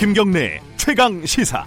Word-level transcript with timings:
김경래 0.00 0.58
최강 0.78 1.26
시사. 1.26 1.62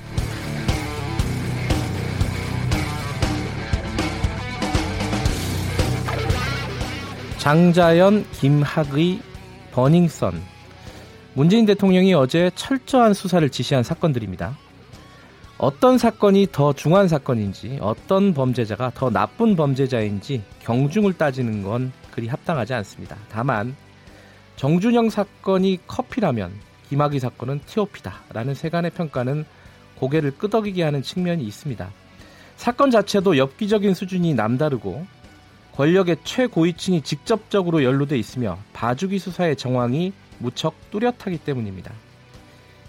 장자연, 7.38 8.26
김학의, 8.32 9.20
버닝썬. 9.72 10.42
문재인 11.36 11.68
대통령이 11.68 12.16
어제 12.16 12.50
철저한 12.56 13.14
수사를 13.14 13.48
지시한 13.52 13.84
사건들입니다. 13.84 14.58
어떤 15.60 16.00
사건이 16.00 16.48
더 16.52 16.74
중한 16.74 17.08
사건인지, 17.08 17.78
어떤 17.82 18.34
범죄자가 18.34 18.94
더 18.96 19.12
나쁜 19.12 19.56
범죄자인지 19.56 20.42
경중을 20.64 21.14
따지는 21.14 21.62
건 21.62 21.92
그리 22.10 22.28
합당하지 22.28 22.74
않습니다. 22.74 23.16
다만 23.30 23.76
정준영 24.56 25.12
사건이 25.12 25.82
커피라면 25.86 26.73
김학의 26.94 27.20
사건은 27.20 27.60
티오피다라는 27.66 28.54
세간의 28.54 28.92
평가는 28.92 29.46
고개를 29.96 30.38
끄덕이게 30.38 30.84
하는 30.84 31.02
측면이 31.02 31.44
있습니다. 31.44 31.90
사건 32.56 32.92
자체도 32.92 33.36
엽기적인 33.36 33.96
수준이 33.96 34.36
남다르고 34.36 35.04
권력의 35.76 36.18
최고위층이 36.24 37.02
직접적으로 37.02 37.84
연루돼 37.84 38.16
있으며 38.20 38.60
봐주기 38.74 39.18
수사의 39.18 39.56
정황이 39.56 40.14
무척 40.38 40.76
뚜렷하기 40.92 41.40
때문입니다. 41.40 41.92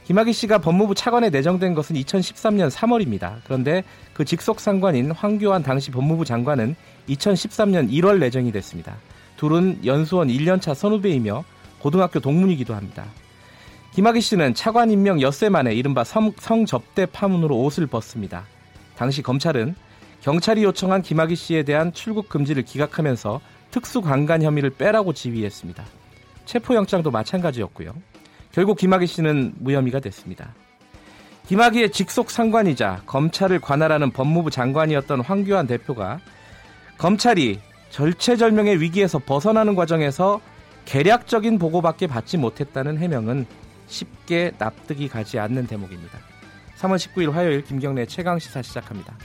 김학의 0.04 0.34
씨가 0.34 0.58
법무부 0.58 0.94
차관에 0.94 1.30
내정된 1.30 1.72
것은 1.72 1.96
2013년 1.96 2.70
3월입니다. 2.70 3.36
그런데 3.44 3.84
그 4.12 4.26
직속 4.26 4.60
상관인 4.60 5.12
황교안 5.12 5.62
당시 5.62 5.90
법무부 5.90 6.26
장관은 6.26 6.76
2013년 7.08 7.90
1월 7.90 8.18
내정이 8.18 8.52
됐습니다. 8.52 8.96
둘은 9.38 9.80
연수원 9.86 10.28
1년차 10.28 10.74
선후배이며 10.74 11.42
고등학교 11.78 12.20
동문이기도 12.20 12.74
합니다. 12.74 13.06
김학의 13.94 14.22
씨는 14.22 14.54
차관 14.54 14.90
임명 14.90 15.20
엿새 15.20 15.48
만에 15.48 15.72
이른바 15.72 16.02
성, 16.02 16.32
성접대 16.36 17.06
파문으로 17.06 17.56
옷을 17.62 17.86
벗습니다. 17.86 18.42
당시 18.96 19.22
검찰은 19.22 19.76
경찰이 20.20 20.64
요청한 20.64 21.00
김학의 21.00 21.36
씨에 21.36 21.62
대한 21.62 21.92
출국 21.92 22.28
금지를 22.28 22.64
기각하면서 22.64 23.40
특수강간 23.70 24.42
혐의를 24.42 24.70
빼라고 24.70 25.12
지휘했습니다. 25.12 25.84
체포영장도 26.44 27.12
마찬가지였고요. 27.12 27.94
결국 28.50 28.78
김학의 28.78 29.06
씨는 29.06 29.54
무혐의가 29.60 30.00
됐습니다. 30.00 30.54
김학의의 31.46 31.92
직속 31.92 32.32
상관이자 32.32 33.02
검찰을 33.06 33.60
관할하는 33.60 34.10
법무부 34.10 34.50
장관이었던 34.50 35.20
황교안 35.20 35.68
대표가 35.68 36.18
검찰이 36.98 37.60
절체절명의 37.90 38.80
위기에서 38.80 39.20
벗어나는 39.20 39.76
과정에서 39.76 40.40
계략적인 40.84 41.60
보고밖에 41.60 42.08
받지 42.08 42.36
못했다는 42.38 42.98
해명은 42.98 43.46
쉽게 43.94 44.52
납득이 44.58 45.08
가지 45.08 45.38
않는 45.38 45.66
대목입니다. 45.66 46.18
3월 46.78 46.96
19일 46.96 47.30
화요일 47.30 47.62
김경래 47.62 48.04
최강 48.06 48.38
시사 48.38 48.60
시작합니다. 48.60 49.16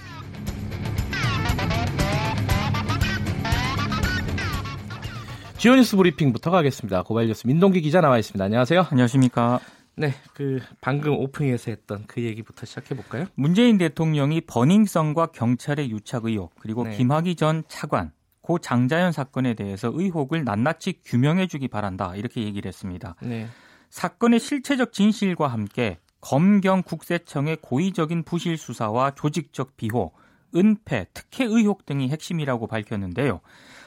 지오뉴스 5.58 5.98
브리핑부터 5.98 6.52
가겠습니다. 6.52 7.04
고발 7.04 7.28
뉴스 7.28 7.46
민동기 7.46 7.82
기자 7.82 8.00
나와 8.00 8.18
있습니다. 8.18 8.46
안녕하세요. 8.46 8.88
안녕하십니까. 8.92 9.60
네, 9.98 10.14
그 10.34 10.62
방금 10.80 11.18
오프닝에서 11.18 11.72
했던 11.72 12.06
그 12.08 12.22
얘기부터 12.24 12.66
시작해 12.66 12.96
볼까요? 12.96 13.26
문재인 13.36 13.78
대통령이 13.78 14.42
버닝썬과 14.42 15.28
경찰의 15.34 15.92
유착 15.92 16.26
의혹 16.26 16.54
그리고 16.60 16.86
네. 16.86 16.96
김학의 16.96 17.36
전 17.36 17.64
차관 17.68 18.14
고 18.42 18.60
장자연 18.60 19.12
사건에 19.12 19.56
대해서 19.56 19.92
의혹을 19.94 20.46
낱낱이 20.46 21.02
규명해 21.04 21.48
주기 21.48 21.68
바란다 21.68 22.16
이렇게 22.16 22.42
얘기를 22.44 22.70
했습니다. 22.70 23.16
네. 23.22 23.48
사건의 23.90 24.40
실체적 24.40 24.94
진실과 24.94 25.48
함께 25.48 25.98
검경 26.22 26.84
국세청의 26.84 27.58
고의적인 27.62 28.24
부실 28.24 28.58
수사와 28.58 29.12
조직적 29.12 29.78
비호, 29.78 30.12
은폐, 30.56 31.08
특혜 31.14 31.46
의혹 31.46 31.86
등이 31.86 32.10
핵심이라고 32.10 32.68
밝혔는데요. 32.68 33.42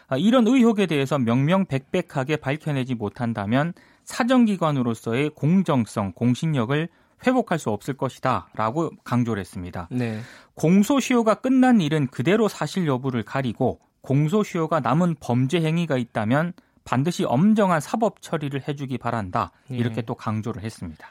아, 0.08 0.16
이런 0.16 0.46
의혹에 0.46 0.86
대해서 0.86 1.18
명명백백하게 1.18 2.36
밝혀내지 2.36 2.94
못한다면 2.94 3.72
사정기관으로서의 4.04 5.30
공정성, 5.30 6.12
공신력을 6.12 6.88
회복할 7.26 7.58
수 7.58 7.70
없을 7.70 7.94
것이다 7.94 8.48
라고 8.54 8.90
강조를 9.04 9.40
했습니다. 9.40 9.88
네. 9.90 10.20
공소시효가 10.54 11.36
끝난 11.36 11.80
일은 11.80 12.08
그대로 12.08 12.48
사실 12.48 12.86
여부를 12.86 13.22
가리고 13.22 13.80
공소시효가 14.02 14.80
남은 14.80 15.16
범죄 15.20 15.60
행위가 15.60 15.96
있다면 15.96 16.52
반드시 16.84 17.24
엄정한 17.24 17.80
사법 17.80 18.22
처리를 18.22 18.62
해주기 18.66 18.98
바란다. 18.98 19.52
이렇게 19.68 19.96
네. 19.96 20.02
또 20.02 20.14
강조를 20.14 20.62
했습니다. 20.62 21.08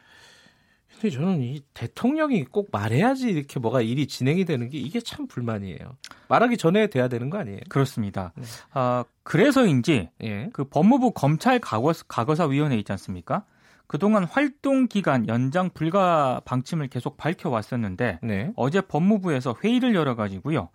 근데 0.94 1.09
저는 1.16 1.42
이 1.42 1.64
대통령이 1.74 2.46
꼭 2.46 2.70
말해야지 2.72 3.30
이렇게 3.30 3.59
뭐가 3.59 3.81
일이 3.81 4.06
진행이 4.06 4.46
되는 4.46 4.70
게 4.70 4.78
이게 4.78 5.00
참 5.00 5.28
불만이에요. 5.28 5.98
말하기 6.28 6.58
전에 6.58 6.88
돼야 6.88 7.08
되는 7.08 7.31
거 7.31 7.40
아니에요? 7.40 7.60
그렇습니다. 7.70 8.34
네. 8.36 8.44
아, 8.74 9.04
그래서인지 9.24 10.10
예. 10.24 10.50
그 10.54 10.64
법무부 10.64 11.12
검찰 11.14 11.60
과거사 11.60 12.46
위원회 12.46 12.78
있지 12.78 12.92
않습니까? 12.92 13.46
그동안 13.88 14.24
활동 14.26 14.88
기간 14.88 15.28
연장 15.28 15.70
불가 15.74 16.40
방침을 16.46 16.88
계속 16.88 17.18
밝혀왔었는데 17.18 18.20
네. 18.22 18.52
어제 18.56 18.80
법무부에서 18.80 19.56
회의를 19.64 19.96
열어가지고요. 19.96 20.70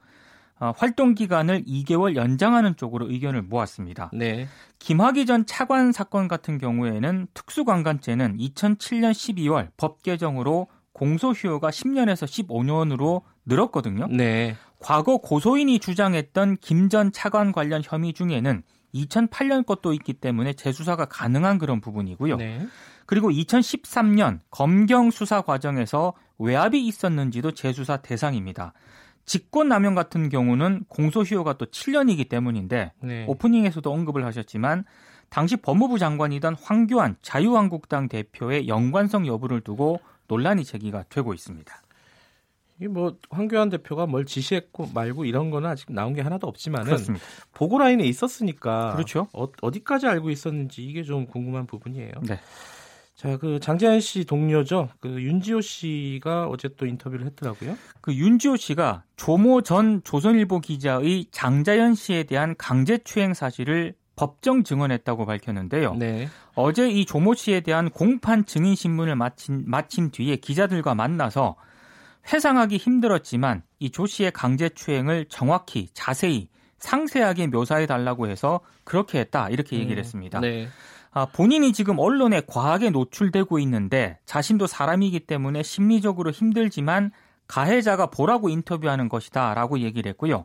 어, 0.59 0.73
활동 0.77 1.15
기간을 1.15 1.65
2개월 1.65 2.17
연장하는 2.17 2.77
쪽으로 2.77 3.11
의견을 3.11 3.43
모았습니다. 3.43 4.11
네. 4.15 4.49
김학의 4.79 5.27
전 5.27 5.45
차관 5.45 5.93
사건 5.93 6.29
같은 6.29 6.59
경우에는 6.59 7.27
특수관광죄는 7.35 8.39
2007년 8.39 9.13
12월 9.13 9.69
법 9.77 10.03
개정으로 10.03 10.69
공소시효가 10.93 11.69
10년에서 11.69 12.27
15년으로 12.27 13.23
늘었거든요. 13.45 14.07
네. 14.09 14.57
과거 14.79 15.19
고소인이 15.19 15.79
주장했던 15.79 16.59
김 16.61 16.89
전 16.89 17.13
차관 17.13 17.53
관련 17.53 17.83
혐의 17.85 18.13
중에는 18.13 18.63
2008년 18.95 19.67
것도 19.67 19.93
있기 19.93 20.15
때문에 20.15 20.55
재수사가 20.55 21.07
가능한 21.07 21.59
그런 21.59 21.81
부분이고요. 21.81 22.37
네. 22.37 22.67
그리고 23.05 23.31
2013년 23.31 24.41
검경 24.51 25.11
수사 25.11 25.43
과정에서 25.43 26.15
외압이 26.39 26.87
있었는지도 26.87 27.53
재수사 27.53 27.99
대상입니다. 27.99 28.73
직권남용 29.27 29.95
같은 29.95 30.29
경우는 30.29 30.85
공소시효가 30.89 31.55
또 31.55 31.67
7년이기 31.67 32.29
때문인데 32.29 32.93
네. 33.03 33.25
오프닝에서도 33.29 33.93
언급을 33.93 34.25
하셨지만 34.25 34.85
당시 35.29 35.57
법무부 35.57 35.99
장관이던 35.99 36.55
황교안 36.63 37.17
자유한국당 37.21 38.09
대표의 38.09 38.69
연관성 38.69 39.27
여부를 39.27 39.61
두고 39.61 40.01
논란이 40.29 40.65
제기가 40.65 41.05
되고 41.09 41.35
있습니다. 41.35 41.83
이게 42.79 42.89
뭐 42.89 43.17
황교안 43.31 43.71
대표가 43.71 44.07
뭘 44.07 44.27
지시했고 44.27 44.91
말고 44.95 45.25
이런 45.25 45.51
거는 45.51 45.69
아직 45.69 45.93
나온 45.93 46.13
게 46.15 46.21
하나도 46.21 46.47
없지만은 46.47 46.97
보고 47.53 47.79
라인에 47.79 48.05
있었으니까 48.05 48.93
그렇죠. 48.93 49.29
어, 49.33 49.71
디까지 49.71 50.07
알고 50.07 50.31
있었는지 50.31 50.85
이게 50.85 51.03
좀 51.03 51.27
궁금한 51.27 51.67
부분이에요. 51.67 52.13
네. 52.23 52.39
자, 53.17 53.39
그 53.39 53.59
장재현 53.59 54.01
씨 54.01 54.25
동료죠. 54.25 54.91
그 55.01 55.09
윤지호 55.09 55.63
씨가 55.63 56.49
어제 56.49 56.69
또 56.77 56.85
인터뷰를 56.87 57.25
했더라고요. 57.27 57.77
그 58.03 58.15
윤지호 58.15 58.57
씨가 58.57 59.05
조모 59.17 59.63
전 59.63 60.03
조선일보 60.05 60.61
기자의 60.61 61.27
장자연 61.31 61.95
씨에 61.95 62.25
대한 62.25 62.55
강제 62.59 62.99
추행 62.99 63.33
사실을 63.33 63.95
법정 64.17 64.65
증언했다고 64.65 65.25
밝혔는데요. 65.25 65.95
네. 65.95 66.29
어제 66.55 66.91
이 66.91 67.07
조모 67.07 67.35
씨에 67.35 67.61
대한 67.61 67.91
공판 67.91 68.45
증인 68.45 68.75
신문을 68.75 69.17
마친, 69.17 69.65
마친 69.67 70.11
뒤에 70.11 70.37
기자들과 70.37 70.95
만나서 70.95 71.57
회상하기 72.33 72.77
힘들었지만 72.77 73.63
이 73.79 73.91
조 73.91 74.07
씨의 74.07 74.33
강제 74.33 74.69
추행을 74.69 75.27
정확히 75.29 75.89
자세히 75.95 76.49
상세하게 76.79 77.47
묘사해 77.47 77.87
달라고 77.87 78.29
해서 78.29 78.61
그렇게 78.85 79.21
했다 79.21 79.49
이렇게 79.49 79.77
얘기를 79.77 79.97
음, 79.97 80.01
했습니다. 80.01 80.41
네. 80.41 80.69
아, 81.19 81.25
본인이 81.25 81.73
지금 81.73 81.99
언론에 81.99 82.43
과하게 82.47 82.91
노출되고 82.91 83.59
있는데 83.61 84.19
자신도 84.27 84.67
사람이기 84.67 85.21
때문에 85.21 85.63
심리적으로 85.63 86.31
힘들지만 86.31 87.11
가해자가 87.49 88.11
보라고 88.11 88.51
인터뷰하는 88.51 89.09
것이다 89.09 89.55
라고 89.55 89.79
얘기를 89.79 90.11
했고요. 90.11 90.45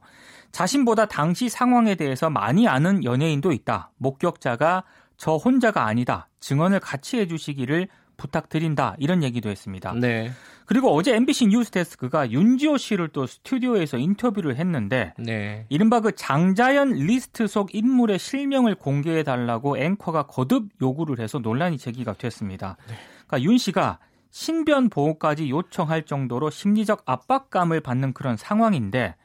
자신보다 0.54 1.08
당시 1.08 1.50
상황에 1.50 1.96
대해서 1.96 2.30
많이 2.30 2.70
아는 2.70 3.04
연예인도 3.04 3.52
있다. 3.52 3.92
목격자가 3.98 4.86
저 5.18 5.36
혼자가 5.36 5.88
아니다. 5.88 6.30
증언을 6.40 6.80
같이 6.80 7.18
해주시기를 7.18 7.90
부탁드린다. 8.22 8.96
이런 9.00 9.24
얘기도 9.24 9.50
했습니다. 9.50 9.94
네. 9.94 10.32
그리고 10.66 10.94
어제 10.94 11.16
MBC 11.16 11.48
뉴스데스크가 11.48 12.32
윤지호 12.32 12.78
씨를 12.78 13.10
또 13.10 13.26
스튜디오에서 13.26 13.98
인터뷰를 13.98 14.56
했는데 14.58 15.14
네. 15.18 15.66
이른바 15.70 16.00
그 16.00 16.14
장자연 16.16 16.94
리스트 16.94 17.48
속 17.48 17.74
인물의 17.74 18.20
실명을 18.20 18.76
공개해 18.76 19.24
달라고 19.24 19.78
앵커가 19.78 20.24
거듭 20.24 20.70
요구를 20.82 21.20
해서 21.20 21.40
논란이 21.40 21.78
제기가 21.78 22.14
됐습니다. 22.14 22.78
네. 22.88 22.96
그러니까 23.28 23.50
윤 23.50 23.58
씨가 23.58 24.00
신변 24.30 24.90
보호까지 24.90 25.50
요청할 25.50 26.04
정도로 26.04 26.50
심리적 26.50 27.04
압박감을 27.06 27.82
받는 27.82 28.14
그런 28.14 28.38
상황인데 28.38 29.16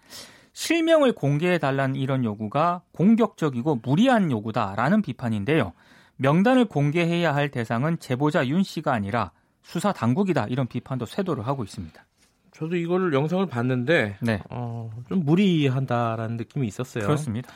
실명을 0.52 1.12
공개해 1.12 1.58
달라는 1.58 1.96
이런 1.96 2.24
요구가 2.24 2.80
공격적이고 2.92 3.80
무리한 3.82 4.30
요구다라는 4.30 5.02
비판인데요. 5.02 5.74
명단을 6.16 6.66
공개해야 6.66 7.34
할 7.34 7.50
대상은 7.50 7.98
제보자 7.98 8.46
윤 8.46 8.62
씨가 8.62 8.92
아니라 8.92 9.32
수사 9.62 9.92
당국이다 9.92 10.46
이런 10.48 10.66
비판도 10.66 11.06
쇄도를 11.06 11.46
하고 11.46 11.64
있습니다. 11.64 12.04
저도 12.52 12.76
이걸 12.76 13.12
영상을 13.12 13.44
봤는데 13.46 14.16
네. 14.22 14.40
어, 14.48 14.90
좀 15.08 15.24
무리한다라는 15.24 16.38
느낌이 16.38 16.66
있었어요. 16.66 17.04
그렇습니다. 17.04 17.52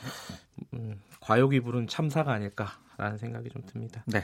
음, 0.73 0.99
과욕이 1.21 1.59
부른 1.61 1.87
참사가 1.87 2.33
아닐까라는 2.33 3.17
생각이 3.17 3.49
좀 3.49 3.63
듭니다. 3.65 4.03
네. 4.05 4.21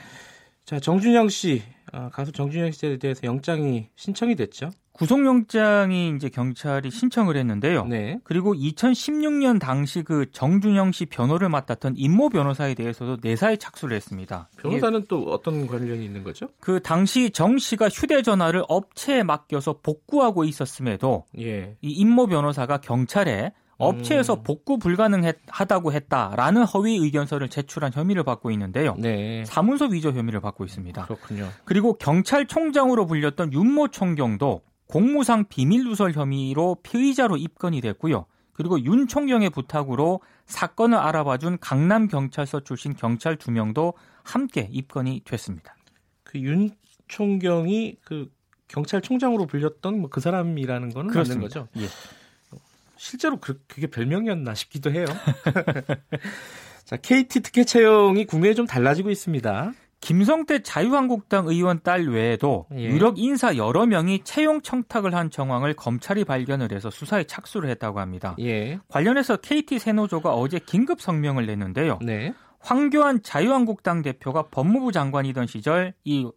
자 0.65 0.79
정준영 0.79 1.29
씨 1.29 1.63
어, 1.93 2.09
가수 2.11 2.31
정준영 2.31 2.71
씨에 2.71 2.97
대해서 2.97 3.21
영장이 3.23 3.89
신청이 3.95 4.35
됐죠. 4.35 4.69
구속영장이 4.97 6.13
이제 6.15 6.29
경찰이 6.29 6.89
신청을 6.89 7.37
했는데요. 7.37 7.85
네. 7.85 8.19
그리고 8.23 8.53
2016년 8.53 9.59
당시 9.59 10.01
그 10.01 10.31
정준영 10.31 10.91
씨 10.91 11.05
변호를 11.05 11.49
맡았던 11.49 11.93
임모 11.97 12.29
변호사에 12.29 12.73
대해서도 12.73 13.17
내사에 13.21 13.57
착수를 13.57 13.95
했습니다. 13.95 14.49
변호사는 14.57 15.05
또 15.07 15.23
어떤 15.29 15.67
관련이 15.67 16.03
있는 16.03 16.23
거죠? 16.23 16.47
그 16.59 16.81
당시 16.81 17.29
정 17.29 17.57
씨가 17.57 17.89
휴대전화를 17.89 18.63
업체에 18.67 19.23
맡겨서 19.23 19.79
복구하고 19.83 20.43
있었음에도 20.43 21.25
예. 21.39 21.77
이 21.81 21.91
임모 21.91 22.27
변호사가 22.27 22.77
경찰에 22.77 23.51
업체에서 23.77 24.35
음. 24.35 24.43
복구 24.43 24.77
불가능하다고 24.79 25.93
했다라는 25.93 26.63
허위 26.63 26.97
의견서를 26.97 27.49
제출한 27.49 27.91
혐의를 27.93 28.23
받고 28.23 28.51
있는데요. 28.51 28.95
네. 28.97 29.43
사문서 29.45 29.85
위조 29.85 30.11
혐의를 30.11 30.41
받고 30.41 30.65
있습니다. 30.65 31.05
그렇군요. 31.05 31.49
그리고 31.63 31.93
경찰총장으로 31.93 33.05
불렸던 33.05 33.53
윤모 33.53 33.89
총경도 33.89 34.61
공무상 34.87 35.45
비밀 35.49 35.83
누설 35.83 36.13
혐의로 36.13 36.77
피의자로 36.83 37.37
입건이 37.37 37.81
됐고요. 37.81 38.25
그리고 38.53 38.81
윤 38.83 39.07
총경의 39.07 39.51
부탁으로 39.51 40.21
사건을 40.45 40.97
알아봐준 40.97 41.59
강남 41.59 42.07
경찰서 42.07 42.61
출신 42.61 42.95
경찰 42.95 43.35
두 43.37 43.51
명도 43.51 43.93
함께 44.23 44.67
입건이 44.71 45.21
됐습니다. 45.25 45.75
그 46.23 46.39
윤 46.39 46.71
총경이 47.07 47.97
그 48.03 48.29
경찰총장으로 48.67 49.45
불렸던 49.45 49.99
뭐 49.99 50.09
그 50.09 50.19
사람이라는 50.21 50.89
거는 50.89 51.11
그렇습니다. 51.11 51.59
맞는 51.59 51.71
거죠? 51.73 51.85
예. 51.85 52.57
실제로 52.97 53.37
그, 53.39 53.61
그게 53.67 53.87
별명이었나 53.87 54.55
싶기도 54.55 54.91
해요. 54.91 55.05
자, 56.83 56.97
KT 56.97 57.41
특혜 57.41 57.63
채용이 57.63 58.25
국내에 58.25 58.53
좀 58.53 58.65
달라지고 58.65 59.11
있습니다. 59.11 59.73
김성태 59.99 60.63
자유한국당 60.63 61.47
의원 61.47 61.81
딸 61.83 62.07
외에도 62.07 62.67
예. 62.73 62.83
유력 62.83 63.17
인사 63.17 63.57
여러 63.57 63.85
명이 63.85 64.23
채용 64.23 64.61
청탁을 64.61 65.15
한 65.15 65.29
정황을 65.29 65.73
검찰이 65.73 66.23
발견을 66.23 66.71
해서 66.71 66.89
수사에 66.89 67.23
착수를 67.23 67.69
했다고 67.71 67.99
합니다. 67.99 68.35
예. 68.39 68.79
관련해서 68.87 69.37
KT 69.37 69.79
세노조가 69.79 70.33
어제 70.33 70.59
긴급 70.59 71.01
성명을 71.01 71.45
냈는데요. 71.45 71.99
네. 72.01 72.33
황교안 72.59 73.23
자유한국당 73.23 74.01
대표가 74.01 74.43
법무부 74.49 74.91
장관이던 74.91 75.47
시절 75.47 75.93
이, 76.03 76.29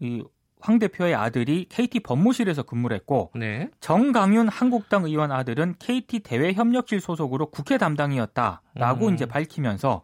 이 0.00 0.22
황 0.62 0.78
대표의 0.78 1.14
아들이 1.14 1.66
KT 1.68 2.00
법무실에서 2.00 2.62
근무를 2.62 2.96
했고 2.96 3.30
네. 3.34 3.68
정강윤 3.80 4.48
한국당 4.48 5.04
의원 5.04 5.32
아들은 5.32 5.74
KT 5.78 6.20
대외협력실 6.20 7.00
소속으로 7.00 7.46
국회 7.50 7.78
담당이었다라고 7.78 9.08
음. 9.08 9.14
이제 9.14 9.26
밝히면서 9.26 10.02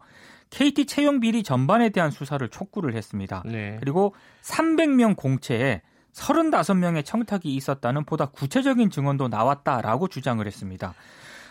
KT 0.49 0.85
채용 0.85 1.19
비리 1.19 1.43
전반에 1.43 1.89
대한 1.89 2.11
수사를 2.11 2.47
촉구를 2.47 2.95
했습니다. 2.95 3.43
네. 3.45 3.77
그리고 3.79 4.13
300명 4.41 5.15
공채에 5.15 5.81
35명의 6.13 7.05
청탁이 7.05 7.53
있었다는 7.55 8.03
보다 8.05 8.25
구체적인 8.27 8.89
증언도 8.89 9.27
나왔다라고 9.27 10.07
주장을 10.07 10.45
했습니다. 10.45 10.93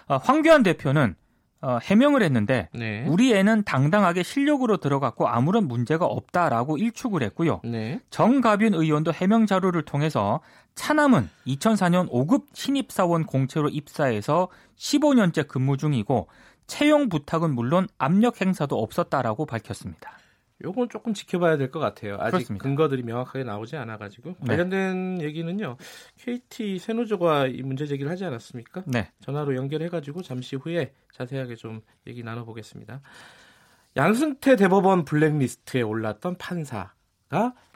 어, 0.09 0.17
황교안 0.17 0.63
대표는 0.63 1.15
어, 1.61 1.79
해명을 1.83 2.23
했는데 2.23 2.69
네. 2.73 3.05
우리 3.09 3.35
애는 3.35 3.65
당당하게 3.65 4.23
실력으로 4.23 4.77
들어갔고 4.77 5.27
아무런 5.27 5.67
문제가 5.67 6.07
없다라고 6.07 6.77
일축을 6.79 7.23
했고요. 7.25 7.61
네. 7.65 8.01
정가빈 8.11 8.75
의원도 8.75 9.13
해명 9.13 9.47
자료를 9.47 9.83
통해서 9.83 10.41
차남은 10.77 11.29
2004년 11.49 12.09
5급 12.11 12.45
신입사원 12.53 13.27
공채로 13.27 13.71
입사해서 13.71 14.49
15년째 14.77 15.49
근무 15.49 15.77
중이고 15.77 16.29
채용 16.69 17.09
부탁은 17.09 17.53
물론 17.55 17.89
압력 17.99 18.41
행사도 18.41 18.81
없었다라고 18.81 19.45
밝혔습니다. 19.47 20.13
요건 20.65 20.89
조금 20.89 21.15
지켜봐야 21.15 21.57
될 21.57 21.71
것 21.71 21.79
같아요. 21.79 22.17
아직 22.21 22.33
그렇습니다. 22.33 22.63
근거들이 22.63 23.03
명확하게 23.05 23.45
나오지 23.45 23.77
않아가지고 23.77 24.35
네. 24.41 24.47
관련된 24.49 25.21
얘기는요. 25.23 25.77
KT 26.19 26.79
세노조가 26.81 27.47
이 27.47 27.63
문제 27.63 27.87
제기를 27.87 28.11
하지 28.11 28.25
않았습니까? 28.25 28.83
네. 28.87 29.11
전화로 29.21 29.55
연결해가지고 29.57 30.23
잠시 30.23 30.57
후에 30.57 30.93
자세하게 31.13 31.55
좀 31.57 31.81
얘기 32.07 32.23
나눠보겠습니다. 32.25 33.01
양승태 33.97 34.57
대법원 34.57 35.05
블랙리스트에 35.05 35.83
올랐던 35.83 36.37
판사가 36.39 36.93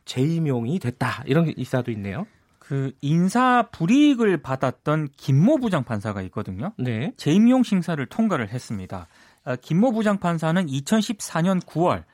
재임용이 0.04 0.78
됐다 0.80 1.22
이런 1.26 1.44
기사도 1.46 1.90
있네요. 1.92 2.26
그 2.62 2.93
인사 3.00 3.67
불이익을 3.73 4.37
받았던 4.37 5.09
김모 5.17 5.59
부장 5.59 5.82
판사가 5.82 6.23
있거든요. 6.23 6.73
네. 6.79 7.12
재임용 7.17 7.64
심사를 7.64 8.06
통과를 8.06 8.50
했습니다. 8.50 9.09
아, 9.44 9.56
김모 9.56 9.91
부장 9.91 10.20
판사는 10.20 10.64
2014년 10.64 11.61
9월 11.64 12.05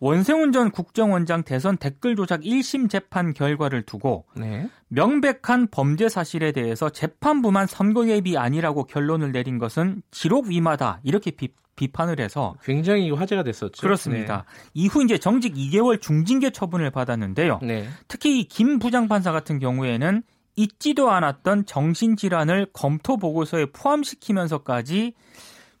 원세훈 0.00 0.52
전 0.52 0.70
국정원장 0.70 1.42
대선 1.42 1.78
댓글 1.78 2.16
조작 2.16 2.42
1심 2.42 2.90
재판 2.90 3.32
결과를 3.32 3.84
두고 3.84 4.26
네. 4.36 4.68
명백한 4.88 5.68
범죄 5.70 6.10
사실에 6.10 6.52
대해서 6.52 6.90
재판부만 6.90 7.66
선거 7.66 8.06
예비 8.06 8.36
아니라고 8.36 8.84
결론을 8.84 9.32
내린 9.32 9.56
것은 9.56 10.02
기록 10.10 10.48
위마다 10.48 11.00
이렇게 11.02 11.30
비, 11.30 11.48
비판을 11.76 12.20
해서 12.20 12.54
굉장히 12.62 13.10
화제가 13.10 13.42
됐었죠. 13.42 13.80
그렇습니다. 13.80 14.44
네. 14.64 14.70
이후 14.74 15.02
이제 15.02 15.18
정직 15.18 15.54
2개월 15.54 16.00
중징계 16.00 16.50
처분을 16.50 16.90
받았는데요. 16.90 17.60
네. 17.62 17.88
특히 18.08 18.40
이김 18.40 18.78
부장판사 18.78 19.32
같은 19.32 19.58
경우에는 19.58 20.22
잊지도 20.56 21.10
않았던 21.10 21.66
정신질환을 21.66 22.68
검토 22.72 23.16
보고서에 23.16 23.66
포함시키면서까지 23.72 25.14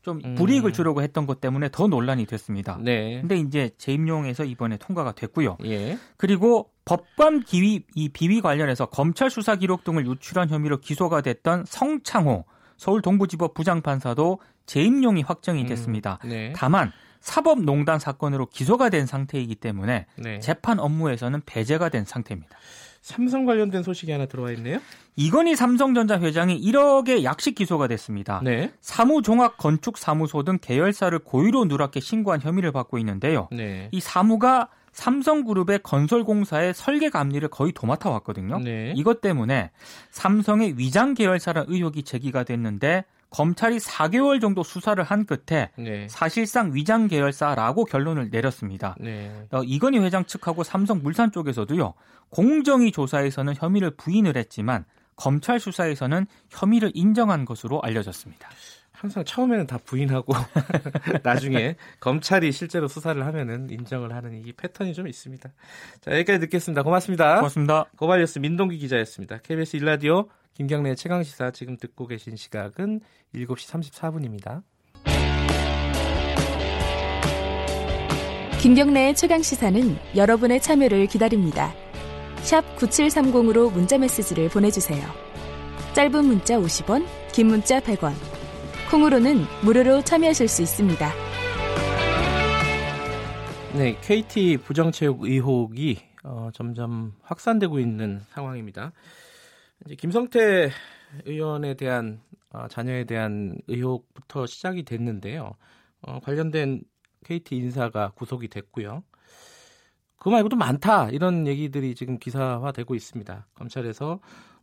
좀 0.02 0.20
음. 0.24 0.34
불이익을 0.34 0.72
주려고 0.72 1.02
했던 1.02 1.26
것 1.26 1.40
때문에 1.40 1.70
더 1.72 1.86
논란이 1.86 2.26
됐습니다. 2.26 2.78
네. 2.80 3.20
근데 3.20 3.36
이제 3.36 3.70
재임용에서 3.78 4.44
이번에 4.44 4.76
통과가 4.76 5.12
됐고요. 5.12 5.56
예. 5.64 5.98
그리고 6.18 6.70
법관 6.84 7.44
기위 7.44 7.84
이 7.94 8.10
비위 8.10 8.42
관련해서 8.42 8.86
검찰 8.86 9.30
수사 9.30 9.56
기록 9.56 9.82
등을 9.82 10.06
유출한 10.06 10.50
혐의로 10.50 10.78
기소가 10.78 11.22
됐던 11.22 11.64
성창호 11.66 12.44
서울 12.76 13.00
동부지법 13.00 13.54
부장판사도 13.54 14.40
재임용이 14.66 15.22
확정이 15.22 15.62
음. 15.62 15.66
됐습니다. 15.66 16.18
음. 16.24 16.28
네. 16.28 16.52
다만 16.56 16.92
사법농단 17.20 17.98
사건으로 17.98 18.46
기소가 18.46 18.90
된 18.90 19.06
상태이기 19.06 19.54
때문에 19.54 20.06
네. 20.16 20.40
재판 20.40 20.78
업무에서는 20.78 21.40
배제가 21.46 21.88
된 21.88 22.04
상태입니다. 22.04 22.56
삼성 23.00 23.44
관련된 23.44 23.82
소식이 23.82 24.12
하나 24.12 24.26
들어와 24.26 24.50
있네요. 24.52 24.78
이건희 25.16 25.56
삼성전자 25.56 26.18
회장이 26.18 26.58
1억의 26.60 27.22
약식 27.22 27.54
기소가 27.54 27.86
됐습니다. 27.88 28.40
네. 28.42 28.72
사무종합건축사무소 28.80 30.42
등 30.42 30.58
계열사를 30.60 31.18
고의로 31.18 31.66
누락해 31.66 32.00
신고한 32.00 32.40
혐의를 32.40 32.72
받고 32.72 32.98
있는데요. 32.98 33.48
네. 33.52 33.88
이 33.92 34.00
사무가 34.00 34.68
삼성그룹의 34.92 35.80
건설공사의 35.82 36.72
설계 36.72 37.10
감리를 37.10 37.46
거의 37.48 37.72
도맡아 37.72 38.08
왔거든요. 38.10 38.58
네. 38.60 38.94
이것 38.96 39.20
때문에 39.20 39.70
삼성의 40.10 40.78
위장 40.78 41.14
계열사라는 41.14 41.72
의혹이 41.72 42.04
제기가 42.04 42.44
됐는데 42.44 43.04
검찰이 43.34 43.78
4개월 43.78 44.40
정도 44.40 44.62
수사를 44.62 45.02
한 45.02 45.26
끝에 45.26 45.68
네. 45.76 46.06
사실상 46.08 46.72
위장 46.72 47.08
계열사라고 47.08 47.84
결론을 47.84 48.28
내렸습니다. 48.30 48.94
네. 49.00 49.28
어, 49.50 49.64
이건희 49.64 49.98
회장 49.98 50.24
측하고 50.24 50.62
삼성 50.62 51.02
물산 51.02 51.32
쪽에서도요. 51.32 51.94
공정위 52.30 52.92
조사에서는 52.92 53.54
혐의를 53.56 53.90
부인을 53.96 54.36
했지만 54.36 54.84
검찰 55.16 55.58
수사에서는 55.58 56.26
혐의를 56.48 56.92
인정한 56.94 57.44
것으로 57.44 57.82
알려졌습니다. 57.82 58.48
항상 58.92 59.24
처음에는 59.24 59.66
다 59.66 59.78
부인하고 59.84 60.32
나중에 61.24 61.74
검찰이 61.98 62.52
실제로 62.52 62.86
수사를 62.86 63.26
하면은 63.26 63.68
인정을 63.68 64.14
하는 64.14 64.46
이 64.46 64.52
패턴이 64.52 64.94
좀 64.94 65.08
있습니다. 65.08 65.50
자 66.02 66.12
여기까지 66.12 66.38
듣겠습니다. 66.38 66.84
고맙습니다. 66.84 67.34
고맙습니다. 67.36 67.86
고발뉴스 67.96 68.38
민동기 68.38 68.78
기자였습니다. 68.78 69.38
KBS 69.38 69.76
일라디오 69.76 70.28
김경래 70.54 70.94
최강 70.94 71.24
시사 71.24 71.50
지금 71.50 71.76
듣고 71.76 72.06
계신 72.06 72.36
시각은 72.36 73.00
7시 73.34 73.90
34분입니다. 73.90 74.62
김경래의 78.62 79.16
최강 79.16 79.42
시사는 79.42 79.96
여러분의 80.14 80.60
참여를 80.60 81.06
기다립니다. 81.06 81.74
9730으로 82.76 83.72
문자 83.72 83.98
메시지를 83.98 84.48
보내주세요. 84.48 85.04
짧은 85.94 86.24
문자 86.24 86.56
50원, 86.56 87.04
긴 87.32 87.48
문자 87.48 87.80
100원. 87.80 88.12
콩으로는 88.92 89.44
무료로 89.64 90.02
참여하실 90.02 90.46
수 90.46 90.62
있습니다. 90.62 91.12
네, 93.76 93.96
KT 94.00 94.58
부정체육 94.58 95.24
의혹이 95.24 95.98
어, 96.22 96.50
점점 96.54 97.12
확산되고 97.22 97.80
있는 97.80 98.20
상황입니다. 98.30 98.92
이제 99.84 99.94
김성태 99.96 100.70
의원에 101.24 101.74
대한 101.74 102.20
어, 102.50 102.68
자녀에 102.68 103.04
대한 103.04 103.58
의혹부터 103.68 104.46
시작이 104.46 104.84
됐는데요. 104.84 105.56
어, 106.02 106.20
관련된 106.20 106.82
KT 107.24 107.56
인사가 107.56 108.10
구속이 108.10 108.48
됐고요. 108.48 109.02
그거 110.16 110.30
말고도 110.30 110.56
많다 110.56 111.10
이런 111.10 111.46
얘기들이 111.46 111.94
지금 111.94 112.18
기사화되고 112.18 112.94
있습니다. 112.94 113.46
검찰에서 113.54 114.20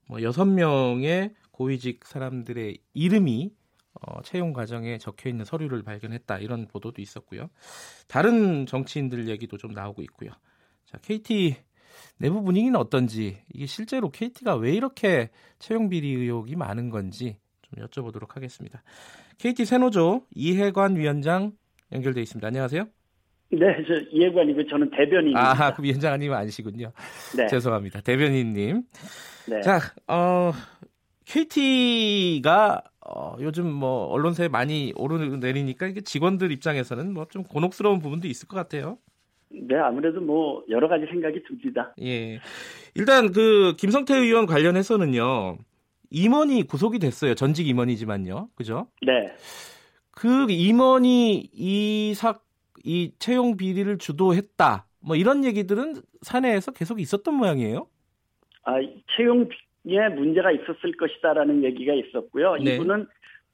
뭐 0.08 0.20
6명의 0.20 1.34
고위직 1.52 2.06
사람들의 2.06 2.78
이름이 2.94 3.54
어, 3.94 4.22
채용 4.24 4.54
과정에 4.54 4.98
적혀 4.98 5.30
있는 5.30 5.46
서류를 5.46 5.84
발견했다 5.84 6.40
이런 6.40 6.68
보도도 6.68 7.02
있었고요. 7.02 7.50
다른 8.08 8.66
정치인들 8.66 9.28
얘기도 9.28 9.58
좀 9.58 9.72
나오고 9.72 10.02
있고요. 10.04 10.32
자, 10.86 10.98
KT 11.02 11.58
내부 12.18 12.42
분위기는 12.44 12.76
어떤지 12.80 13.38
이게 13.54 13.66
실제로 13.66 14.10
KT가 14.10 14.56
왜 14.56 14.74
이렇게 14.74 15.30
채용 15.60 15.90
비리 15.90 16.14
의혹이 16.14 16.56
많은 16.56 16.90
건지 16.90 17.38
좀 17.62 17.86
여쭤보도록 17.86 18.34
하겠습니다. 18.36 18.84
KT 19.38 19.66
세노조 19.66 20.26
이해관 20.36 20.96
위원장 20.96 21.54
연결돼 21.92 22.22
있습니다. 22.22 22.48
안녕하세요. 22.48 22.86
네, 23.54 23.60
저 23.86 23.94
이해관이고 24.12 24.66
저는 24.68 24.92
대변인입니다. 24.92 25.66
아, 25.66 25.74
그 25.74 25.84
위원장 25.84 26.14
아니면 26.14 26.38
아니시군요. 26.38 26.92
네. 27.36 27.48
죄송합니다. 27.48 28.00
대변인님. 28.02 28.84
네. 29.50 29.62
자, 29.62 29.80
어, 30.08 30.52
KT가 31.26 32.82
어, 33.06 33.36
요즘 33.42 33.70
뭐 33.72 34.06
언론사에 34.08 34.48
많이 34.48 34.94
오르내리니까 34.96 35.88
이게 35.88 36.02
직원들 36.02 36.52
입장에서는 36.52 37.14
뭐 37.14 37.26
좀 37.30 37.44
곤혹스러운 37.44 38.00
부분도 38.00 38.28
있을 38.28 38.48
것 38.48 38.56
같아요. 38.56 38.98
네, 39.54 39.76
아무래도 39.76 40.22
뭐 40.22 40.64
여러 40.70 40.88
가지 40.88 41.06
생각이 41.06 41.44
듭니다. 41.44 41.94
예. 42.02 42.40
일단 42.96 43.32
그 43.32 43.76
김성태 43.78 44.16
의원 44.16 44.46
관련해서는요. 44.46 45.58
임원이 46.10 46.68
구속이 46.68 47.00
됐어요. 47.00 47.36
전직 47.36 47.68
임원이지만요. 47.68 48.50
그죠? 48.56 48.88
네. 49.06 49.34
그 50.12 50.48
임원이 50.50 51.50
이 51.54 52.14
사, 52.16 52.40
이 52.84 53.14
채용 53.18 53.58
비리를 53.58 53.98
주도했다. 53.98 54.86
뭐 55.00 55.16
이런 55.16 55.46
얘기들은 55.46 55.96
사내에서 56.22 56.72
계속 56.72 57.00
있었던 57.00 57.34
모양이에요? 57.34 57.88
아, 58.64 58.74
채용에 59.16 60.10
문제가 60.16 60.52
있었을 60.52 60.96
것이다라는 61.00 61.64
얘기가 61.64 61.94
있었고요. 61.94 62.56
네. 62.58 62.76
이분은 62.76 63.08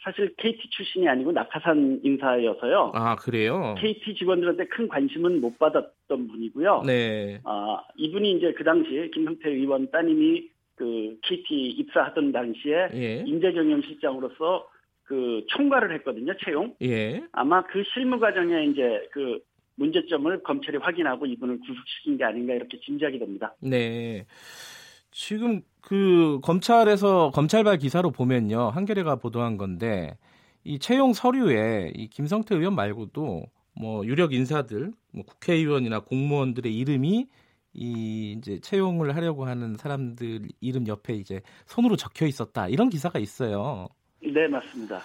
사실 0.04 0.34
KT 0.38 0.70
출신이 0.70 1.08
아니고 1.08 1.32
낙하산 1.32 2.02
인사여서요. 2.04 2.92
아 2.94 3.16
그래요? 3.16 3.76
KT 3.80 4.16
직원들한테 4.16 4.68
큰 4.68 4.88
관심은 4.88 5.42
못 5.42 5.58
받았던 5.58 6.28
분이고요. 6.28 6.84
네. 6.86 7.42
아 7.44 7.82
이분이 7.96 8.34
이제 8.34 8.54
그 8.54 8.64
당시에 8.64 9.10
김성태 9.10 9.50
의원 9.50 9.90
따님이 9.92 10.50
그 10.76 11.18
KT 11.24 11.70
입사하던 11.70 12.32
당시에 12.32 12.90
예. 12.94 13.24
인재경영실장으로서 13.26 14.70
그 15.04 15.44
총괄을 15.48 15.94
했거든요. 15.96 16.34
채용. 16.46 16.76
예. 16.84 17.22
아마 17.32 17.66
그 17.66 17.84
실무 17.94 18.20
과정에 18.20 18.66
이제 18.66 19.08
그 19.12 19.40
문제점을 19.76 20.44
검찰이 20.44 20.78
확인하고 20.78 21.26
이분을 21.26 21.60
구속시킨 21.60 22.18
게 22.18 22.24
아닌가 22.24 22.54
이렇게 22.54 22.80
짐작이 22.80 23.18
됩니다. 23.20 23.56
네. 23.62 24.26
지금 25.12 25.62
그 25.88 26.42
검찰에서 26.44 27.32
검찰발 27.34 27.78
기사로 27.78 28.12
보면요. 28.12 28.72
한겨레가 28.72 29.16
보도한 29.16 29.56
건데 29.56 30.18
이 30.66 30.80
채용 30.80 31.14
서류에 31.14 31.94
이 31.96 32.10
김성태 32.10 32.56
의원 32.56 32.76
말고도 32.76 33.46
뭐 33.72 34.06
유력 34.06 34.34
인사들, 34.34 34.92
뭐 35.14 35.24
국회의원이나 35.24 36.02
공무원들의 36.02 36.76
이름이 36.76 37.28
이 37.72 38.36
이제 38.38 38.60
채용을 38.60 39.16
하려고 39.16 39.46
하는 39.46 39.78
사람들 39.78 40.50
이름 40.60 40.88
옆에 40.88 41.14
이제 41.14 41.40
손으로 41.68 41.96
적혀 41.96 42.26
있었다. 42.26 42.68
이런 42.68 42.90
기사가 42.90 43.18
있어요. 43.18 43.88
네, 44.22 44.46
맞습니다. 44.50 45.00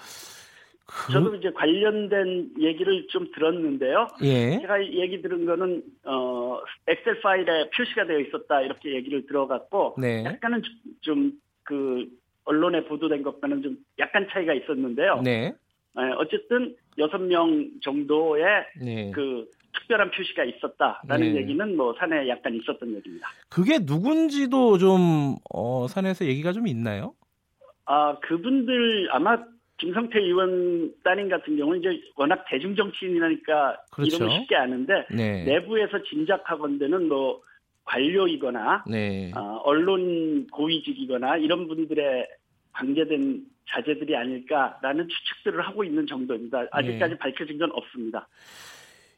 그... 1.06 1.12
저도 1.12 1.34
이제 1.36 1.50
관련된 1.50 2.50
얘기를 2.60 3.06
좀 3.08 3.30
들었는데요. 3.34 4.08
예. 4.22 4.58
제가 4.60 4.84
얘기 4.84 5.22
들은 5.22 5.46
거는 5.46 5.82
어 6.04 6.60
엑셀 6.86 7.20
파일에 7.20 7.70
표시가 7.70 8.06
되어 8.06 8.18
있었다 8.20 8.60
이렇게 8.60 8.94
얘기를 8.94 9.26
들어갔고 9.26 9.96
네. 9.98 10.24
약간은 10.24 10.62
좀 11.00 11.32
그 11.64 12.06
언론에 12.44 12.84
보도된 12.84 13.22
것과는 13.22 13.62
좀 13.62 13.76
약간 13.98 14.26
차이가 14.30 14.52
있었는데요. 14.52 15.20
네. 15.22 15.54
네 15.94 16.02
어쨌든 16.18 16.74
여섯 16.98 17.18
명 17.18 17.70
정도의 17.82 18.44
네. 18.80 19.10
그 19.12 19.48
특별한 19.74 20.10
표시가 20.10 20.44
있었다라는 20.44 21.32
네. 21.32 21.40
얘기는 21.40 21.76
뭐 21.76 21.94
사내에 21.98 22.28
약간 22.28 22.54
있었던 22.54 22.94
얘기입니다. 22.94 23.28
그게 23.48 23.78
누군지도 23.78 24.78
좀 24.78 25.36
어, 25.52 25.86
사내에서 25.88 26.26
얘기가 26.26 26.52
좀 26.52 26.66
있나요? 26.66 27.14
아 27.84 28.18
그분들 28.20 29.08
아마 29.12 29.38
김성태 29.82 30.20
의원 30.20 30.94
따님 31.02 31.28
같은 31.28 31.56
경우는 31.56 31.80
이제 31.80 32.00
워낙 32.14 32.44
대중 32.48 32.76
정치인이니까 32.76 33.76
그렇죠. 33.90 34.16
이름을 34.16 34.38
쉽게 34.38 34.54
아는데 34.54 35.06
네. 35.10 35.42
내부에서 35.42 36.00
짐작하건대는 36.04 37.08
뭐 37.08 37.42
관료이거나 37.84 38.84
네. 38.88 39.32
어, 39.36 39.60
언론 39.64 40.46
고위직이거나 40.46 41.38
이런 41.38 41.66
분들의 41.66 42.28
관계된 42.72 43.44
자제들이 43.68 44.14
아닐까라는 44.16 45.08
추측들을 45.08 45.66
하고 45.66 45.82
있는 45.82 46.06
정도입니다. 46.06 46.66
아직까지 46.70 47.14
네. 47.14 47.18
밝혀진 47.18 47.58
건 47.58 47.70
없습니다. 47.72 48.28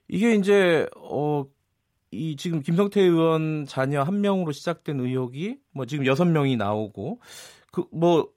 이게 0.08 0.34
이제 0.34 0.88
어. 0.96 1.44
이 2.16 2.36
지금 2.36 2.62
김성태 2.62 3.00
의원 3.00 3.64
자녀 3.64 4.02
한 4.02 4.20
명으로 4.20 4.52
시작된 4.52 5.00
의혹이 5.00 5.56
뭐 5.72 5.84
지금 5.84 6.06
여섯 6.06 6.24
명이 6.24 6.56
나오고 6.56 7.20
그뭐 7.72 8.28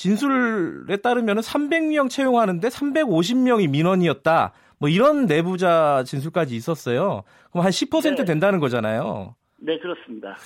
진술에 0.00 0.96
따르면 0.96 1.40
300명 1.40 2.08
채용하는데 2.08 2.66
350명이 2.66 3.68
민원이었다. 3.68 4.52
뭐 4.78 4.88
이런 4.88 5.26
내부자 5.26 6.04
진술까지 6.06 6.56
있었어요. 6.56 7.22
그럼 7.50 7.66
한 7.66 7.70
10% 7.70 8.16
네. 8.16 8.24
된다는 8.24 8.60
거잖아요. 8.60 9.34
네, 9.58 9.78
그렇습니다. 9.78 10.38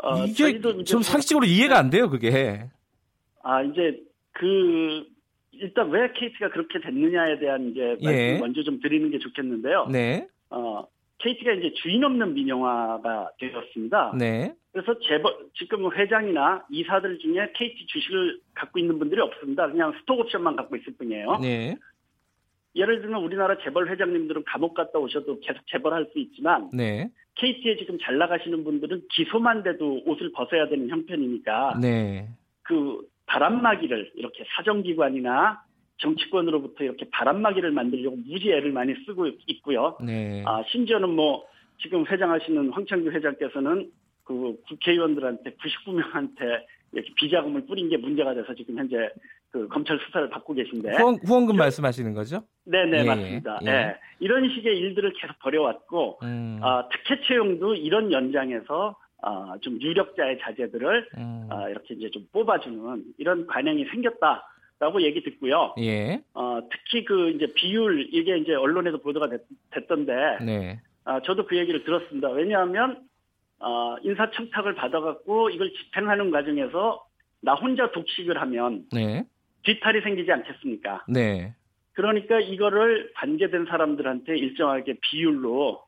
어, 0.00 0.24
이게 0.24 0.60
좀 0.84 1.02
상식적으로 1.02 1.44
이해가 1.44 1.76
안 1.76 1.90
돼요, 1.90 2.08
그게. 2.08 2.70
아, 3.42 3.62
이제 3.62 4.00
그 4.30 5.04
일단 5.50 5.90
왜 5.90 6.12
케이스가 6.12 6.50
그렇게 6.50 6.78
됐느냐에 6.80 7.40
대한 7.40 7.70
이제 7.70 7.96
말씀 8.00 8.12
예. 8.12 8.38
먼저 8.38 8.62
좀 8.62 8.78
드리는 8.80 9.10
게 9.10 9.18
좋겠는데요. 9.18 9.88
네. 9.90 10.28
어, 10.50 10.86
KT가 11.18 11.52
이제 11.52 11.72
주인 11.74 12.04
없는 12.04 12.34
민영화가 12.34 13.30
되었습니다. 13.38 14.14
네. 14.18 14.54
그래서 14.72 14.98
재벌, 15.00 15.32
지금 15.54 15.90
회장이나 15.92 16.64
이사들 16.70 17.18
중에 17.18 17.52
KT 17.54 17.86
주식을 17.86 18.40
갖고 18.54 18.78
있는 18.78 18.98
분들이 18.98 19.20
없습니다. 19.20 19.70
그냥 19.70 19.92
스톡옵션만 20.00 20.56
갖고 20.56 20.76
있을 20.76 20.94
뿐이에요. 20.98 21.38
네. 21.40 21.76
예를 22.76 23.00
들면 23.02 23.22
우리나라 23.22 23.56
재벌 23.62 23.88
회장님들은 23.88 24.44
감옥 24.46 24.74
갔다 24.74 24.98
오셔도 24.98 25.38
계속 25.40 25.64
재벌할 25.68 26.08
수 26.12 26.18
있지만 26.18 26.70
네. 26.72 27.08
KT에 27.36 27.76
지금 27.76 27.98
잘 28.00 28.18
나가시는 28.18 28.64
분들은 28.64 29.02
기소만 29.10 29.62
돼도 29.62 30.02
옷을 30.06 30.32
벗어야 30.32 30.68
되는 30.68 30.88
형편이니까 30.88 31.78
네. 31.80 32.28
그 32.62 33.06
바람막이를 33.26 34.12
이렇게 34.16 34.44
사정기관이나 34.56 35.62
정치권으로부터 35.98 36.84
이렇게 36.84 37.08
바람막이를 37.10 37.70
만들려고 37.70 38.16
무지 38.16 38.50
애를 38.50 38.72
많이 38.72 38.94
쓰고 39.06 39.28
있고요. 39.46 39.96
네. 40.00 40.42
아 40.46 40.62
심지어는 40.70 41.10
뭐 41.10 41.44
지금 41.80 42.06
회장하시는 42.06 42.70
황창규 42.70 43.10
회장께서는 43.10 43.90
그 44.24 44.56
국회의원들한테 44.68 45.56
99명한테 45.56 46.64
이렇게 46.92 47.12
비자금을 47.16 47.66
뿌린 47.66 47.88
게 47.88 47.96
문제가 47.96 48.34
돼서 48.34 48.54
지금 48.54 48.78
현재 48.78 49.10
그 49.50 49.68
검찰 49.68 49.98
수사를 49.98 50.28
받고 50.30 50.54
계신데 50.54 50.96
후원, 50.96 51.16
후원금 51.24 51.56
말씀하시는 51.56 52.12
거죠? 52.14 52.42
네네 52.64 52.98
예, 53.00 53.04
맞습니다. 53.04 53.58
예. 53.62 53.64
네. 53.64 53.96
이런 54.18 54.48
식의 54.48 54.78
일들을 54.78 55.12
계속 55.12 55.38
벌여왔고 55.40 56.18
음. 56.22 56.58
아, 56.62 56.88
특혜 56.88 57.20
채용도 57.26 57.74
이런 57.74 58.10
연장에서 58.10 58.96
아, 59.22 59.54
좀 59.60 59.80
유력자의 59.80 60.38
자제들을 60.40 61.08
음. 61.18 61.48
아, 61.50 61.68
이렇게 61.68 61.94
이제 61.94 62.10
좀 62.10 62.26
뽑아주는 62.32 63.04
이런 63.18 63.46
관행이 63.46 63.86
생겼다. 63.86 64.42
라고 64.80 65.02
얘기 65.02 65.22
듣고요. 65.22 65.74
예. 65.78 66.22
어, 66.34 66.60
특히 66.70 67.04
그 67.04 67.30
이제 67.30 67.46
비율 67.54 68.08
이게 68.12 68.36
이제 68.36 68.54
언론에도 68.54 68.98
보도가 68.98 69.28
됐, 69.28 69.86
던데 69.86 70.12
네. 70.44 70.80
아, 71.04 71.20
저도 71.22 71.46
그 71.46 71.56
얘기를 71.56 71.84
들었습니다. 71.84 72.30
왜냐하면 72.30 73.02
어, 73.60 73.96
인사청탁을 74.02 74.74
받아갖고 74.74 75.50
이걸 75.50 75.72
집행하는 75.72 76.30
과정에서 76.30 77.06
나 77.40 77.54
혼자 77.54 77.90
독식을 77.92 78.40
하면 78.40 78.84
네. 78.92 79.24
뒤탈이 79.62 80.00
생기지 80.00 80.30
않겠습니까? 80.32 81.04
네. 81.08 81.54
그러니까 81.92 82.40
이거를 82.40 83.12
관계된 83.14 83.66
사람들한테 83.66 84.36
일정하게 84.36 84.96
비율로 85.00 85.82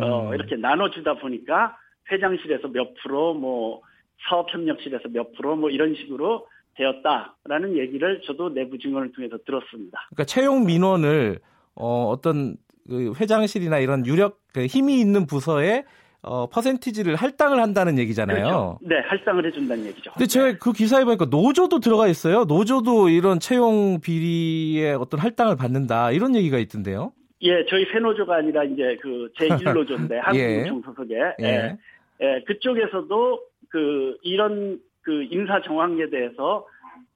어, 0.00 0.34
이렇게 0.34 0.56
나눠주다 0.56 1.14
보니까 1.14 1.76
회장실에서 2.10 2.68
몇 2.68 2.94
프로, 3.02 3.34
뭐 3.34 3.82
사업협력실에서 4.28 5.08
몇 5.08 5.32
프로, 5.32 5.56
뭐 5.56 5.70
이런 5.70 5.94
식으로 5.94 6.46
되었다라는 6.76 7.76
얘기를 7.76 8.20
저도 8.24 8.52
내부 8.52 8.78
증언을 8.78 9.12
통해서 9.12 9.38
들었습니다. 9.44 10.00
그러니까 10.10 10.24
채용 10.24 10.64
민원을 10.64 11.38
어, 11.74 12.06
어떤 12.08 12.56
그 12.88 13.12
회장실이나 13.18 13.78
이런 13.78 14.06
유력 14.06 14.40
그 14.52 14.66
힘이 14.66 15.00
있는 15.00 15.26
부서에 15.26 15.84
어, 16.22 16.48
퍼센티지를 16.48 17.16
할당을 17.16 17.60
한다는 17.60 17.98
얘기잖아요. 17.98 18.38
그렇죠. 18.38 18.78
네, 18.80 19.00
할당을 19.00 19.44
해준다는 19.46 19.86
얘기죠. 19.86 20.12
근데 20.12 20.26
제가 20.26 20.58
그 20.58 20.72
기사에 20.72 21.04
보니까 21.04 21.26
노조도 21.26 21.80
들어가 21.80 22.06
있어요. 22.06 22.44
노조도 22.44 23.08
이런 23.08 23.40
채용 23.40 24.00
비리에 24.00 24.92
어떤 24.92 25.18
할당을 25.18 25.56
받는다 25.56 26.12
이런 26.12 26.36
얘기가 26.36 26.58
있던데요. 26.58 27.12
예, 27.42 27.64
저희 27.68 27.84
새노조가 27.86 28.36
아니라 28.36 28.62
이제 28.62 28.96
그 29.02 29.32
제1노조인데 29.36 30.12
한국노총 30.22 30.78
예. 30.78 30.82
소속에 30.84 31.14
예. 31.40 31.44
예. 31.44 31.76
예, 32.20 32.44
그쪽에서도 32.46 33.40
그 33.68 34.16
이런 34.22 34.78
그 35.02 35.24
인사 35.30 35.60
정황에 35.62 36.08
대해서 36.10 36.66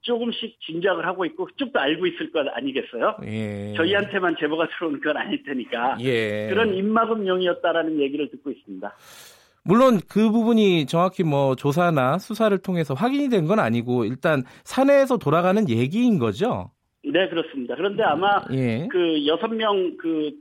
조금씩 0.01 0.59
짐작을 0.61 1.05
하고 1.05 1.25
있고 1.25 1.45
그쪽도 1.45 1.79
알고 1.79 2.05
있을 2.07 2.31
것 2.31 2.45
아니겠어요? 2.53 3.17
예. 3.25 3.73
저희한테만 3.75 4.35
제보가 4.39 4.67
들어오는 4.77 5.01
건 5.01 5.17
아닐 5.17 5.43
테니까 5.43 5.97
예. 6.01 6.47
그런 6.49 6.73
입막음용이었다라는 6.75 7.99
얘기를 7.99 8.29
듣고 8.29 8.51
있습니다. 8.51 8.93
물론 9.63 9.99
그 10.07 10.31
부분이 10.31 10.85
정확히 10.85 11.23
뭐 11.23 11.55
조사나 11.55 12.19
수사를 12.19 12.57
통해서 12.59 12.93
확인이 12.93 13.27
된 13.29 13.47
건 13.47 13.59
아니고 13.59 14.05
일단 14.05 14.43
사내에서 14.63 15.17
돌아가는 15.17 15.67
얘기인 15.69 16.19
거죠. 16.19 16.71
네 17.03 17.27
그렇습니다. 17.29 17.75
그런데 17.75 18.03
아마 18.03 18.41
예. 18.51 18.87
그 18.89 19.25
여섯 19.27 19.47
명그 19.47 20.31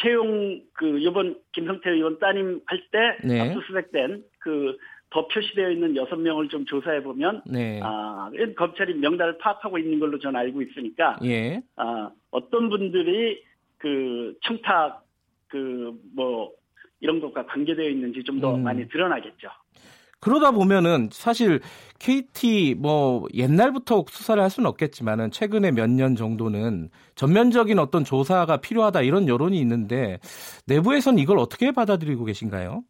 채용 0.00 0.60
그 0.74 0.98
이번 1.00 1.36
김성태 1.54 1.90
의원 1.90 2.18
따님 2.20 2.60
할때 2.66 3.16
네. 3.24 3.40
압수수색된 3.40 4.22
그 4.40 4.76
더 5.10 5.26
표시되어 5.28 5.70
있는 5.70 5.96
여섯 5.96 6.16
명을 6.16 6.48
좀 6.48 6.64
조사해 6.66 7.02
보면 7.02 7.42
네. 7.46 7.80
아, 7.82 8.30
검찰이 8.56 8.94
명단을 8.94 9.38
파악하고 9.38 9.78
있는 9.78 9.98
걸로 9.98 10.18
저는 10.18 10.38
알고 10.38 10.62
있으니까 10.62 11.18
예. 11.24 11.62
아, 11.76 12.10
어떤 12.30 12.68
분들이 12.68 13.42
그 13.78 14.34
청탁 14.42 15.04
그 15.48 15.92
뭐 16.14 16.50
이런 17.00 17.20
것과 17.20 17.46
관계되어 17.46 17.88
있는지 17.88 18.24
좀더 18.24 18.54
음. 18.56 18.64
많이 18.64 18.88
드러나겠죠. 18.88 19.48
그러다 20.20 20.50
보면은 20.50 21.08
사실 21.12 21.60
KT 22.00 22.74
뭐 22.76 23.24
옛날부터 23.34 24.04
수사를 24.08 24.42
할 24.42 24.50
수는 24.50 24.68
없겠지만은 24.68 25.30
최근에 25.30 25.70
몇 25.70 25.88
년 25.88 26.16
정도는 26.16 26.90
전면적인 27.14 27.78
어떤 27.78 28.02
조사가 28.02 28.56
필요하다 28.58 29.02
이런 29.02 29.28
여론이 29.28 29.58
있는데 29.60 30.18
내부에선 30.66 31.18
이걸 31.18 31.38
어떻게 31.38 31.70
받아들이고 31.70 32.24
계신가요? 32.24 32.82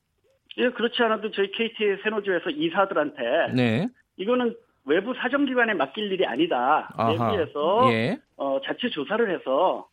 예, 0.59 0.71
그렇지 0.71 1.03
않아도 1.03 1.31
저희 1.31 1.51
KT 1.53 2.03
세노조에서 2.03 2.51
이사들한테 2.51 3.53
네. 3.55 3.89
이거는 4.17 4.55
외부 4.85 5.15
사정기관에 5.15 5.75
맡길 5.75 6.13
일이 6.13 6.27
아니다. 6.27 6.93
내부에서 6.99 7.93
예. 7.93 8.19
어, 8.37 8.61
자체 8.65 8.89
조사를 8.89 9.31
해서 9.31 9.89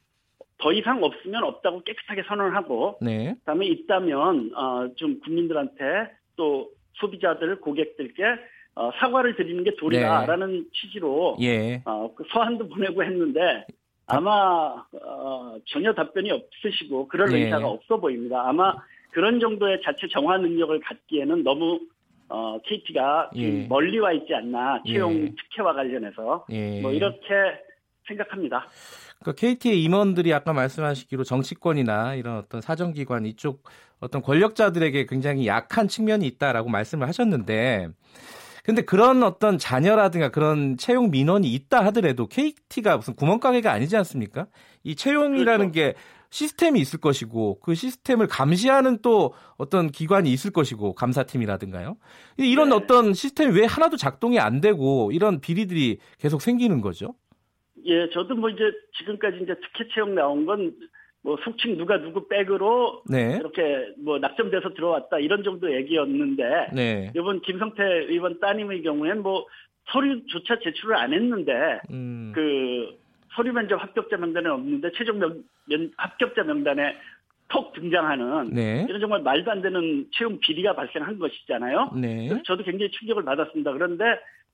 더 0.57 0.71
이상 0.71 1.03
없으면 1.03 1.43
없다고 1.43 1.83
깨끗하게 1.83 2.23
선언을 2.23 2.55
하고 2.55 2.97
네. 3.01 3.35
그다음에 3.39 3.67
있다면 3.67 4.51
어, 4.55 4.87
좀 4.95 5.19
국민들한테 5.19 6.11
또 6.35 6.69
소비자들 6.93 7.59
고객들께 7.59 8.23
어, 8.75 8.91
사과를 8.99 9.35
드리는 9.35 9.63
게 9.63 9.75
도리다라는 9.75 10.51
네. 10.51 10.63
취지로 10.73 11.37
예. 11.41 11.81
어, 11.85 12.11
그 12.15 12.23
서한도 12.31 12.69
보내고 12.69 13.03
했는데 13.03 13.65
아마 14.07 14.83
어, 15.03 15.57
전혀 15.65 15.93
답변이 15.93 16.31
없으시고 16.31 17.07
그럴 17.07 17.29
네. 17.29 17.45
의사가 17.45 17.67
없어 17.67 17.97
보입니다. 17.99 18.43
아마 18.47 18.73
그런 19.15 19.39
정도의 19.39 19.79
자체 19.81 20.09
정화 20.11 20.37
능력을 20.37 20.77
갖기에는 20.81 21.43
너무 21.43 21.79
어, 22.27 22.59
KT가 22.65 23.29
예. 23.37 23.65
멀리 23.65 23.97
와 23.97 24.11
있지 24.11 24.33
않나 24.35 24.83
채용 24.85 25.13
예. 25.13 25.29
특혜와 25.29 25.73
관련해서 25.73 26.45
예. 26.51 26.81
뭐 26.81 26.91
이렇게 26.91 27.23
생각합니다. 28.05 28.67
그 29.23 29.33
KT의 29.33 29.81
임원들이 29.83 30.33
아까 30.33 30.51
말씀하시기로 30.51 31.23
정치권이나 31.23 32.15
이런 32.15 32.37
어떤 32.39 32.59
사정기관 32.59 33.25
이쪽 33.25 33.63
어떤 34.01 34.21
권력자들에게 34.21 35.05
굉장히 35.05 35.47
약한 35.47 35.87
측면이 35.87 36.27
있다라고 36.27 36.67
말씀을 36.67 37.07
하셨는데 37.07 37.87
근데 38.65 38.81
그런 38.81 39.23
어떤 39.23 39.57
자녀라든가 39.57 40.29
그런 40.29 40.75
채용 40.75 41.09
민원이 41.09 41.47
있다 41.53 41.85
하더라도 41.85 42.27
KT가 42.27 42.97
무슨 42.97 43.15
구멍가게가 43.15 43.71
아니지 43.71 43.95
않습니까? 43.95 44.47
이 44.83 44.95
채용이라는 44.95 45.71
그렇죠. 45.71 45.93
게 45.93 45.93
시스템이 46.35 46.81
있을 46.81 46.99
것이고 46.99 47.59
그 47.61 47.75
시스템을 47.75 48.27
감시하는 48.27 48.97
또 49.01 49.33
어떤 49.57 49.89
기관이 49.89 50.29
있을 50.33 50.51
것이고 50.51 50.93
감사팀이라든가요. 50.93 51.95
이런 52.37 52.69
네. 52.69 52.75
어떤 52.75 53.13
시스템이 53.13 53.57
왜 53.57 53.65
하나도 53.65 53.95
작동이 53.95 54.37
안 54.37 54.59
되고 54.59 55.11
이런 55.13 55.39
비리들이 55.39 55.99
계속 56.19 56.41
생기는 56.41 56.81
거죠? 56.81 57.15
예, 57.85 58.09
저도 58.09 58.35
뭐 58.35 58.49
이제 58.49 58.63
지금까지 58.97 59.37
이제 59.43 59.55
특혜 59.55 59.87
채용 59.93 60.13
나온 60.13 60.45
건 60.45 60.73
뭐 61.25 61.37
속칭 61.43 61.77
누가 61.77 61.99
누구 61.99 62.27
백으로 62.27 63.01
네. 63.09 63.37
이렇게 63.39 63.87
뭐 63.97 64.19
낙점돼서 64.19 64.75
들어왔다 64.75 65.17
이런 65.17 65.43
정도 65.43 65.73
얘기였는데 65.75 66.43
네. 66.71 67.11
이번 67.15 67.41
김성태 67.41 67.83
의원 68.09 68.39
따님의 68.39 68.83
경우에는 68.83 69.23
뭐 69.23 69.47
서류조차 69.91 70.59
제출을 70.63 70.95
안 70.95 71.13
했는데 71.13 71.79
음. 71.89 72.31
그 72.35 72.95
서류 73.35 73.53
면접 73.53 73.81
합격자 73.81 74.17
명단에 74.17 74.49
없는데 74.49 74.91
최종 74.95 75.19
명, 75.19 75.43
면, 75.65 75.91
합격자 75.97 76.43
명단에 76.43 76.95
톡 77.47 77.73
등장하는 77.73 78.49
네. 78.53 78.85
이런 78.89 78.99
정말 78.99 79.21
말도 79.21 79.51
안 79.51 79.61
되는 79.61 80.07
채용 80.11 80.39
비리가 80.39 80.73
발생한 80.73 81.19
것이잖아요. 81.19 81.91
네. 81.95 82.27
그래서 82.27 82.43
저도 82.43 82.63
굉장히 82.63 82.91
충격을 82.91 83.23
받았습니다. 83.23 83.71
그런데 83.73 84.03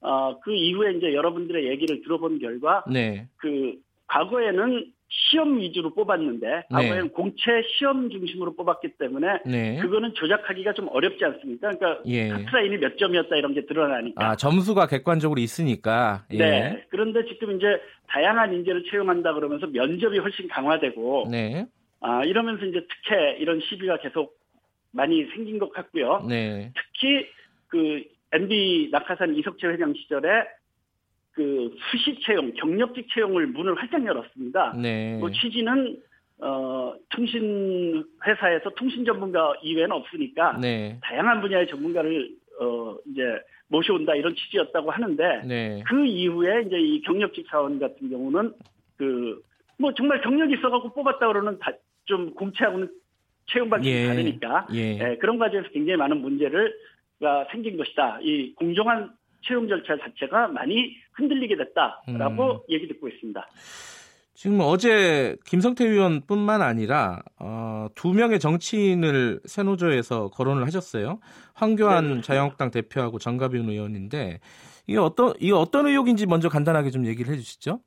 어, 0.00 0.38
그 0.40 0.52
이후에 0.52 0.92
이제 0.94 1.14
여러분들의 1.14 1.68
얘기를 1.68 2.02
들어본 2.02 2.40
결과 2.40 2.84
네. 2.90 3.28
그 3.36 3.76
과거에는 4.08 4.92
시험 5.14 5.58
위주로 5.58 5.92
뽑았는데 5.92 6.46
네. 6.48 6.62
과거에는 6.70 7.10
공채 7.10 7.62
시험 7.76 8.08
중심으로 8.08 8.54
뽑았기 8.56 8.96
때문에 8.98 9.40
네. 9.44 9.76
그거는 9.76 10.14
조작하기가 10.14 10.72
좀 10.72 10.88
어렵지 10.88 11.22
않습니까? 11.22 11.70
그러니까 11.70 12.02
예. 12.06 12.28
카트라인이 12.28 12.78
몇 12.78 12.96
점이었다 12.96 13.36
이런 13.36 13.52
게 13.52 13.66
드러나니까. 13.66 14.26
아 14.26 14.36
점수가 14.36 14.86
객관적으로 14.86 15.38
있으니까. 15.38 16.24
예. 16.32 16.38
네. 16.38 16.86
그런데 16.88 17.26
지금 17.26 17.56
이제 17.56 17.66
다양한 18.08 18.54
인재를 18.54 18.84
채용한다 18.90 19.34
그러면서 19.34 19.66
면접이 19.66 20.18
훨씬 20.18 20.48
강화되고. 20.48 21.28
네. 21.30 21.66
아 22.00 22.24
이러면서 22.24 22.64
이제 22.64 22.80
특혜 22.80 23.36
이런 23.38 23.60
시비가 23.60 23.98
계속 23.98 24.34
많이 24.92 25.26
생긴 25.34 25.58
것 25.58 25.72
같고요. 25.72 26.24
네. 26.26 26.72
특히 26.74 27.26
그 27.68 28.02
MB 28.32 28.88
낙하산 28.90 29.36
이석채 29.36 29.66
회장 29.66 29.92
시절에 29.92 30.28
그 31.32 31.74
수시 31.90 32.18
채용, 32.20 32.52
경력직 32.54 33.08
채용을 33.14 33.46
문을 33.48 33.74
활짝 33.76 34.04
열었습니다. 34.04 34.74
네. 34.80 35.18
그 35.20 35.30
취지는 35.32 35.98
어, 36.38 36.94
통신 37.08 38.04
회사에서 38.26 38.70
통신 38.70 39.04
전문가 39.04 39.54
이외에는 39.62 39.92
없으니까 39.92 40.58
네. 40.60 40.98
다양한 41.02 41.40
분야의 41.40 41.68
전문가를 41.68 42.30
어, 42.60 42.96
이제 43.10 43.22
모셔온다 43.68 44.14
이런 44.14 44.34
취지였다고 44.34 44.90
하는데 44.90 45.42
네. 45.46 45.82
그 45.86 46.04
이후에 46.04 46.62
이제 46.66 46.78
이 46.78 47.00
경력직 47.02 47.46
사원 47.48 47.78
같은 47.78 48.10
경우는 48.10 48.52
그 48.96 49.42
뭐 49.78 49.92
정말 49.94 50.20
경력이 50.20 50.54
있어갖고 50.54 50.92
뽑았다 50.94 51.26
그러는 51.26 51.58
다 51.58 51.72
좀 52.04 52.34
공채하고는 52.34 52.88
채용 53.46 53.70
방식이 53.70 53.94
예. 53.94 54.06
다르니까 54.06 54.66
예. 54.74 54.98
예, 54.98 55.16
그런 55.18 55.38
과정에서 55.38 55.68
굉장히 55.70 55.96
많은 55.96 56.20
문제를가 56.20 57.46
생긴 57.50 57.76
것이다. 57.76 58.18
이 58.22 58.54
공정한 58.54 59.12
채용 59.46 59.68
절차 59.68 59.96
자체가 59.98 60.48
많이 60.48 60.96
흔들리게 61.14 61.56
됐다라고 61.56 62.52
음. 62.52 62.60
얘기 62.68 62.88
듣고 62.88 63.08
있습니다. 63.08 63.46
지금 64.34 64.58
어제 64.60 65.36
김성태 65.46 65.86
의원뿐만 65.86 66.62
아니라 66.62 67.22
어, 67.38 67.86
두 67.94 68.12
명의 68.12 68.40
정치인을 68.40 69.40
새노조에서 69.44 70.30
거론을 70.30 70.66
하셨어요. 70.66 71.20
황교안 71.54 72.14
네. 72.16 72.20
자유한국당 72.22 72.72
대표하고 72.72 73.18
정가빈 73.18 73.68
의원인데 73.68 74.40
이게 74.88 74.98
어떤 74.98 75.34
이게 75.38 75.52
어떤 75.52 75.86
의혹인지 75.86 76.26
먼저 76.26 76.48
간단하게 76.48 76.90
좀 76.90 77.06
얘기를 77.06 77.32
해주시죠. 77.32 77.80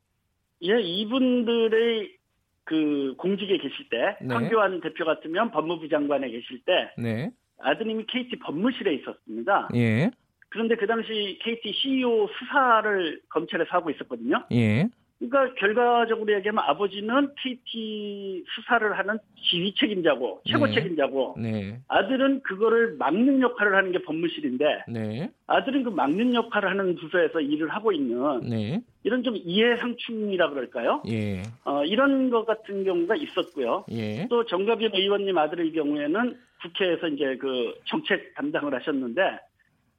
예, 0.64 0.80
이분들의 0.82 2.16
그 2.64 3.16
공직에 3.18 3.58
계실 3.58 3.90
때 3.90 4.18
네. 4.22 4.34
황교안 4.34 4.80
대표 4.82 5.04
같으면 5.04 5.52
법무부 5.52 5.90
장관에 5.90 6.30
계실 6.30 6.62
때 6.66 6.92
네. 6.98 7.32
아드님이 7.60 8.06
KT 8.08 8.40
법무실에 8.40 8.94
있었습니다. 8.96 9.70
예. 9.76 10.10
그런데 10.56 10.76
그 10.78 10.88
당시 10.88 11.38
KT 11.44 11.74
CEO 11.74 12.30
수사를 12.40 13.20
검찰에서 13.28 13.72
하고 13.72 13.90
있었거든요. 13.90 14.42
예. 14.54 14.88
그러니까 15.20 15.54
결과적으로 15.56 16.34
얘기하면 16.34 16.64
아버지는 16.66 17.28
KT 17.44 18.46
수사를 18.56 18.98
하는 18.98 19.18
지휘 19.50 19.74
책임자고 19.76 20.44
최고 20.46 20.66
네. 20.68 20.74
책임자고 20.74 21.36
네. 21.38 21.80
아들은 21.90 22.42
그거를 22.44 22.96
막는 22.98 23.42
역할을 23.42 23.76
하는 23.76 23.92
게 23.92 24.02
법무실인데 24.04 24.86
네. 24.88 25.30
아들은 25.48 25.84
그 25.84 25.90
막는 25.90 26.34
역할을 26.34 26.70
하는 26.70 26.96
부서에서 26.96 27.42
일을 27.42 27.68
하고 27.70 27.92
있는 27.92 28.40
네. 28.50 28.82
이런 29.04 29.24
좀 29.24 29.36
이해상충이라 29.36 30.52
그럴까요? 30.52 31.04
예. 31.10 31.44
어, 31.66 31.84
이런 31.84 32.30
것 32.30 32.46
같은 32.46 32.86
경우가 32.86 33.18
있었고요. 33.18 33.86
예. 33.92 34.26
또 34.30 34.46
정가빈 34.46 34.92
의원님 34.94 35.38
아들의 35.38 35.74
경우에는 35.74 36.38
국회에서 36.62 37.08
이제 37.10 37.36
그 37.42 37.74
정책 37.86 38.34
담당을 38.36 38.74
하셨는데 38.74 39.22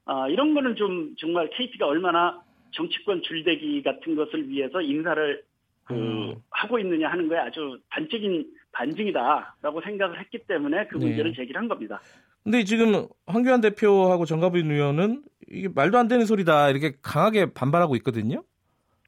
아, 0.06 0.28
이런 0.28 0.54
거는 0.54 0.76
좀 0.76 1.14
정말 1.18 1.50
KT가 1.50 1.86
얼마나 1.86 2.40
정치권 2.72 3.22
줄대기 3.22 3.82
같은 3.82 4.14
것을 4.16 4.48
위해서 4.48 4.80
인사를 4.80 5.42
그 5.84 5.94
음. 5.94 6.34
하고 6.50 6.78
있느냐 6.78 7.08
하는 7.08 7.28
거에 7.28 7.38
아주 7.38 7.78
단적인 7.90 8.46
반증이다라고 8.72 9.80
생각을 9.82 10.18
했기 10.20 10.38
때문에 10.38 10.86
그 10.88 10.98
네. 10.98 11.06
문제를 11.06 11.30
네. 11.32 11.36
제기를 11.36 11.60
한 11.60 11.68
겁니다. 11.68 12.00
근데 12.42 12.64
지금 12.64 13.06
황교안 13.26 13.60
대표하고 13.60 14.24
정가빈 14.24 14.70
의원은 14.70 15.22
이게 15.48 15.68
말도 15.68 15.98
안 15.98 16.08
되는 16.08 16.24
소리다 16.26 16.70
이렇게 16.70 16.92
강하게 17.02 17.52
반발하고 17.52 17.96
있거든요. 17.96 18.42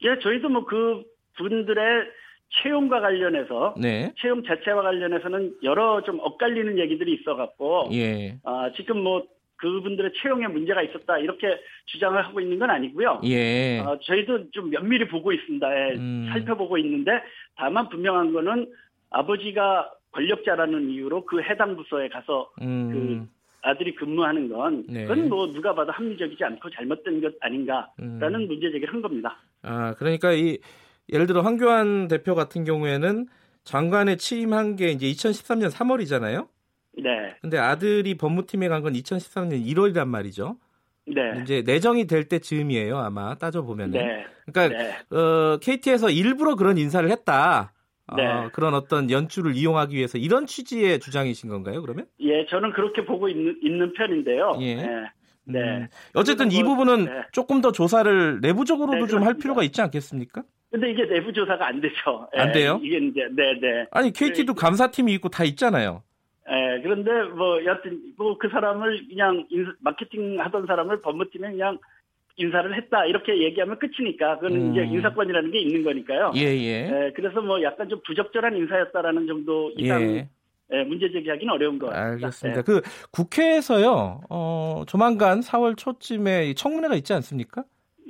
예, 0.02 0.18
저희도 0.20 0.48
뭐 0.48 0.64
그 0.64 1.02
분들의 1.38 2.04
채용과 2.62 3.00
관련해서 3.00 3.74
네. 3.78 4.12
채용 4.20 4.42
자체와 4.42 4.82
관련해서는 4.82 5.54
여러 5.62 6.02
좀 6.02 6.18
엇갈리는 6.20 6.78
얘기들이 6.78 7.14
있어갖고 7.20 7.90
예. 7.92 8.38
아, 8.42 8.70
지금 8.76 9.02
뭐 9.02 9.26
그분들의 9.58 10.12
채용에 10.22 10.46
문제가 10.48 10.82
있었다 10.82 11.18
이렇게 11.18 11.60
주장을 11.86 12.24
하고 12.24 12.40
있는 12.40 12.58
건 12.58 12.70
아니고요. 12.70 13.20
예. 13.24 13.80
어, 13.80 13.98
저희도 14.02 14.50
좀 14.52 14.70
면밀히 14.70 15.08
보고 15.08 15.32
있습니다. 15.32 15.66
예, 15.90 15.94
음. 15.96 16.28
살펴보고 16.30 16.78
있는데 16.78 17.12
다만 17.56 17.88
분명한 17.88 18.32
거는 18.32 18.72
아버지가 19.10 19.90
권력자라는 20.12 20.90
이유로 20.90 21.24
그 21.26 21.42
해당 21.42 21.76
부서에 21.76 22.08
가서 22.08 22.50
음. 22.62 22.90
그 22.92 23.38
아들이 23.62 23.94
근무하는 23.94 24.48
건 24.48 24.84
네. 24.88 25.02
그건 25.02 25.28
뭐 25.28 25.50
누가 25.52 25.74
봐도 25.74 25.92
합리적이지 25.92 26.42
않고 26.42 26.70
잘못된 26.70 27.20
것 27.20 27.34
아닌가라는 27.40 28.34
음. 28.34 28.46
문제 28.46 28.70
제기를 28.70 28.94
한 28.94 29.02
겁니다. 29.02 29.38
아 29.62 29.94
그러니까 29.94 30.32
이 30.32 30.58
예를 31.12 31.26
들어 31.26 31.40
황교안 31.42 32.06
대표 32.08 32.34
같은 32.34 32.64
경우에는 32.64 33.26
장관에 33.64 34.16
취임한 34.16 34.76
게 34.76 34.90
이제 34.90 35.06
2013년 35.08 35.70
3월이잖아요. 35.70 36.46
네. 37.02 37.34
근데 37.40 37.58
아들이 37.58 38.16
법무팀에 38.16 38.68
간 38.68 38.82
건 38.82 38.92
2013년 38.94 39.64
1월이란 39.66 40.06
말이죠. 40.08 40.56
네. 41.06 41.40
이제 41.42 41.62
내정이 41.64 42.06
될 42.06 42.24
때쯤이에요, 42.28 42.98
아마 42.98 43.34
따져 43.36 43.62
보면은. 43.62 43.98
네. 43.98 44.26
그러니까 44.52 44.78
네. 44.78 45.16
어, 45.16 45.58
KT에서 45.58 46.10
일부러 46.10 46.54
그런 46.54 46.76
인사를 46.78 47.08
했다. 47.10 47.72
어, 48.06 48.16
네. 48.16 48.26
어, 48.26 48.50
그런 48.52 48.74
어떤 48.74 49.10
연출을 49.10 49.54
이용하기 49.54 49.96
위해서 49.96 50.16
이런 50.18 50.46
취지의 50.46 50.98
주장이신 51.00 51.48
건가요, 51.48 51.82
그러면? 51.82 52.06
예, 52.20 52.46
저는 52.46 52.72
그렇게 52.72 53.04
보고 53.04 53.28
있는, 53.28 53.58
있는 53.62 53.92
편인데요. 53.94 54.58
예. 54.60 54.74
네. 54.76 54.86
네. 55.44 55.60
음, 55.60 55.88
어쨌든 56.14 56.52
이 56.52 56.62
뭐, 56.62 56.74
부분은 56.76 57.04
네. 57.06 57.10
조금 57.32 57.60
더 57.62 57.72
조사를 57.72 58.40
내부적으로도 58.42 59.06
네, 59.06 59.10
좀할 59.10 59.34
필요가 59.38 59.62
있지 59.62 59.80
않겠습니까? 59.80 60.42
근데 60.70 60.90
이게 60.90 61.06
내부 61.06 61.32
조사가 61.32 61.66
안 61.66 61.80
되죠. 61.80 62.28
안 62.34 62.52
돼요? 62.52 62.78
이게 62.82 62.98
이제 62.98 63.20
네, 63.34 63.58
네. 63.58 63.86
아니 63.90 64.12
KT도 64.12 64.52
그 64.52 64.60
감사팀이 64.60 65.12
있고 65.14 65.30
다 65.30 65.44
있잖아요. 65.44 66.02
예, 66.50 66.80
그런데 66.82 67.24
뭐 67.24 67.64
여튼 67.64 68.00
뭐 68.16 68.38
그 68.38 68.48
사람을 68.48 69.06
그냥 69.08 69.46
인사, 69.50 69.72
마케팅 69.80 70.40
하던 70.40 70.66
사람을 70.66 71.02
법무팀에 71.02 71.50
그냥 71.50 71.78
인사를 72.36 72.74
했다 72.76 73.04
이렇게 73.04 73.42
얘기하면 73.42 73.78
끝이니까 73.78 74.36
그거는 74.36 74.68
음. 74.68 74.72
이제 74.72 74.84
인사권이라는 74.84 75.50
게 75.50 75.58
있는 75.60 75.82
거니까요. 75.82 76.32
예, 76.36 76.40
예. 76.40 77.06
예, 77.06 77.12
그래서 77.14 77.40
뭐 77.40 77.60
약간 77.62 77.88
좀 77.88 78.00
부적절한 78.06 78.56
인사였다라는 78.56 79.26
정도 79.26 79.72
이상 79.76 80.02
예. 80.02 80.28
예, 80.72 80.84
문제 80.84 81.10
제기하기는 81.10 81.52
어려운 81.52 81.78
것 81.78 81.86
같습니다. 81.88 82.26
알겠습니다. 82.26 82.60
예. 82.60 82.62
그 82.62 82.82
국회에서요, 83.10 84.20
어, 84.28 84.84
조만간 84.86 85.40
4월 85.40 85.76
초쯤에 85.76 86.54
청문회가 86.54 86.94
있지 86.96 87.12
않습니까? 87.14 87.64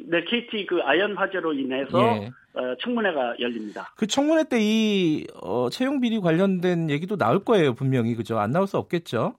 네, 0.07 0.25
KT 0.25 0.67
그 0.67 0.81
아연 0.83 1.17
화재로 1.17 1.53
인해서 1.53 1.99
예. 1.99 2.05
어, 2.05 2.31
청문회가 2.81 3.37
열립니다. 3.41 3.93
그 3.97 4.07
청문회 4.07 4.45
때이 4.49 5.27
어, 5.43 5.69
채용 5.71 6.01
비리 6.01 6.21
관련된 6.21 6.91
얘기도 6.91 7.17
나올 7.17 7.45
거예요, 7.45 7.75
분명히 7.75 8.15
그죠? 8.15 8.39
안 8.39 8.51
나올 8.51 8.67
수 8.67 8.77
없겠죠? 8.79 9.35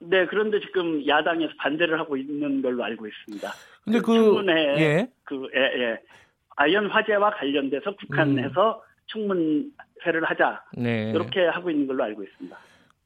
네, 0.00 0.26
그런데 0.26 0.60
지금 0.60 1.06
야당에서 1.06 1.52
반대를 1.58 1.98
하고 1.98 2.16
있는 2.16 2.62
걸로 2.62 2.84
알고 2.84 3.06
있습니다. 3.06 3.50
근데 3.84 4.00
그, 4.00 4.06
그 4.06 4.14
청문회 4.14 4.52
예. 4.78 5.08
그 5.24 5.48
예, 5.54 5.60
예. 5.60 6.00
아연 6.56 6.86
화재와 6.88 7.30
관련돼서 7.30 7.94
북한에서 7.96 8.76
음. 8.76 8.94
청문회를 9.06 10.24
하자 10.24 10.64
네. 10.76 11.10
이렇게 11.10 11.46
하고 11.46 11.70
있는 11.70 11.86
걸로 11.86 12.04
알고 12.04 12.22
있습니다. 12.22 12.56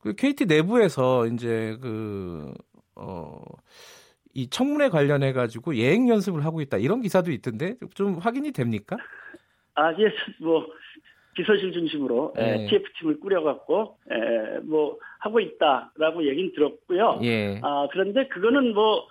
그 0.01 0.15
KT 0.15 0.47
내부에서 0.47 1.27
이제 1.27 1.77
그 1.81 2.53
어. 2.97 3.41
이 4.35 4.49
청문회 4.49 4.91
관련해 4.91 5.33
가지고 5.33 5.75
예행 5.75 6.09
연습을 6.09 6.45
하고 6.45 6.61
있다 6.61 6.77
이런 6.77 7.01
기사도 7.01 7.33
있던데 7.33 7.75
좀 7.95 8.19
확인이 8.19 8.53
됩니까? 8.53 8.97
아, 9.79 9.95
예, 9.99 10.13
뭐 10.41 10.67
비서실 11.35 11.73
중심으로 11.73 12.35
예, 12.37 12.43
네. 12.43 12.67
TF팀을 12.67 13.21
꾸려갖고 13.21 13.97
예, 14.11 14.59
뭐 14.65 14.99
하고 15.21 15.39
있다라고 15.39 16.27
얘기는 16.27 16.53
들었고요. 16.53 17.21
예. 17.23 17.61
아 17.63 17.87
그런데 17.93 18.27
그거는 18.27 18.75
뭐뭐 18.75 19.07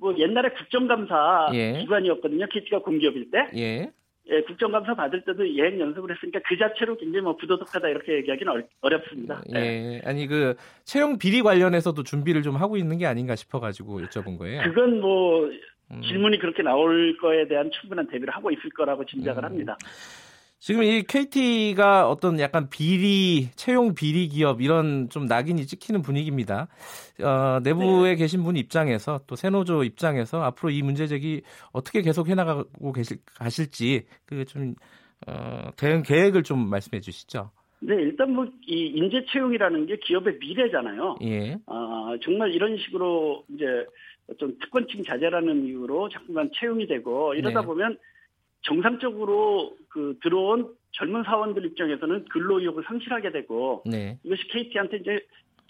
뭐 0.00 0.18
옛날에 0.18 0.50
국정감사 0.50 1.50
예. 1.54 1.78
기관이었거든요. 1.80 2.46
KT가 2.50 2.80
공기업일 2.80 3.30
때. 3.30 3.46
예. 3.56 3.92
예, 4.30 4.42
국정감사 4.42 4.94
받을 4.94 5.22
때도 5.24 5.48
예행 5.56 5.80
연습을 5.80 6.14
했으니까 6.14 6.40
그 6.46 6.58
자체로 6.58 6.98
굉장히 6.98 7.22
뭐 7.22 7.36
부도덕하다 7.36 7.88
이렇게 7.88 8.16
얘기하기는 8.16 8.62
어렵, 8.82 9.02
습니다 9.08 9.40
예, 9.54 9.58
예, 9.58 10.00
아니 10.04 10.26
그 10.26 10.54
채용 10.84 11.16
비리 11.16 11.40
관련해서도 11.40 12.02
준비를 12.02 12.42
좀 12.42 12.56
하고 12.56 12.76
있는 12.76 12.98
게 12.98 13.06
아닌가 13.06 13.36
싶어가지고 13.36 14.02
여쭤본 14.02 14.36
거예요. 14.38 14.60
그건 14.64 15.00
뭐 15.00 15.48
음. 15.90 16.02
질문이 16.02 16.38
그렇게 16.38 16.62
나올 16.62 17.16
거에 17.18 17.48
대한 17.48 17.70
충분한 17.70 18.08
대비를 18.08 18.34
하고 18.34 18.50
있을 18.50 18.70
거라고 18.70 19.04
짐작을 19.04 19.42
음. 19.42 19.44
합니다. 19.44 19.76
지금 20.60 20.82
이 20.82 21.04
KT가 21.04 22.08
어떤 22.08 22.40
약간 22.40 22.68
비리, 22.68 23.48
채용 23.54 23.94
비리 23.94 24.26
기업 24.28 24.60
이런 24.60 25.08
좀 25.08 25.26
낙인이 25.26 25.64
찍히는 25.66 26.02
분위기입니다. 26.02 26.66
어, 27.22 27.60
내부에 27.62 28.10
네. 28.10 28.16
계신 28.16 28.42
분 28.42 28.56
입장에서 28.56 29.20
또 29.28 29.36
세노조 29.36 29.84
입장에서 29.84 30.42
앞으로 30.42 30.70
이 30.70 30.82
문제 30.82 31.06
제기 31.06 31.42
어떻게 31.72 32.02
계속 32.02 32.28
해나가고 32.28 32.92
계실, 32.92 33.18
가실지 33.36 34.06
그좀 34.26 34.74
어, 35.28 35.70
대응 35.76 36.02
계획을 36.02 36.42
좀 36.42 36.68
말씀해 36.68 37.00
주시죠. 37.00 37.50
네, 37.80 37.94
일단 37.94 38.32
뭐 38.32 38.44
이 38.70 38.92
인재 38.94 39.24
채용이라는 39.32 39.86
게 39.86 39.96
기업의 39.96 40.36
미래잖아요. 40.40 41.16
예. 41.22 41.56
아, 41.66 42.16
정말 42.22 42.52
이런 42.52 42.76
식으로 42.76 43.44
이제 43.48 43.64
좀 44.36 44.58
특권층 44.60 45.02
자제라는 45.04 45.64
이유로 45.64 46.08
자꾸만 46.10 46.50
채용이 46.54 46.86
되고 46.86 47.34
이러다 47.34 47.60
네. 47.60 47.66
보면 47.66 47.98
정상적으로 48.62 49.76
그 49.88 50.18
들어온 50.22 50.74
젊은 50.92 51.22
사원들 51.22 51.64
입장에서는 51.64 52.26
근로 52.26 52.58
의욕을 52.60 52.84
상실하게 52.86 53.30
되고 53.32 53.82
네. 53.86 54.18
이것이 54.24 54.46
KT한테 54.48 54.98
이제 54.98 55.20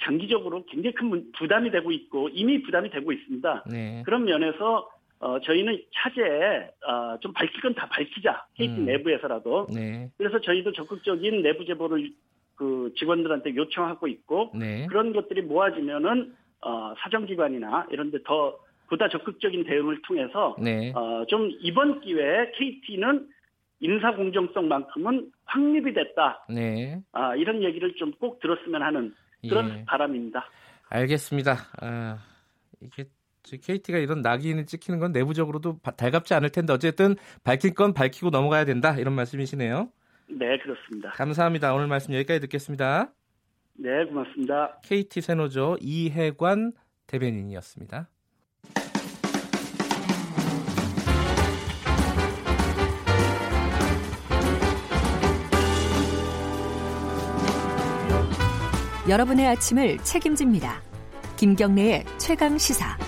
장기적으로 0.03 0.65
굉장히 0.67 0.95
큰 0.95 1.33
부담이 1.33 1.71
되고 1.71 1.93
있고 1.93 2.29
이미 2.31 2.63
부담이 2.63 2.91
되고 2.91 3.13
있습니다. 3.13 3.65
네. 3.71 4.03
그런 4.05 4.25
면에서 4.25 4.89
어, 5.21 5.41
저희는 5.41 5.83
차제에 5.93 6.71
어, 6.87 7.19
좀 7.21 7.33
밝힐 7.33 7.61
건 7.61 7.75
다 7.75 7.89
밝히자 7.89 8.47
KT 8.55 8.73
음. 8.75 8.85
내부에서라도. 8.87 9.67
네. 9.73 10.11
그래서 10.17 10.41
저희도 10.41 10.73
적극적인 10.73 11.43
내부 11.43 11.65
제보를 11.65 12.11
그 12.55 12.93
직원들한테 12.97 13.55
요청하고 13.57 14.07
있고 14.09 14.53
네. 14.55 14.87
그런 14.87 15.13
것들이 15.13 15.43
모아지면은 15.43 16.35
어, 16.61 16.95
사정기관이나 16.99 17.87
이런 17.91 18.11
데 18.11 18.19
더 18.25 18.59
보다 18.89 19.09
적극적인 19.09 19.65
대응을 19.65 20.01
통해서 20.03 20.57
네. 20.59 20.93
어, 20.95 21.25
좀 21.29 21.51
이번 21.61 22.01
기회에 22.01 22.53
KT는 22.53 23.29
인사 23.81 24.15
공정성만큼은 24.15 25.31
확립이 25.45 25.93
됐다. 25.93 26.47
네. 26.49 26.99
아, 27.13 27.37
이런 27.37 27.63
얘기를 27.63 27.95
좀 27.97 28.13
꼭 28.19 28.41
들었으면 28.41 28.83
하는 28.83 29.15
그런 29.49 29.69
예. 29.81 29.85
바람입니다. 29.85 30.45
알겠습니다. 30.89 31.55
아, 31.83 32.19
이게 32.81 33.05
KT가 33.45 33.99
이런 33.99 34.23
낙인을 34.23 34.67
찍히는 34.67 34.99
건 34.99 35.13
내부적으로도 35.13 35.79
달갑지 35.97 36.35
않을 36.35 36.51
텐데 36.51 36.73
어쨌든 36.73 37.15
밝힐 37.45 37.75
건 37.75 37.93
밝히고 37.95 38.31
넘어가야 38.31 38.65
된다 38.65 38.97
이런 38.97 39.15
말씀이시네요. 39.15 39.91
네, 40.31 40.59
그렇습니다. 40.59 41.11
감사합니다. 41.11 41.73
오늘 41.75 41.87
말씀 41.87 42.15
여기까지 42.15 42.41
듣겠습니다. 42.41 43.13
네, 43.81 44.05
고맙습니다. 44.07 44.81
KT 44.83 45.21
세노조 45.21 45.77
이해관 45.81 46.73
대변인이었습니다. 47.07 48.09
여러분의 59.09 59.47
아침을 59.47 59.99
책임집니다. 59.99 60.83
김경래의 61.37 62.05
최강 62.19 62.59
시사. 62.59 62.99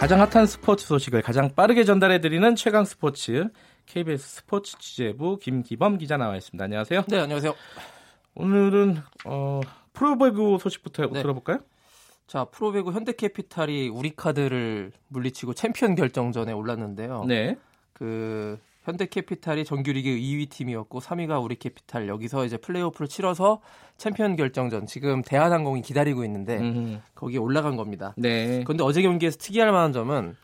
가장 0.00 0.20
핫한 0.20 0.46
스포츠 0.46 0.86
소식을 0.86 1.20
가장 1.20 1.50
빠르게 1.54 1.84
전달해드리는 1.84 2.56
최강 2.56 2.86
스포츠 2.86 3.50
KBS 3.84 4.36
스포츠 4.36 4.78
취재부 4.78 5.38
김기범 5.38 5.98
기자 5.98 6.16
나와 6.16 6.36
있습니다. 6.36 6.64
안녕하세요. 6.64 7.04
네, 7.08 7.20
안녕하세요. 7.20 7.54
오늘은 8.40 8.96
어, 9.26 9.60
프로배구 9.92 10.58
소식부터 10.60 11.06
네. 11.08 11.22
들어볼까요? 11.22 11.60
자, 12.26 12.44
프로배구 12.44 12.92
현대캐피탈이 12.92 13.88
우리카드를 13.88 14.92
물리치고 15.08 15.54
챔피언 15.54 15.94
결정전에 15.94 16.52
올랐는데요. 16.52 17.24
네. 17.24 17.58
그 17.92 18.58
현대캐피탈이 18.84 19.64
정규리그 19.64 20.08
2위 20.08 20.48
팀이었고 20.48 21.00
3위가 21.00 21.42
우리캐피탈 21.42 22.08
여기서 22.08 22.46
이제 22.46 22.56
플레이오프를 22.56 23.08
치러서 23.08 23.60
챔피언 23.98 24.36
결정전 24.36 24.86
지금 24.86 25.22
대한항공이 25.22 25.82
기다리고 25.82 26.24
있는데 26.24 26.58
음흠. 26.58 27.00
거기에 27.14 27.38
올라간 27.38 27.76
겁니다. 27.76 28.14
네. 28.16 28.62
그런데 28.64 28.84
어제 28.84 29.02
경기에서 29.02 29.36
특이할 29.38 29.70
만한 29.70 29.92
점은 29.92 30.34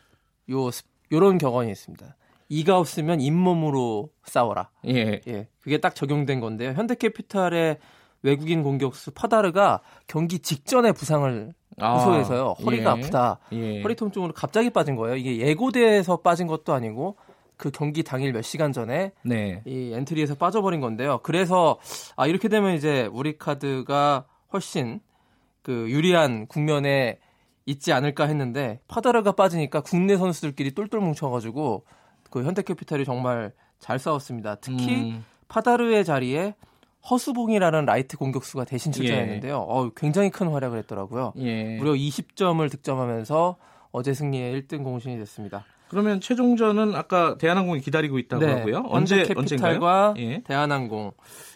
요 0.51 0.69
요런 1.11 1.37
격언이 1.39 1.71
있습니다. 1.71 2.15
이가 2.49 2.77
없으면 2.77 3.21
잇몸으로 3.21 4.09
싸워라. 4.23 4.69
예. 4.87 5.21
예. 5.27 5.47
그게 5.59 5.79
딱 5.79 5.95
적용된 5.95 6.39
건데요. 6.39 6.71
현대캐피탈의 6.71 7.77
외국인 8.23 8.63
공격수 8.63 9.11
파다르가 9.11 9.81
경기 10.07 10.39
직전에 10.39 10.91
부상을 10.91 11.53
호소해서요. 11.79 12.55
아, 12.57 12.63
허리가 12.63 12.97
예. 12.97 13.01
아프다. 13.01 13.39
예. 13.51 13.81
허리 13.81 13.95
통증으로 13.95 14.33
갑자기 14.33 14.69
빠진 14.69 14.95
거예요. 14.95 15.15
이게 15.15 15.37
예고대에서 15.37 16.17
빠진 16.17 16.47
것도 16.47 16.73
아니고 16.73 17.17
그 17.57 17.71
경기 17.71 18.03
당일 18.03 18.33
몇 18.33 18.43
시간 18.43 18.71
전에 18.71 19.11
네. 19.23 19.61
이 19.65 19.91
엔트리에서 19.93 20.35
빠져버린 20.35 20.79
건데요. 20.79 21.19
그래서 21.23 21.79
아 22.15 22.27
이렇게 22.27 22.47
되면 22.49 22.75
이제 22.75 23.09
우리 23.11 23.37
카드가 23.37 24.25
훨씬 24.53 24.99
그 25.63 25.89
유리한 25.89 26.47
국면에 26.47 27.19
있지 27.65 27.91
않을까 27.91 28.25
했는데 28.25 28.79
파다르가 28.87 29.33
빠지니까 29.33 29.81
국내 29.81 30.17
선수들끼리 30.17 30.73
똘똘 30.73 31.01
뭉쳐가지고 31.01 31.83
그 32.29 32.43
현대캐피탈이 32.43 33.05
정말 33.05 33.51
잘 33.79 33.99
싸웠습니다. 33.99 34.55
특히 34.55 35.11
음. 35.11 35.25
파다르의 35.47 36.03
자리에 36.05 36.55
허수봉이라는 37.09 37.85
라이트 37.85 38.17
공격수가 38.17 38.65
대신 38.65 38.91
출전했는데요. 38.91 39.53
예. 39.53 39.55
어, 39.57 39.91
굉장히 39.95 40.29
큰 40.29 40.49
활약을 40.49 40.77
했더라고요. 40.79 41.33
예. 41.37 41.77
무려 41.77 41.93
20점을 41.93 42.69
득점하면서 42.69 43.55
어제 43.91 44.13
승리의 44.13 44.61
1등 44.61 44.83
공신이 44.83 45.17
됐습니다. 45.17 45.65
그러면 45.89 46.19
최종전은 46.19 46.95
아까 46.95 47.37
대한항공이 47.37 47.79
기다리고 47.79 48.19
있다고 48.19 48.45
네. 48.45 48.53
하고요. 48.53 48.83
현대캐피탈과 48.87 50.15
예. 50.17 50.43
대한항공 50.43 51.11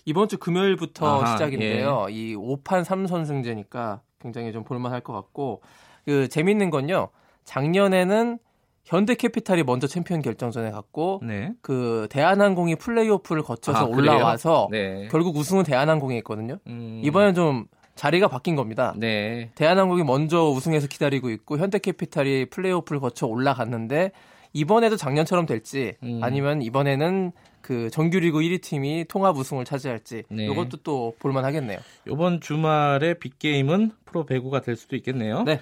이번 0.06 0.30
주 0.30 0.38
금요일부터 0.38 1.22
아하, 1.22 1.34
시작인데요. 1.34 2.08
예. 2.10 2.14
이 2.14 2.36
5판 2.36 2.86
3선승제니까 2.86 4.00
굉장히 4.20 4.54
좀 4.54 4.64
볼만할 4.64 5.02
것 5.02 5.12
같고 5.12 5.62
그 6.06 6.30
재밌는 6.30 6.70
건요. 6.70 7.10
작년에는 7.44 8.40
현대캐피탈이 8.86 9.64
먼저 9.64 9.88
챔피언 9.88 10.22
결정전에 10.22 10.72
갔고 10.72 11.22
네. 11.24 11.54
그 11.62 12.08
대한항공이 12.10 12.76
플레이오프를 12.76 13.44
거쳐서 13.44 13.80
아, 13.80 13.84
올라와서 13.84 14.68
네. 14.72 15.08
결국 15.12 15.38
우승은 15.38 15.64
대한항공이 15.64 16.16
했거든요. 16.18 16.58
음. 16.68 17.02
이번엔 17.04 17.34
좀 17.34 17.66
자리가 17.96 18.28
바뀐 18.28 18.56
겁니다. 18.56 18.94
네. 18.98 19.52
대한항공이 19.56 20.04
먼저 20.04 20.50
우승해서 20.50 20.88
기다리고 20.88 21.30
있고 21.30 21.58
현대캐피탈이 21.58 22.46
플레이오프를 22.46 23.00
거쳐 23.00 23.28
올라갔는데 23.28 24.12
이번에도 24.54 24.98
작년처럼 24.98 25.46
될지 25.46 25.94
음. 26.04 26.20
아니면 26.22 26.62
이번에는 26.62 27.32
그 27.62 27.90
정규리그 27.90 28.40
1위 28.40 28.62
팀이 28.62 29.06
통합 29.08 29.38
우승을 29.38 29.66
차지할지 29.66 30.24
네. 30.30 30.46
이것도 30.46 30.78
또 30.84 31.14
볼만하겠네요. 31.20 31.78
이번 32.08 32.42
주말에 32.42 33.14
빅게임은 33.14 33.92
프로 34.06 34.26
배구가 34.26 34.62
될 34.62 34.76
수도 34.76 34.96
있겠네요. 34.96 35.44
네. 35.44 35.62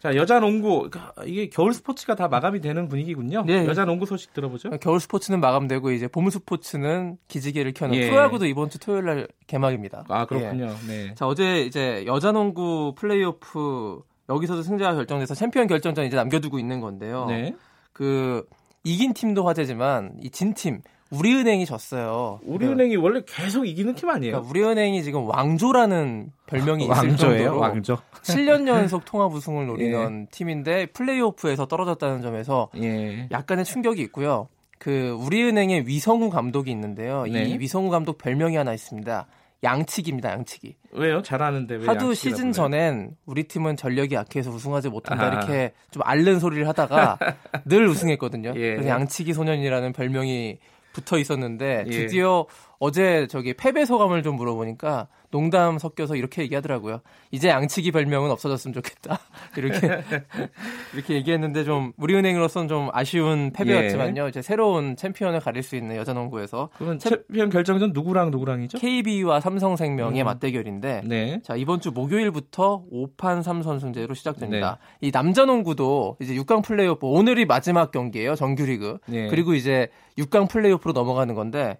자 0.00 0.14
여자 0.14 0.40
농구 0.40 0.88
이게 1.26 1.50
겨울 1.50 1.74
스포츠가 1.74 2.14
다 2.14 2.26
마감이 2.26 2.60
되는 2.60 2.88
분위기군요. 2.88 3.44
네. 3.46 3.66
여자 3.66 3.84
농구 3.84 4.06
소식 4.06 4.32
들어보죠. 4.32 4.70
겨울 4.80 4.98
스포츠는 4.98 5.40
마감되고 5.40 5.90
이제 5.92 6.08
봄 6.08 6.30
스포츠는 6.30 7.18
기지개를 7.28 7.74
켜는 7.74 7.94
예. 7.96 8.08
프로야구도 8.08 8.46
이번 8.46 8.70
주 8.70 8.78
토요일 8.78 9.04
날 9.04 9.28
개막입니다. 9.46 10.04
아 10.08 10.24
그렇군요. 10.24 10.74
예. 10.88 10.88
네. 10.88 11.14
자 11.14 11.26
어제 11.26 11.60
이제 11.62 12.04
여자 12.06 12.32
농구 12.32 12.94
플레이오프 12.96 14.00
여기서도 14.30 14.62
승자가 14.62 14.94
결정돼서 14.94 15.34
챔피언 15.34 15.66
결정전 15.66 16.06
이제 16.06 16.16
남겨두고 16.16 16.58
있는 16.58 16.80
건데요. 16.80 17.26
네. 17.26 17.54
그 17.92 18.46
이긴 18.84 19.12
팀도 19.12 19.46
화제지만 19.46 20.14
이 20.22 20.30
진 20.30 20.54
팀 20.54 20.80
우리은행이 21.10 21.66
졌어요. 21.66 22.40
우리은행이 22.44 22.96
그, 22.96 23.02
원래 23.02 23.22
계속 23.26 23.66
이기는 23.66 23.94
팀 23.94 24.10
아니에요? 24.10 24.32
그러니까 24.32 24.50
우리은행이 24.50 25.02
지금 25.02 25.28
왕조라는 25.28 26.32
별명이 26.46 26.84
있을 26.84 26.94
왕조예요? 26.94 27.36
정도로 27.38 27.58
왕조. 27.58 27.98
7년 28.22 28.68
연속 28.68 29.04
통합 29.04 29.32
우승을 29.34 29.66
노리는 29.66 30.22
예. 30.22 30.26
팀인데 30.30 30.86
플레이오프에서 30.86 31.66
떨어졌다는 31.66 32.22
점에서 32.22 32.68
예. 32.76 33.28
약간의 33.30 33.64
충격이 33.64 34.00
있고요. 34.02 34.48
그 34.78 35.10
우리은행의 35.10 35.86
위성우 35.86 36.30
감독이 36.30 36.70
있는데요. 36.70 37.24
네. 37.24 37.44
이 37.44 37.58
위성우 37.58 37.90
감독 37.90 38.16
별명이 38.16 38.56
하나 38.56 38.72
있습니다. 38.72 39.26
양치기입니다, 39.62 40.30
양치기. 40.30 40.76
왜요? 40.92 41.20
잘하는데 41.20 41.74
왜 41.76 41.86
하도 41.86 42.14
시즌 42.14 42.52
전엔 42.52 43.16
우리 43.26 43.44
팀은 43.44 43.76
전력이 43.76 44.14
약해서 44.14 44.50
우승하지 44.50 44.88
못한다 44.88 45.24
아하. 45.24 45.32
이렇게 45.34 45.72
좀 45.90 46.02
앓는 46.02 46.38
소리를 46.40 46.66
하다가 46.68 47.18
늘 47.66 47.86
우승했거든요. 47.88 48.54
예. 48.56 48.70
그래서 48.76 48.88
양치기 48.88 49.34
소년이라는 49.34 49.92
별명이 49.92 50.58
붙어 50.92 51.18
있었는데 51.18 51.84
예. 51.86 51.90
드디어 51.90 52.46
예. 52.48 52.54
어제 52.78 53.26
저기 53.28 53.54
패배 53.54 53.84
소감을 53.84 54.22
좀 54.22 54.36
물어보니까 54.36 55.08
농담 55.30 55.78
섞여서 55.78 56.16
이렇게 56.16 56.42
얘기하더라고요. 56.42 57.00
이제 57.30 57.48
양치기 57.48 57.92
별명은 57.92 58.30
없어졌으면 58.30 58.74
좋겠다. 58.74 59.20
이렇게 59.56 59.80
이렇게 60.94 61.14
얘기했는데 61.14 61.64
좀 61.64 61.92
우리은행으로서는 61.96 62.68
좀 62.68 62.88
아쉬운 62.92 63.52
패배였지만요. 63.52 64.24
예. 64.24 64.28
이제 64.28 64.42
새로운 64.42 64.96
챔피언을 64.96 65.40
가릴 65.40 65.62
수 65.62 65.76
있는 65.76 65.96
여자농구에서 65.96 66.70
그럼 66.76 66.98
챔피언 66.98 67.50
결정전 67.50 67.92
누구랑 67.92 68.30
누구랑이죠? 68.30 68.78
KB와 68.78 69.40
삼성생명의 69.40 70.22
음. 70.22 70.24
맞대결인데 70.24 71.02
네. 71.04 71.40
자 71.44 71.54
이번 71.54 71.80
주 71.80 71.92
목요일부터 71.92 72.84
5판 72.92 73.42
3선승제로 73.42 74.14
시작됩니다. 74.14 74.78
네. 75.00 75.08
이 75.08 75.10
남자농구도 75.12 76.16
이제 76.20 76.34
6강 76.34 76.64
플레이오프 76.64 77.06
오늘이 77.06 77.44
마지막 77.44 77.92
경기예요. 77.92 78.34
정규리그. 78.34 78.98
네. 79.06 79.28
그리고 79.28 79.54
이제 79.54 79.88
6강 80.18 80.48
플레이오프로 80.50 80.92
넘어가는 80.92 81.34
건데 81.34 81.78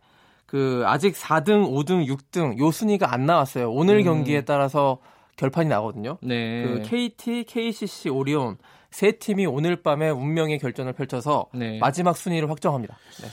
그 0.51 0.83
아직 0.85 1.15
4등, 1.15 1.71
5등, 1.71 2.09
6등 2.09 2.59
요 2.59 2.73
순위가 2.73 3.15
안 3.15 3.25
나왔어요. 3.25 3.71
오늘 3.71 3.99
음. 3.99 4.03
경기에 4.03 4.41
따라서 4.41 4.99
결판이 5.37 5.69
나거든요. 5.69 6.19
네. 6.23 6.65
그 6.65 6.83
KT, 6.83 7.45
KCC, 7.45 8.09
오리온 8.09 8.59
세 8.91 9.13
팀이 9.13 9.47
오늘 9.47 9.77
밤에 9.77 10.11
운명의 10.11 10.59
결전을 10.59 10.93
펼쳐서 10.95 11.47
네. 11.55 11.79
마지막 11.79 12.17
순위를 12.17 12.51
확정합니다. 12.51 12.99
네. 13.23 13.29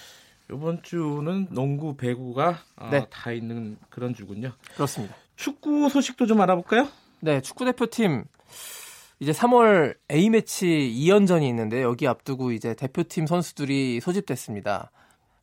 이번 0.53 0.84
주는 0.84 1.47
농구, 1.49 1.97
배구가 1.97 2.60
아, 2.75 2.89
네. 2.91 3.08
다 3.10 3.32
있는 3.32 3.77
그런 3.89 4.13
주군요. 4.13 4.51
그렇습니다. 4.75 5.15
축구 5.36 5.89
소식도 5.89 6.27
좀 6.27 6.39
알아볼까요? 6.39 6.88
네, 7.21 7.41
축구 7.41 7.65
대표팀 7.65 8.25
이제 9.19 9.32
3월 9.32 9.95
A 10.12 10.30
매치 10.30 10.67
2연전이 10.67 11.49
있는데 11.49 11.82
여기 11.82 12.08
앞두고 12.08 12.51
이제 12.51 12.75
대표팀 12.75 13.25
선수들이 13.25 14.01
소집됐습니다. 14.01 14.91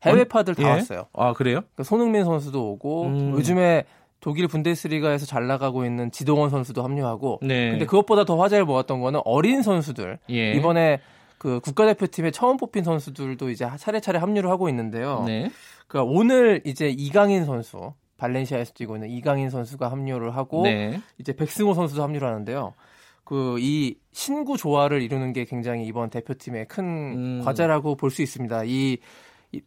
해외파들 0.03 0.55
다 0.55 0.63
예? 0.63 0.67
왔어요. 0.67 1.05
아 1.13 1.33
그래요? 1.33 1.61
그러니까 1.61 1.83
손흥민 1.83 2.23
선수도 2.23 2.71
오고 2.71 3.03
음. 3.07 3.31
요즘에 3.31 3.85
독일 4.19 4.47
분데스리가에서 4.47 5.25
잘 5.25 5.47
나가고 5.47 5.85
있는 5.85 6.11
지동원 6.11 6.49
선수도 6.49 6.83
합류하고. 6.83 7.39
네. 7.43 7.71
근데 7.71 7.85
그것보다 7.85 8.25
더 8.25 8.37
화제를 8.37 8.65
모았던 8.65 8.99
거는 9.01 9.21
어린 9.25 9.61
선수들. 9.61 10.19
예. 10.31 10.53
이번에 10.53 10.99
그 11.37 11.59
국가대표팀에 11.59 12.31
처음 12.31 12.57
뽑힌 12.57 12.83
선수들도 12.83 13.49
이제 13.51 13.67
차례차례 13.77 14.17
합류를 14.19 14.49
하고 14.49 14.67
있는데요. 14.69 15.23
네. 15.27 15.51
그러니까 15.87 16.11
오늘 16.11 16.61
이제 16.65 16.89
이강인 16.89 17.45
선수 17.45 17.93
발렌시아에서 18.17 18.73
뛰고 18.73 18.95
있는 18.95 19.09
이강인 19.09 19.49
선수가 19.49 19.91
합류를 19.91 20.35
하고 20.35 20.63
네. 20.63 20.99
이제 21.19 21.33
백승호 21.35 21.73
선수도 21.73 22.01
합류를 22.01 22.27
하는데요. 22.27 22.73
그 23.25 23.57
이 23.59 23.95
신구 24.11 24.57
조화를 24.57 25.01
이루는 25.01 25.33
게 25.33 25.45
굉장히 25.45 25.85
이번 25.85 26.09
대표팀의 26.09 26.67
큰 26.67 26.83
음. 26.85 27.41
과제라고 27.43 27.95
볼 27.95 28.09
수 28.09 28.21
있습니다. 28.23 28.63
이 28.65 28.97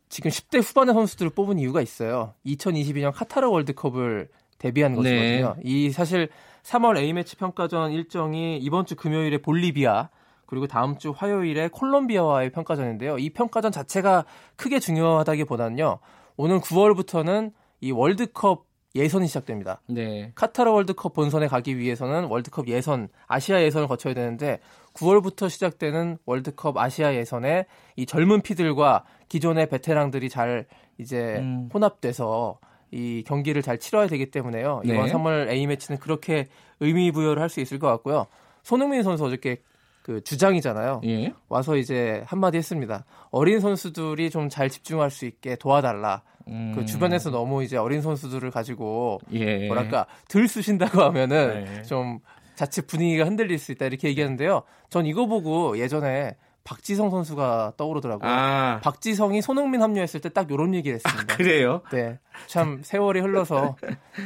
지금 0.08 0.30
10대 0.30 0.62
후반의 0.62 0.94
선수들을 0.94 1.30
뽑은 1.30 1.58
이유가 1.58 1.80
있어요. 1.80 2.34
2022년 2.46 3.12
카타르 3.12 3.48
월드컵을 3.48 4.28
데뷔한 4.58 4.94
것이거든요. 4.94 5.54
네. 5.56 5.62
이 5.64 5.90
사실 5.90 6.28
3월 6.62 6.98
A매치 6.98 7.36
평가전 7.36 7.92
일정이 7.92 8.58
이번 8.58 8.86
주 8.86 8.96
금요일에 8.96 9.38
볼리비아 9.38 10.10
그리고 10.46 10.66
다음 10.66 10.96
주 10.98 11.12
화요일에 11.14 11.68
콜롬비아와의 11.68 12.50
평가전인데요. 12.50 13.18
이 13.18 13.30
평가전 13.30 13.70
자체가 13.70 14.24
크게 14.56 14.78
중요하다기보다는요. 14.80 15.98
오늘 16.36 16.60
9월부터는 16.60 17.52
이 17.80 17.90
월드컵 17.90 18.67
예선이 18.98 19.26
시작됩니다. 19.28 19.80
네. 19.86 20.32
카타르 20.34 20.70
월드컵 20.70 21.14
본선에 21.14 21.46
가기 21.46 21.78
위해서는 21.78 22.24
월드컵 22.24 22.68
예선, 22.68 23.08
아시아 23.26 23.62
예선을 23.62 23.88
거쳐야 23.88 24.12
되는데 24.14 24.60
9월부터 24.94 25.48
시작되는 25.48 26.18
월드컵 26.26 26.76
아시아 26.76 27.14
예선에 27.14 27.66
이 27.96 28.06
젊은 28.06 28.42
피들과 28.42 29.04
기존의 29.28 29.68
베테랑들이 29.68 30.28
잘 30.28 30.66
이제 30.98 31.36
음. 31.38 31.68
혼합돼서 31.72 32.58
이 32.90 33.22
경기를 33.26 33.62
잘 33.62 33.78
치러야 33.78 34.06
되기 34.06 34.30
때문에요. 34.30 34.82
이번 34.84 35.06
네. 35.06 35.12
3월 35.12 35.48
A 35.50 35.66
매치는 35.66 36.00
그렇게 36.00 36.46
의미 36.80 37.12
부여를 37.12 37.40
할 37.42 37.48
수 37.48 37.60
있을 37.60 37.78
것 37.78 37.86
같고요. 37.88 38.26
손흥민 38.62 39.02
선수 39.02 39.24
어저께 39.24 39.62
그 40.02 40.24
주장이잖아요. 40.24 41.02
예. 41.04 41.34
와서 41.50 41.76
이제 41.76 42.22
한마디 42.26 42.56
했습니다. 42.56 43.04
어린 43.30 43.60
선수들이 43.60 44.30
좀 44.30 44.48
잘 44.48 44.70
집중할 44.70 45.10
수 45.10 45.26
있게 45.26 45.56
도와달라. 45.56 46.22
음. 46.48 46.72
그 46.74 46.84
주변에서 46.84 47.30
너무 47.30 47.62
이제 47.62 47.76
어린 47.76 48.00
선수들을 48.02 48.50
가지고 48.50 49.20
예. 49.32 49.66
뭐랄까 49.66 50.06
들 50.28 50.48
쓰신다고 50.48 51.02
하면은 51.02 51.64
네. 51.64 51.82
좀 51.82 52.18
자칫 52.54 52.86
분위기가 52.86 53.24
흔들릴 53.24 53.58
수 53.58 53.72
있다 53.72 53.86
이렇게 53.86 54.08
얘기하는데요. 54.08 54.62
전 54.90 55.06
이거 55.06 55.26
보고 55.26 55.78
예전에 55.78 56.36
박지성 56.64 57.08
선수가 57.08 57.74
떠오르더라고요. 57.78 58.30
아. 58.30 58.80
박지성이 58.82 59.40
손흥민 59.40 59.80
합류했을 59.80 60.20
때 60.20 60.28
딱 60.28 60.50
이런 60.50 60.74
얘기를 60.74 60.96
했습니다. 60.96 61.32
아, 61.32 61.36
그래요? 61.36 61.80
네. 61.90 62.18
참 62.46 62.80
세월이 62.82 63.20
흘러서 63.20 63.76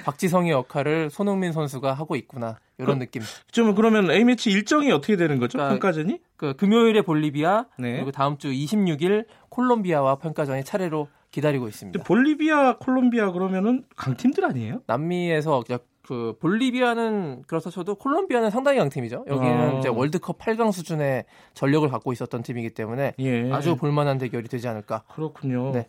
박지성의 0.04 0.50
역할을 0.50 1.10
손흥민 1.10 1.52
선수가 1.52 1.92
하고 1.92 2.16
있구나. 2.16 2.58
이런 2.78 2.98
그, 2.98 3.04
느낌. 3.04 3.22
좀 3.52 3.74
그러면 3.76 4.10
A매치 4.10 4.50
일정이 4.50 4.90
어떻게 4.90 5.14
되는 5.16 5.38
거죠? 5.38 5.58
그러니까, 5.58 5.78
평가전이? 5.78 6.18
그 6.36 6.56
금요일에 6.56 7.02
볼리비아 7.02 7.66
네. 7.78 7.92
그리고 7.92 8.10
다음 8.10 8.36
주 8.38 8.48
26일 8.48 9.26
콜롬비아와 9.50 10.16
평가전이 10.16 10.64
차례로 10.64 11.06
기다리고 11.32 11.66
있습니다. 11.66 12.04
볼리비아, 12.04 12.76
콜롬비아 12.78 13.32
그러면은 13.32 13.84
강팀들 13.96 14.44
아니에요? 14.44 14.82
남미에서 14.86 15.64
그 16.02 16.36
볼리비아는 16.40 17.44
그렇다 17.46 17.70
쳐도 17.70 17.94
콜롬비아는 17.94 18.50
상당히 18.50 18.78
강팀이죠. 18.78 19.24
여기는 19.26 19.74
어. 19.74 19.78
이제 19.78 19.88
월드컵 19.88 20.38
8강 20.38 20.72
수준의 20.72 21.24
전력을 21.54 21.88
갖고 21.88 22.12
있었던 22.12 22.42
팀이기 22.42 22.70
때문에 22.70 23.14
예. 23.18 23.52
아주 23.52 23.76
볼만한 23.76 24.18
대결이 24.18 24.48
되지 24.48 24.68
않을까. 24.68 25.04
그렇군요. 25.14 25.72
네. 25.72 25.88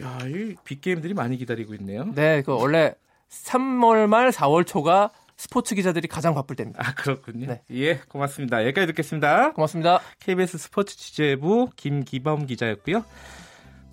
야, 0.00 0.18
이 0.26 0.54
빅게임들이 0.64 1.14
많이 1.14 1.36
기다리고 1.36 1.74
있네요. 1.74 2.04
네, 2.14 2.42
그 2.42 2.52
원래 2.54 2.94
3월 3.28 4.06
말 4.06 4.30
4월 4.30 4.66
초가 4.66 5.10
스포츠 5.36 5.74
기자들이 5.74 6.06
가장 6.06 6.34
바쁠 6.34 6.54
때입니다. 6.54 6.80
아, 6.86 6.94
그렇군요. 6.94 7.46
네. 7.48 7.62
예, 7.72 7.98
고맙습니다. 7.98 8.62
여기까지 8.62 8.86
듣겠습니다. 8.88 9.52
고맙습니다. 9.52 10.00
KBS 10.20 10.56
스포츠 10.56 10.96
취재부 10.96 11.68
김기범 11.74 12.46
기자였고요. 12.46 13.04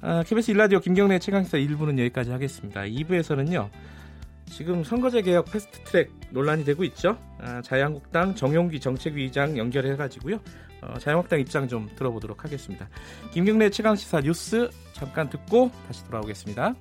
아, 0.01 0.23
KBS 0.23 0.51
일라디오 0.51 0.79
김경래 0.79 1.19
최강시사 1.19 1.57
1부는 1.57 1.99
여기까지 1.99 2.31
하겠습니다. 2.31 2.81
2부에서는요. 2.81 3.69
지금 4.45 4.83
선거제 4.83 5.21
개혁 5.21 5.51
패스트트랙 5.51 6.09
논란이 6.31 6.63
되고 6.63 6.83
있죠. 6.85 7.17
아, 7.37 7.61
자유한국당 7.61 8.33
정용기 8.33 8.79
정책위의장 8.79 9.57
연결해가지고요. 9.57 10.39
어, 10.81 10.97
자유한국당 10.99 11.41
입장 11.41 11.67
좀 11.67 11.89
들어보도록 11.97 12.45
하겠습니다. 12.45 12.87
김경래 13.31 13.69
최강시사 13.69 14.21
뉴스 14.21 14.69
잠깐 14.93 15.29
듣고 15.29 15.69
다시 15.87 16.05
돌아오겠습니다. 16.05 16.75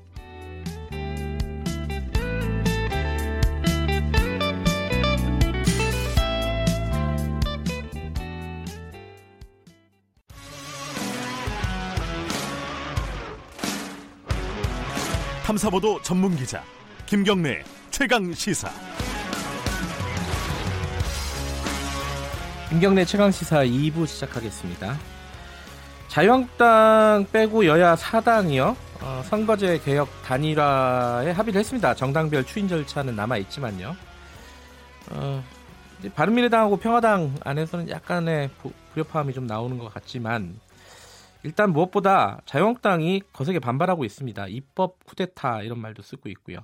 탐사보도 15.49 16.03
전문 16.03 16.37
기자 16.37 16.63
김경래 17.07 17.65
최강 17.91 18.35
시사. 18.35 18.69
김경래 22.69 23.03
최강 23.07 23.31
시사 23.31 23.65
2부 23.65 24.07
시작하겠습니다. 24.07 24.99
자유한국당 26.09 27.27
빼고 27.33 27.65
여야 27.65 27.95
4당이요. 27.95 28.77
어, 29.01 29.23
선거제 29.25 29.79
개혁 29.79 30.11
단일화에 30.23 31.31
합의를 31.31 31.61
했습니다. 31.61 31.95
정당별 31.95 32.45
추인 32.45 32.69
절차는 32.69 33.17
남아 33.17 33.39
있지만요. 33.39 33.97
어, 35.13 35.43
바른미래당하고 36.15 36.77
평화당 36.77 37.37
안에서는 37.43 37.89
약간의 37.89 38.51
부, 38.61 38.71
불협화음이 38.93 39.33
좀 39.33 39.47
나오는 39.47 39.79
것 39.79 39.95
같지만 39.95 40.61
일단 41.45 41.73
무엇보다 41.73 42.41
자유한국당이 42.45 43.23
거세게 43.33 43.61
반발하고 43.61 44.05
있습니다. 44.05 44.47
입법 44.49 45.05
쿠데타 45.05 45.63
이런 45.63 45.79
말도 45.79 46.03
쓰고 46.03 46.29
있고요. 46.31 46.59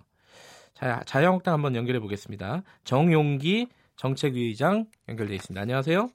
자, 0.74 1.02
자유한국당 1.06 1.54
한번 1.54 1.76
연결해 1.76 2.00
보겠습니다. 2.00 2.62
정용기 2.82 3.68
정책위의장 3.96 4.87
연결돼 5.08 5.34
있습니다. 5.37 5.60
안녕하세요. 5.60 6.08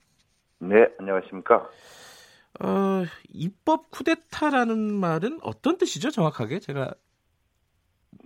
네, 0.59 0.75
안녕하십니까. 0.99 1.69
어, 2.61 3.05
입법 3.29 3.89
쿠데타라는 3.91 4.93
말은 4.93 5.39
어떤 5.43 5.77
뜻이죠, 5.77 6.11
정확하게? 6.11 6.59
제가 6.59 6.93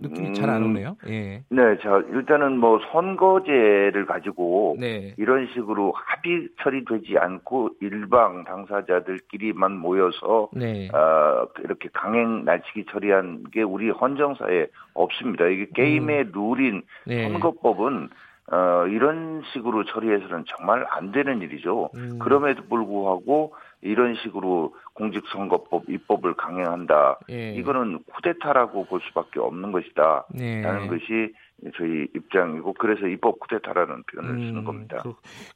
느낌이 0.00 0.28
음, 0.28 0.34
잘안 0.34 0.62
오네요. 0.62 0.96
예. 1.08 1.42
네, 1.48 1.78
자 1.82 2.02
일단은 2.10 2.58
뭐 2.58 2.80
선거제를 2.90 4.06
가지고 4.06 4.76
네. 4.78 5.14
이런 5.18 5.46
식으로 5.54 5.92
합의 5.94 6.48
처리되지 6.62 7.18
않고 7.18 7.70
일방 7.80 8.44
당사자들끼리만 8.44 9.76
모여서 9.76 10.48
네. 10.52 10.88
어, 10.88 11.46
이렇게 11.62 11.88
강행 11.92 12.44
날치기 12.44 12.86
처리한 12.90 13.44
게 13.52 13.62
우리 13.62 13.90
헌정사에 13.90 14.66
없습니다. 14.94 15.46
이게 15.46 15.66
게임의 15.74 16.24
음. 16.24 16.32
룰인 16.34 16.82
네. 17.06 17.30
선거법은 17.30 18.08
어, 18.52 18.86
이런 18.88 19.42
식으로 19.52 19.84
처리해서는 19.84 20.44
정말 20.46 20.86
안 20.90 21.12
되는 21.12 21.40
일이죠. 21.40 21.90
음. 21.96 22.18
그럼에도 22.18 22.62
불구하고 22.64 23.54
이런 23.84 24.16
식으로 24.22 24.74
공직선거법 24.94 25.88
입법을 25.88 26.34
강행한다. 26.34 27.18
예. 27.30 27.54
이거는 27.54 28.02
쿠데타라고 28.12 28.86
볼 28.86 29.00
수밖에 29.08 29.40
없는 29.40 29.72
것이다. 29.72 30.26
네. 30.30 30.62
라는 30.62 30.88
것이 30.88 31.32
저희 31.76 32.08
입장이고 32.14 32.74
그래서 32.74 33.06
입법 33.06 33.38
쿠데타라는 33.40 34.04
표현을 34.04 34.30
음, 34.30 34.46
쓰는 34.46 34.64
겁니다. 34.64 35.02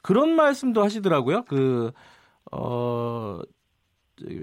그, 0.01 0.13
런 0.13 0.35
말씀도 0.35 0.83
하시더라고요. 0.83 1.43
그 1.45 1.91
어. 2.51 3.39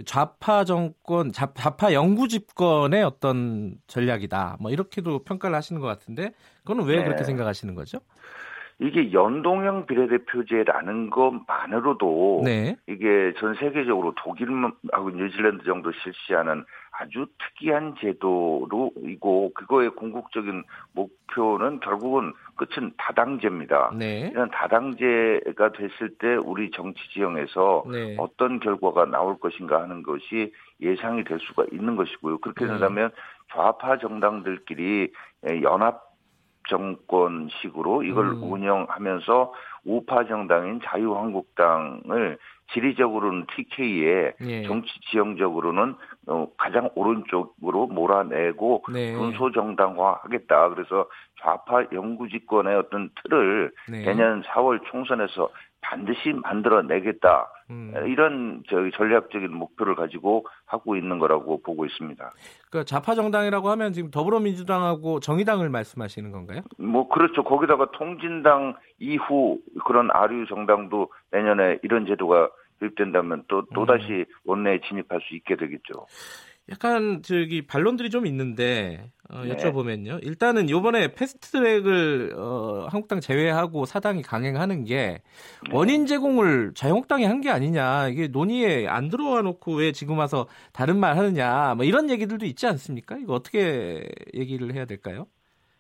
좌파 0.07 0.65
정권, 0.65 1.33
좌파 1.33 1.93
영구 1.93 2.29
집권의 2.29 3.03
어떤 3.03 3.75
전략이다. 3.89 4.57
뭐 4.59 4.71
이렇게도 4.71 5.25
평가를 5.25 5.55
하시는 5.55 5.83
것 5.83 5.87
같은데, 5.87 6.33
그거는 6.63 6.87
왜 6.87 6.97
네. 6.97 7.05
그렇게 7.05 7.25
생각하시는 7.25 7.75
거죠? 7.75 7.99
이게 8.79 9.11
연동형 9.11 9.87
비례대표제라는 9.87 11.09
것만으로도 11.09 12.43
네. 12.45 12.77
이게 12.87 13.33
전 13.39 13.55
세계적으로 13.55 14.15
독일하고 14.17 15.11
뉴질랜드 15.15 15.65
정도 15.65 15.93
실시하는 15.93 16.63
아주 16.91 17.27
특이한 17.39 17.95
제도로이고 18.01 19.53
그거의 19.55 19.91
궁극적인 19.91 20.63
목표는 20.93 21.81
결국은 21.81 22.35
끝은 22.57 22.93
다당제입니다. 22.99 23.93
네. 23.97 24.29
이런 24.31 24.51
다당제가 24.51 25.73
됐을 25.73 26.11
때 26.19 26.37
우리 26.37 26.71
정치 26.71 27.01
지형에서 27.15 27.85
네. 27.91 28.17
어떤 28.19 28.61
결과가 28.61 29.07
나올 29.07 29.39
것인가 29.39 29.81
하는 29.81 30.03
것이 30.03 30.53
예상이 30.83 31.25
될 31.25 31.39
수가 31.41 31.65
있는 31.73 31.97
것이고요. 31.97 32.39
그렇게 32.39 32.67
네. 32.67 32.73
된다면 32.73 33.11
좌파 33.53 33.97
정당들끼리 33.99 35.13
연합 35.63 36.06
정권식으로 36.69 38.03
이걸 38.03 38.27
음. 38.29 38.43
운영하면서 38.53 39.53
우파 39.85 40.25
정당인 40.25 40.81
자유한국당을 40.85 42.39
지리적으로는 42.73 43.47
TK에 43.55 44.33
예. 44.41 44.63
정치 44.65 44.91
지형적으로는 45.09 45.95
어, 46.27 46.49
가장 46.57 46.91
오른쪽으로 46.95 47.87
몰아내고 47.87 48.85
네. 48.93 49.15
군소 49.15 49.53
정당화하겠다. 49.53 50.71
그래서 50.71 51.09
좌파 51.41 51.85
영구 51.93 52.29
집권의 52.29 52.77
어떤 52.77 53.11
틀을 53.23 53.71
네. 53.89 54.05
내년 54.05 54.43
4월 54.43 54.81
총선에서 54.91 55.49
반드시 55.81 56.33
만들어내겠다. 56.33 57.51
음. 57.71 57.93
이런 58.07 58.63
저희 58.69 58.91
전략적인 58.93 59.53
목표를 59.53 59.95
가지고 59.95 60.47
하고 60.65 60.97
있는 60.97 61.19
거라고 61.19 61.61
보고 61.63 61.85
있습니다. 61.85 62.33
그러니까 62.71 62.85
좌파 62.85 63.15
정당이라고 63.15 63.71
하면 63.71 63.93
지금 63.93 64.11
더불어민주당하고 64.11 65.21
정의당을 65.21 65.69
말씀하시는 65.69 66.31
건가요? 66.33 66.63
뭐 66.79 67.09
그렇죠. 67.09 67.43
거기다가 67.45 67.91
통진당 67.93 68.77
이후 68.99 69.59
그런 69.85 70.09
아류 70.13 70.47
정당도 70.47 71.11
내년에 71.33 71.79
이런 71.83 72.07
제도가 72.07 72.51
도입된다면 72.79 73.45
또 73.49 73.65
또다시 73.75 74.13
음. 74.13 74.25
원내에 74.45 74.81
진입할 74.87 75.21
수 75.23 75.35
있게 75.35 75.57
되겠죠. 75.57 76.07
약간 76.71 77.23
저기 77.23 77.65
반론들이 77.65 78.11
좀 78.11 78.27
있는데 78.27 79.13
어, 79.31 79.43
네. 79.45 79.55
여쭤보면요. 79.55 80.25
일단은 80.25 80.69
요번에 80.69 81.13
패스트트랙을 81.15 82.35
어, 82.37 82.87
한국당 82.91 83.21
제외하고 83.21 83.87
사당이 83.87 84.23
강행하는 84.23 84.85
게 84.85 85.23
네. 85.63 85.71
원인 85.73 86.07
제공을 86.07 86.73
자유한국당이 86.75 87.25
한 87.25 87.41
게 87.41 87.51
아니냐. 87.51 88.09
이게 88.09 88.27
논의에 88.29 88.89
안 88.89 89.09
들어와 89.09 89.43
놓고 89.43 89.77
왜 89.77 89.93
지금 89.93 90.19
와서 90.19 90.47
다른 90.73 90.99
말 90.99 91.17
하느냐. 91.17 91.75
뭐 91.77 91.85
이런 91.85 92.11
얘기들도 92.11 92.47
있지 92.47 92.67
않습니까? 92.67 93.17
이거 93.17 93.35
어떻게 93.35 94.09
얘기를 94.35 94.73
해야 94.75 94.87
될까요? 94.87 95.27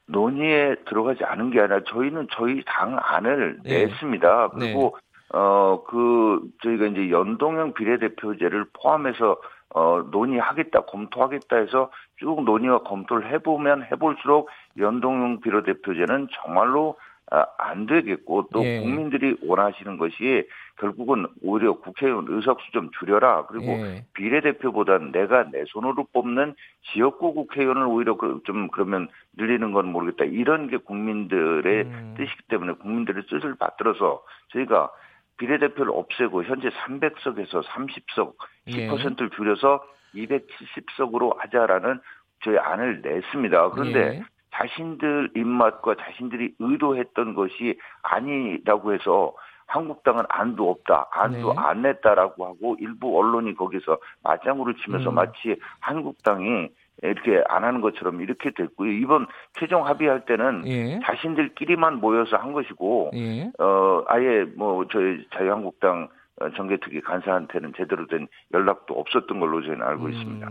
논의에 0.07 0.77
들어가지 0.88 1.25
않은 1.25 1.51
게 1.51 1.59
아니라 1.61 1.81
저희는 1.88 2.29
저희 2.33 2.62
당 2.64 2.96
안을 3.01 3.59
네. 3.64 3.87
냈습니다. 3.87 4.51
그리고 4.51 4.96
네. 5.33 5.38
어그 5.38 6.42
저희가 6.62 6.87
이제 6.87 7.11
연동형 7.11 7.75
비례대표제를 7.75 8.66
포함해서 8.72 9.37
어, 9.70 10.02
논의하겠다, 10.11 10.83
검토하겠다 10.83 11.57
해서 11.57 11.90
쭉 12.16 12.44
논의와 12.44 12.79
검토를 12.81 13.31
해보면 13.33 13.87
해볼수록 13.90 14.48
연동형 14.79 15.40
비례대표제는 15.40 16.29
정말로 16.33 16.96
아, 17.29 17.44
안 17.59 17.87
되겠고 17.87 18.48
또 18.52 18.64
예. 18.64 18.79
국민들이 18.81 19.37
원하시는 19.42 19.98
것이 19.98 20.48
결국은 20.79 21.26
오히려 21.42 21.72
국회의원 21.72 22.26
의석수 22.29 22.71
좀 22.71 22.90
줄여라 23.00 23.46
그리고 23.46 23.67
예. 23.67 24.04
비례대표보다는 24.14 25.10
내가 25.10 25.50
내 25.50 25.64
손으로 25.67 26.06
뽑는 26.12 26.54
지역구 26.92 27.35
국회의원을 27.35 27.83
오히려 27.87 28.17
그, 28.17 28.40
좀 28.44 28.69
그러면 28.69 29.08
늘리는 29.37 29.73
건 29.73 29.87
모르겠다 29.90 30.25
이런 30.25 30.69
게 30.69 30.77
국민들의 30.77 31.85
음. 31.85 32.14
뜻이기 32.17 32.42
때문에 32.48 32.75
국민들의 32.75 33.25
뜻을 33.29 33.56
받들어서 33.56 34.23
저희가 34.52 34.90
비례대표를 35.39 35.93
없애고 35.93 36.45
현재 36.45 36.69
300석에서 36.69 37.63
30석 37.65 38.35
10%를 38.69 39.31
예. 39.33 39.37
줄여서 39.37 39.83
270석으로 40.15 41.37
하자라는 41.39 42.01
저희 42.45 42.59
안을 42.59 43.03
냈습니다. 43.03 43.71
그런데 43.71 43.99
예. 44.01 44.23
자신들 44.53 45.33
입맛과 45.37 45.97
자신들이 45.97 46.55
의도했던 46.59 47.35
것이 47.35 47.79
아니라고 48.03 48.95
해서 48.95 49.35
한국당은 49.67 50.25
안도 50.29 50.71
없다, 50.71 51.09
안도 51.11 51.53
네. 51.53 51.59
안 51.59 51.83
냈다라고 51.83 52.47
하고 52.47 52.77
일부 52.79 53.19
언론이 53.19 53.55
거기서 53.57 53.99
맞장구를 54.23 54.77
치면서 54.77 55.11
음. 55.11 55.15
마치 55.17 55.57
한국당이 55.81 56.69
이렇게 57.03 57.42
안 57.49 57.65
하는 57.65 57.81
것처럼 57.81 58.21
이렇게 58.23 58.51
됐고요. 58.57 58.90
이번 58.90 59.27
최종 59.59 59.87
합의할 59.87 60.25
때는 60.25 60.67
예. 60.67 61.01
자신들끼리만 61.05 62.01
모여서 62.01 62.37
한 62.37 62.53
것이고 62.53 63.11
예. 63.15 63.51
어 63.59 64.03
아예 64.09 64.44
뭐 64.57 64.87
저희 64.90 65.27
자유한국당 65.35 66.09
어, 66.40 66.51
정계특위 66.55 67.01
간사한테는 67.01 67.73
제대로 67.77 68.07
된 68.07 68.29
연락도 68.53 68.94
없었던 68.94 69.40
걸로 69.40 69.63
저희는 69.63 69.83
알고 69.83 70.05
음. 70.05 70.13
있습니다. 70.13 70.49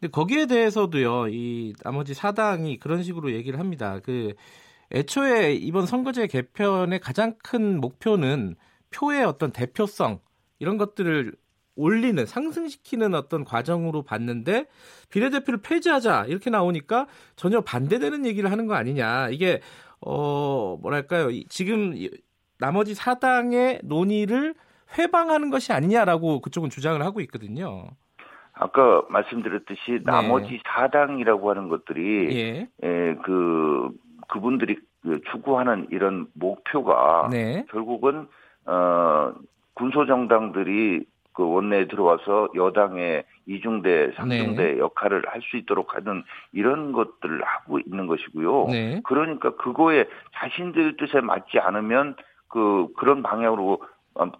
근데 0.00 0.10
거기에 0.12 0.46
대해서도요, 0.46 1.26
이 1.28 1.74
나머지 1.82 2.14
사당이 2.14 2.78
그런 2.78 3.02
식으로 3.02 3.32
얘기를 3.32 3.58
합니다. 3.58 3.98
그 4.04 4.34
애초에 4.94 5.52
이번 5.54 5.86
선거제 5.86 6.28
개편의 6.28 7.00
가장 7.00 7.34
큰 7.42 7.80
목표는 7.80 8.54
표의 8.94 9.24
어떤 9.24 9.50
대표성 9.52 10.20
이런 10.60 10.78
것들을 10.78 11.32
올리는 11.78 12.26
상승시키는 12.26 13.14
어떤 13.14 13.44
과정으로 13.44 14.02
봤는데 14.02 14.66
비례대표를 15.10 15.60
폐지하자 15.62 16.24
이렇게 16.26 16.50
나오니까 16.50 17.06
전혀 17.36 17.60
반대되는 17.60 18.26
얘기를 18.26 18.50
하는 18.50 18.66
거 18.66 18.74
아니냐 18.74 19.28
이게 19.30 19.60
어 20.00 20.76
뭐랄까요 20.82 21.28
지금 21.48 21.94
나머지 22.58 22.94
사당의 22.94 23.80
논의를 23.84 24.54
회방하는 24.98 25.50
것이 25.50 25.72
아니냐라고 25.72 26.40
그쪽은 26.40 26.70
주장을 26.70 27.00
하고 27.02 27.20
있거든요. 27.20 27.88
아까 28.54 29.02
말씀드렸듯이 29.08 29.92
네. 29.92 30.02
나머지 30.04 30.60
사당이라고 30.66 31.50
하는 31.50 31.68
것들이 31.68 32.36
예. 32.36 32.68
예, 32.82 33.14
그 33.24 33.90
그분들이 34.28 34.76
그 35.02 35.20
추구하는 35.30 35.86
이런 35.90 36.26
목표가 36.34 37.28
네. 37.30 37.64
결국은 37.70 38.26
어 38.66 39.32
군소 39.74 40.06
정당들이 40.06 41.04
그 41.38 41.48
원내에 41.48 41.86
들어와서 41.86 42.48
여당의 42.56 43.22
이중대, 43.46 44.10
삼중대 44.16 44.72
네. 44.74 44.78
역할을 44.78 45.22
할 45.28 45.40
수 45.40 45.56
있도록 45.56 45.94
하는 45.94 46.24
이런 46.52 46.90
것들을 46.90 47.40
하고 47.44 47.78
있는 47.78 48.08
것이고요. 48.08 48.66
네. 48.70 49.00
그러니까 49.04 49.54
그거에 49.54 50.04
자신들 50.34 50.96
뜻에 50.96 51.20
맞지 51.20 51.60
않으면 51.60 52.16
그 52.48 52.88
그런 52.96 53.22
방향으로 53.22 53.80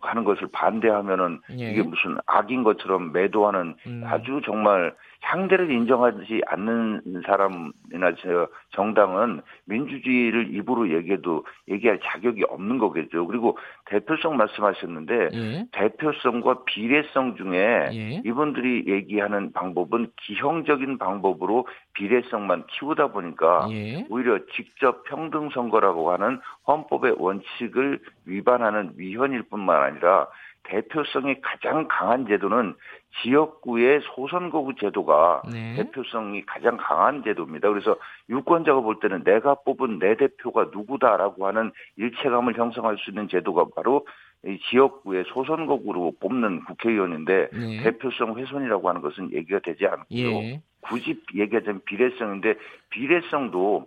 하는 0.00 0.24
것을 0.24 0.48
반대하면은 0.50 1.40
예. 1.60 1.70
이게 1.70 1.82
무슨 1.84 2.18
악인 2.26 2.64
것처럼 2.64 3.12
매도하는 3.12 3.76
음. 3.86 4.02
아주 4.04 4.40
정말 4.44 4.92
상대를 5.20 5.70
인정하지 5.70 6.42
않는 6.46 7.22
사람이나 7.26 8.14
저 8.20 8.48
정당은 8.70 9.42
민주주의를 9.66 10.54
입으로 10.54 10.90
얘기해도 10.90 11.44
얘기할 11.68 12.00
자격이 12.02 12.44
없는 12.48 12.78
거겠죠. 12.78 13.26
그리고 13.26 13.58
대표성 13.86 14.36
말씀하셨는데 14.36 15.28
예. 15.32 15.66
대표성과 15.72 16.64
비례성 16.64 17.36
중에 17.36 17.88
예. 17.92 18.22
이분들이 18.24 18.84
얘기하는 18.86 19.52
방법은 19.52 20.12
기형적인 20.16 20.98
방법으로 20.98 21.66
비례성만 21.94 22.64
키우다 22.68 23.08
보니까 23.08 23.68
예. 23.70 24.06
오히려 24.08 24.38
직접 24.54 25.02
평등 25.04 25.50
선거라고 25.50 26.12
하는 26.12 26.40
헌법의 26.66 27.16
원칙을 27.18 28.00
위반하는 28.24 28.92
위헌일 28.96 29.42
뿐만 29.44 29.82
아니라 29.82 30.28
대표성이 30.68 31.40
가장 31.40 31.86
강한 31.88 32.26
제도는 32.26 32.74
지역구의 33.22 34.00
소선거구 34.02 34.74
제도가 34.76 35.42
네. 35.50 35.74
대표성이 35.76 36.44
가장 36.44 36.76
강한 36.76 37.24
제도입니다. 37.24 37.68
그래서 37.68 37.96
유권자가 38.28 38.80
볼 38.80 39.00
때는 39.00 39.24
내가 39.24 39.54
뽑은 39.54 39.98
내 39.98 40.16
대표가 40.16 40.68
누구다라고 40.72 41.46
하는 41.46 41.72
일체감을 41.96 42.56
형성할 42.56 42.96
수 42.98 43.10
있는 43.10 43.28
제도가 43.28 43.66
바로 43.74 44.06
이 44.46 44.58
지역구의 44.70 45.24
소선거구로 45.28 46.12
뽑는 46.20 46.64
국회의원인데 46.64 47.48
네. 47.52 47.82
대표성 47.82 48.38
훼손이라고 48.38 48.88
하는 48.88 49.00
것은 49.00 49.32
얘기가 49.32 49.58
되지 49.60 49.86
않고요. 49.86 50.28
예. 50.42 50.62
굳이 50.80 51.20
얘기하자면 51.34 51.80
비례성인데 51.84 52.54
비례성도 52.90 53.86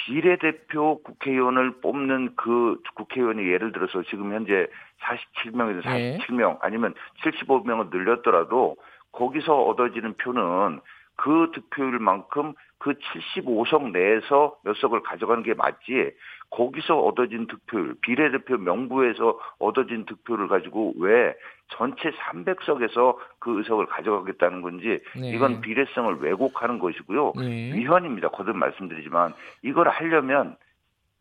비례대표 0.00 1.02
국회의원을 1.02 1.80
뽑는 1.80 2.34
그 2.36 2.80
국회의원이 2.94 3.46
예를 3.46 3.72
들어서 3.72 4.02
지금 4.04 4.32
현재 4.32 4.66
47명에서 5.02 5.82
47명 5.82 6.58
아니면 6.60 6.94
75명을 7.22 7.90
늘렸더라도 7.90 8.76
거기서 9.12 9.62
얻어지는 9.62 10.14
표는 10.14 10.80
그 11.16 11.50
득표율만큼 11.54 12.54
그 12.78 12.94
75석 12.94 13.90
내에서 13.92 14.56
몇 14.64 14.74
석을 14.78 15.02
가져가는 15.02 15.42
게 15.42 15.52
맞지 15.54 16.12
거기서 16.50 16.98
얻어진 16.98 17.46
득표율 17.46 17.94
비례대표 18.02 18.56
명부에서 18.56 19.38
얻어진 19.58 20.04
득표를 20.04 20.48
가지고 20.48 20.92
왜 20.98 21.34
전체 21.68 22.10
300석에서 22.10 23.16
그 23.38 23.58
의석을 23.58 23.86
가져가겠다는 23.86 24.60
건지 24.60 25.00
네. 25.16 25.30
이건 25.30 25.60
비례성을 25.60 26.16
왜곡하는 26.20 26.80
것이고요 26.80 27.34
네. 27.36 27.72
위헌입니다 27.74 28.30
거듭 28.30 28.56
말씀드리지만 28.56 29.32
이걸 29.62 29.88
하려면 29.88 30.56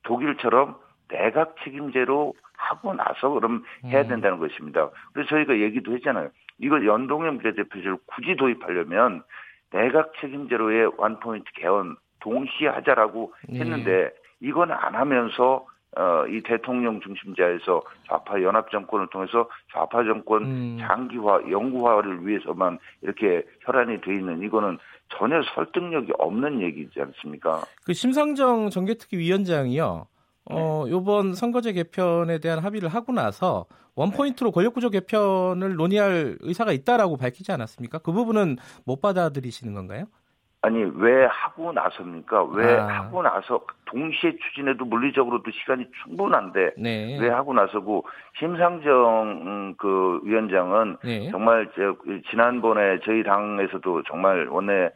독일처럼 0.03 0.75
내각 1.09 1.55
책임제로 1.63 2.33
하고 2.53 2.93
나서 2.93 3.29
그럼 3.29 3.63
해야 3.85 4.01
음. 4.01 4.07
된다는 4.09 4.37
음. 4.37 4.47
것입니다. 4.47 4.89
그래서 5.13 5.29
저희가 5.29 5.59
얘기도 5.59 5.93
했잖아요. 5.93 6.29
이걸 6.59 6.85
연동형 6.85 7.39
비례대표제를 7.39 7.97
굳이 8.05 8.35
도입하려면 8.35 9.23
내각 9.71 10.13
책임제로의 10.19 10.91
원포인트 10.97 11.51
개헌 11.55 11.95
동시에 12.19 12.67
하자라고 12.67 13.33
네. 13.47 13.59
했는데 13.59 14.11
이건 14.41 14.71
안 14.71 14.95
하면서 14.95 15.65
어, 15.97 16.25
이 16.27 16.41
대통령 16.43 16.99
중심자에서 17.01 17.81
좌파 18.07 18.41
연합 18.41 18.69
정권을 18.69 19.07
통해서 19.07 19.49
좌파 19.73 20.03
정권 20.03 20.43
음. 20.43 20.77
장기화, 20.79 21.49
영구화를 21.49 22.27
위해서만 22.27 22.77
이렇게 23.01 23.43
혈안이 23.61 23.99
돼 24.01 24.13
있는 24.13 24.41
이거는 24.43 24.77
전혀 25.17 25.41
설득력이 25.55 26.13
없는 26.19 26.61
얘기지 26.61 27.01
않습니까? 27.01 27.63
그 27.83 27.93
심상정 27.93 28.69
정개특위 28.69 29.17
위원장이요. 29.17 30.05
어, 30.51 30.85
요번 30.89 31.33
선거제 31.33 31.73
개편에 31.73 32.39
대한 32.39 32.59
합의를 32.59 32.89
하고 32.89 33.11
나서 33.11 33.65
원포인트로 33.95 34.51
권력구조 34.51 34.89
개편을 34.89 35.75
논의할 35.75 36.37
의사가 36.39 36.71
있다라고 36.71 37.17
밝히지 37.17 37.51
않았습니까? 37.51 37.99
그 37.99 38.11
부분은 38.11 38.57
못 38.85 39.01
받아들이시는 39.01 39.73
건가요? 39.73 40.05
아니 40.61 40.83
왜 40.95 41.25
하고 41.25 41.71
나섭니까? 41.71 42.43
왜 42.51 42.77
아. 42.77 42.87
하고 42.87 43.21
나서 43.21 43.61
동시에 43.85 44.35
추진해도 44.37 44.83
물리적으로도 44.85 45.49
시간이 45.51 45.85
충분한데 46.03 46.71
네. 46.77 47.17
왜 47.19 47.29
하고 47.29 47.53
나서고 47.53 48.05
심상정 48.37 49.41
음, 49.45 49.75
그 49.77 50.19
위원장은 50.23 50.97
네. 51.03 51.29
정말 51.31 51.69
저 51.75 51.95
지난번에 52.29 52.99
저희 53.05 53.23
당에서도 53.23 54.03
정말 54.03 54.47
원내 54.47 54.89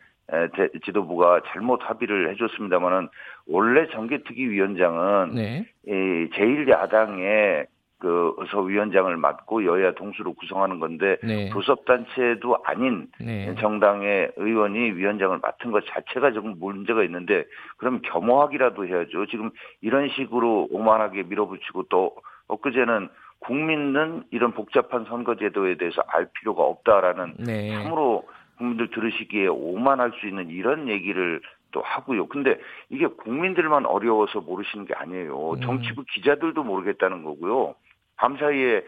지도부가 0.86 1.42
잘못 1.48 1.82
합의를 1.84 2.32
해줬습니다만은 2.32 3.08
원래 3.48 3.88
정계특위 3.88 4.50
위원장은 4.50 5.36
네. 5.36 5.66
이 5.86 6.30
제1야당의 6.34 7.68
그 8.04 8.34
의서위원장을 8.38 9.16
맡고 9.16 9.64
여야 9.64 9.94
동수로 9.94 10.34
구성하는 10.34 10.82
건데 10.82 11.16
네. 11.24 11.50
교섭단체도 11.52 12.58
아닌 12.66 13.08
네. 13.18 13.56
정당의 13.56 14.34
의원이 14.36 14.92
위원장을 14.92 15.40
맡은 15.42 15.72
것 15.72 15.86
자체가 15.88 16.34
조금 16.34 16.56
문제가 16.60 17.02
있는데 17.06 17.46
그럼 17.78 18.02
겸허하기라도 18.04 18.86
해야죠. 18.86 19.28
지금 19.28 19.52
이런 19.80 20.10
식으로 20.10 20.68
오만하게 20.70 21.24
밀어붙이고 21.24 21.84
또 21.84 22.14
엊그제는 22.50 23.08
국민은 23.40 24.24
이런 24.32 24.52
복잡한 24.52 25.06
선거제도에 25.06 25.78
대해서 25.78 26.04
알 26.08 26.28
필요가 26.34 26.64
없다라는 26.64 27.36
네. 27.40 27.70
참으로 27.72 28.28
국민들 28.58 28.90
들으시기에 28.90 29.48
오만할 29.48 30.12
수 30.20 30.28
있는 30.28 30.50
이런 30.50 30.90
얘기를 30.90 31.40
또 31.72 31.82
하고요. 31.82 32.28
근데 32.28 32.60
이게 32.90 33.08
국민들만 33.08 33.86
어려워서 33.86 34.42
모르시는 34.42 34.86
게 34.86 34.94
아니에요. 34.94 35.54
음. 35.54 35.62
정치부 35.62 36.04
기자들도 36.14 36.64
모르겠다는 36.64 37.24
거고요. 37.24 37.76
밤 38.16 38.38
사이에 38.38 38.84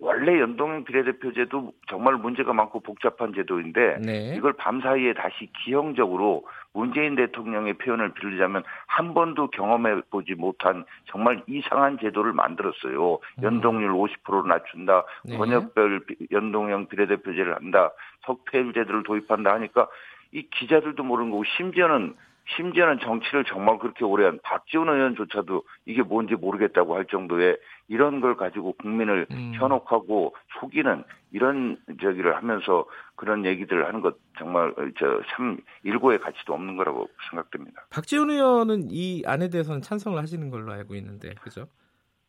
원래 0.00 0.40
연동형 0.40 0.84
비례대표제도 0.84 1.72
정말 1.88 2.14
문제가 2.14 2.52
많고 2.52 2.80
복잡한 2.80 3.34
제도인데 3.34 3.98
네. 4.00 4.34
이걸 4.36 4.52
밤 4.52 4.80
사이에 4.80 5.12
다시 5.12 5.50
기형적으로 5.64 6.44
문재인 6.72 7.16
대통령의 7.16 7.74
표현을 7.74 8.14
빌리자면 8.14 8.62
한 8.86 9.12
번도 9.12 9.48
경험해 9.50 10.02
보지 10.10 10.34
못한 10.34 10.84
정말 11.06 11.42
이상한 11.48 11.98
제도를 11.98 12.32
만들었어요. 12.32 13.14
음. 13.14 13.42
연동률 13.42 13.90
50%로 13.90 14.46
낮춘다. 14.46 15.04
네. 15.24 15.36
번역별 15.36 16.02
연동형 16.30 16.86
비례대표제를 16.86 17.56
한다. 17.56 17.90
석패율 18.24 18.74
제도를 18.74 19.02
도입한다 19.02 19.52
하니까 19.54 19.88
이 20.30 20.42
기자들도 20.48 21.02
모르는 21.02 21.32
거고 21.32 21.42
심지어는 21.56 22.14
심지어는 22.56 23.00
정치를 23.00 23.44
정말 23.44 23.78
그렇게 23.78 24.04
오래 24.04 24.24
한 24.24 24.38
박지원 24.42 24.88
의원조차도 24.88 25.62
이게 25.86 26.02
뭔지 26.02 26.34
모르겠다고 26.34 26.94
할 26.94 27.04
정도의 27.06 27.58
이런 27.88 28.20
걸 28.20 28.36
가지고 28.36 28.72
국민을 28.74 29.26
음. 29.30 29.52
현혹하고 29.54 30.34
속이는 30.60 31.04
이런 31.32 31.78
저기를 32.00 32.36
하면서 32.36 32.84
그런 33.16 33.44
얘기들을 33.44 33.86
하는 33.86 34.00
것 34.00 34.16
정말 34.38 34.74
저 34.98 35.20
참 35.30 35.58
일고의 35.82 36.20
가치도 36.20 36.54
없는 36.54 36.76
거라고 36.76 37.08
생각됩니다. 37.30 37.86
박지원 37.90 38.30
의원은 38.30 38.88
이 38.90 39.22
안에 39.26 39.48
대해서는 39.48 39.82
찬성을 39.82 40.18
하시는 40.18 40.50
걸로 40.50 40.72
알고 40.72 40.94
있는데 40.94 41.34
그죠? 41.40 41.66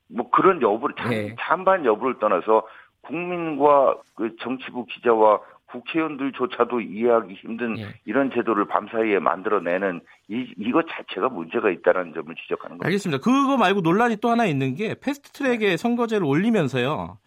뭐 0.08 0.30
그런 0.32 0.62
여부를 0.62 0.96
네. 1.10 1.36
찬반 1.40 1.86
여부를 1.86 2.20
떠나서 2.20 2.66
국민과 3.02 3.98
그 4.16 4.36
정치부 4.42 4.86
기자와 4.86 5.40
국회의원들조차도 5.72 6.82
이해하기 6.82 7.34
힘든 7.36 7.78
예. 7.80 7.88
이런 8.06 8.32
제도를 8.32 8.66
밤사이에 8.66 9.20
만들어내는 9.20 10.02
이, 10.28 10.54
이것 10.58 10.86
자체가 10.90 11.30
문제가 11.30 11.70
있다는 11.70 12.14
점을 12.14 12.34
지적하는 12.36 12.78
겁니다. 12.78 12.86
알겠습니다. 12.86 13.22
그거 13.22 13.58
말고 13.58 13.82
논란이 13.82 14.18
또 14.18 14.30
하나 14.30 14.46
있는 14.46 14.76
게 14.76 14.96
패스트트랙에 15.00 15.78
선거제를 15.78 16.26
올리면서요. 16.26 17.18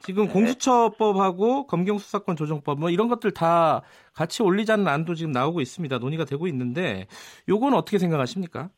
지금 0.00 0.26
네. 0.26 0.32
공수처법하고 0.32 1.66
검경수사권 1.66 2.34
조정법 2.36 2.80
뭐 2.80 2.90
이런 2.90 3.08
것들 3.08 3.30
다 3.30 3.82
같이 4.14 4.42
올리자는 4.42 4.88
안도 4.88 5.14
지금 5.14 5.30
나오고 5.30 5.60
있습니다. 5.60 5.98
논의가 5.98 6.24
되고 6.24 6.46
있는데 6.48 7.06
요건 7.48 7.74
어떻게 7.74 7.98
생각하십니까? 7.98 8.70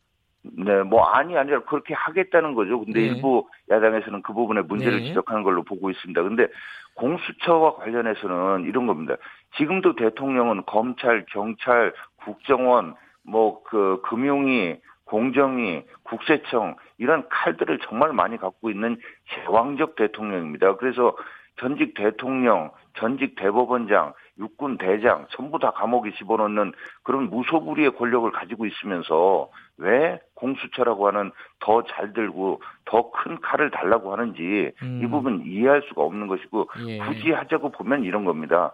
네, 0.43 0.83
뭐 0.83 1.03
아니 1.05 1.37
아니라 1.37 1.63
그렇게 1.63 1.95
하겠다는 1.95 2.55
거죠. 2.55 2.85
근데 2.85 3.01
네. 3.01 3.07
일부 3.07 3.49
야당에서는 3.71 4.21
그 4.23 4.35
부분에 4.35 4.61
문제를 4.61 5.01
네. 5.01 5.07
지적하는 5.07 5.43
걸로 5.43 5.63
보고 5.63 5.89
있습니다. 5.91 6.23
근데 6.23 6.47
공수처와 6.95 7.77
관련해서는 7.77 8.65
이런 8.65 8.87
겁니다. 8.87 9.17
지금도 9.57 9.95
대통령은 9.97 10.65
검찰, 10.67 11.25
경찰, 11.27 11.93
국정원, 12.25 12.95
뭐 13.27 13.63
그 13.65 14.01
금융위, 14.05 14.81
공정위, 15.05 15.85
국세청 16.05 16.77
이런 16.99 17.29
칼들을 17.29 17.79
정말 17.81 18.13
많이 18.13 18.37
갖고 18.37 18.71
있는 18.71 18.97
제왕적 19.35 19.97
대통령입니다. 19.97 20.77
그래서 20.77 21.17
전직 21.57 21.95
대통령, 21.95 22.71
전직 22.95 23.35
대법원장, 23.37 24.13
육군 24.39 24.79
대장 24.79 25.27
전부 25.31 25.59
다 25.59 25.71
감옥에 25.71 26.13
집어넣는 26.13 26.73
그런 27.03 27.31
무소불위의 27.31 27.97
권력을 27.97 28.31
가지고 28.33 28.67
있으면서 28.67 29.49
왜 29.77 30.19
공수처라고 30.35 31.07
하는 31.07 31.31
더 31.61 31.83
잘 31.83 32.13
들고 32.13 32.61
더 32.85 33.11
큰 33.13 33.41
칼을 33.41 33.71
달라고 33.71 34.13
하는지 34.13 34.73
음. 34.83 35.01
이 35.03 35.07
부분 35.07 35.45
이해할 35.47 35.83
수가 35.89 36.03
없는 36.03 36.27
것이고 36.27 36.69
예. 36.89 36.99
굳이 36.99 37.31
하자고 37.31 37.71
보면 37.71 38.05
이런 38.05 38.25
겁니다. 38.25 38.73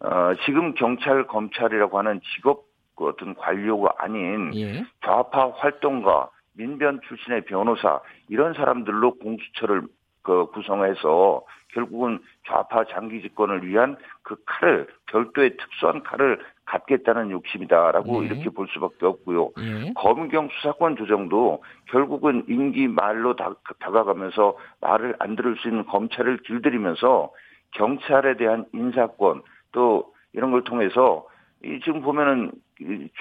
어, 0.00 0.32
지금 0.44 0.74
경찰 0.74 1.26
검찰이라고 1.26 1.98
하는 1.98 2.20
직업 2.34 2.64
그 2.96 3.06
어떤 3.06 3.34
관료가 3.34 3.94
아닌 3.98 4.54
예. 4.54 4.84
좌파 5.04 5.50
활동가 5.50 6.30
민변 6.54 7.00
출신의 7.06 7.44
변호사 7.44 8.00
이런 8.28 8.54
사람들로 8.54 9.14
공수처를 9.18 9.82
그 10.24 10.46
구성해서 10.46 11.42
결국은 11.68 12.18
좌파 12.46 12.84
장기 12.84 13.20
집권을 13.20 13.66
위한 13.66 13.96
그 14.22 14.36
칼을 14.46 14.88
별도의 15.06 15.56
특수한 15.56 16.02
칼을 16.02 16.40
갖겠다는 16.64 17.30
욕심이다라고 17.30 18.22
예. 18.22 18.26
이렇게 18.26 18.48
볼 18.48 18.66
수밖에 18.68 19.06
없고요. 19.06 19.50
예. 19.58 19.92
검경 19.94 20.48
수사권 20.48 20.96
조정도 20.96 21.62
결국은 21.90 22.44
임기 22.48 22.88
말로 22.88 23.36
다, 23.36 23.54
다가가면서 23.80 24.56
말을 24.80 25.16
안 25.18 25.36
들을 25.36 25.56
수 25.56 25.68
있는 25.68 25.84
검찰을 25.84 26.38
길들이면서 26.38 27.30
경찰에 27.72 28.36
대한 28.36 28.64
인사권 28.72 29.42
또 29.72 30.14
이런 30.32 30.52
걸 30.52 30.64
통해서 30.64 31.26
이 31.62 31.80
지금 31.84 32.00
보면은 32.00 32.52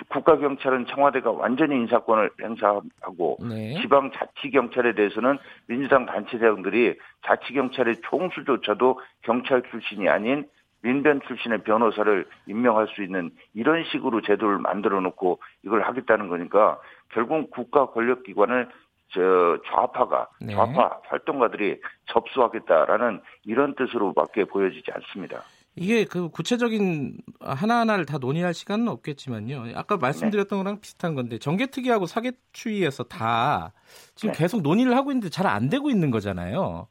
국가 0.09 0.37
경찰은 0.37 0.87
청와대가 0.87 1.31
완전히 1.31 1.75
인사권을 1.75 2.31
행사하고 2.41 3.37
네. 3.41 3.79
지방 3.81 4.11
자치 4.11 4.49
경찰에 4.49 4.93
대해서는 4.95 5.37
민주당 5.67 6.05
단체장들이 6.05 6.97
자치 7.25 7.53
경찰의 7.53 7.97
총수조차도 8.09 8.99
경찰 9.21 9.61
출신이 9.69 10.09
아닌 10.09 10.45
민변 10.81 11.21
출신의 11.21 11.63
변호사를 11.63 12.27
임명할 12.47 12.87
수 12.89 13.03
있는 13.03 13.31
이런 13.53 13.83
식으로 13.85 14.21
제도를 14.21 14.57
만들어 14.57 14.99
놓고 15.01 15.39
이걸 15.63 15.83
하겠다는 15.83 16.27
거니까 16.27 16.79
결국 17.09 17.51
국가 17.51 17.87
권력 17.87 18.23
기관을 18.23 18.67
저 19.09 19.59
좌파가 19.67 20.27
네. 20.41 20.53
좌파 20.53 20.99
활동가들이 21.05 21.79
접수하겠다라는 22.07 23.21
이런 23.45 23.75
뜻으로밖에 23.75 24.45
보여지지 24.45 24.91
않습니다. 24.91 25.43
이게 25.75 26.05
그 26.05 26.29
구체적인 26.29 27.17
하나하나를 27.39 28.05
다 28.05 28.19
논의할 28.19 28.53
시간은 28.53 28.87
없겠지만요. 28.89 29.75
아까 29.75 29.97
말씀드렸던 29.97 30.59
네. 30.59 30.63
거랑 30.63 30.79
비슷한 30.81 31.15
건데 31.15 31.39
정계특위하고 31.39 32.05
사개추위에서 32.05 33.05
다 33.05 33.73
지금 34.13 34.33
네. 34.33 34.39
계속 34.39 34.61
논의를 34.61 34.95
하고 34.95 35.11
있는데 35.11 35.29
잘 35.29 35.47
안 35.47 35.69
되고 35.69 35.89
있는 35.89 36.09
거잖아요. 36.09 36.87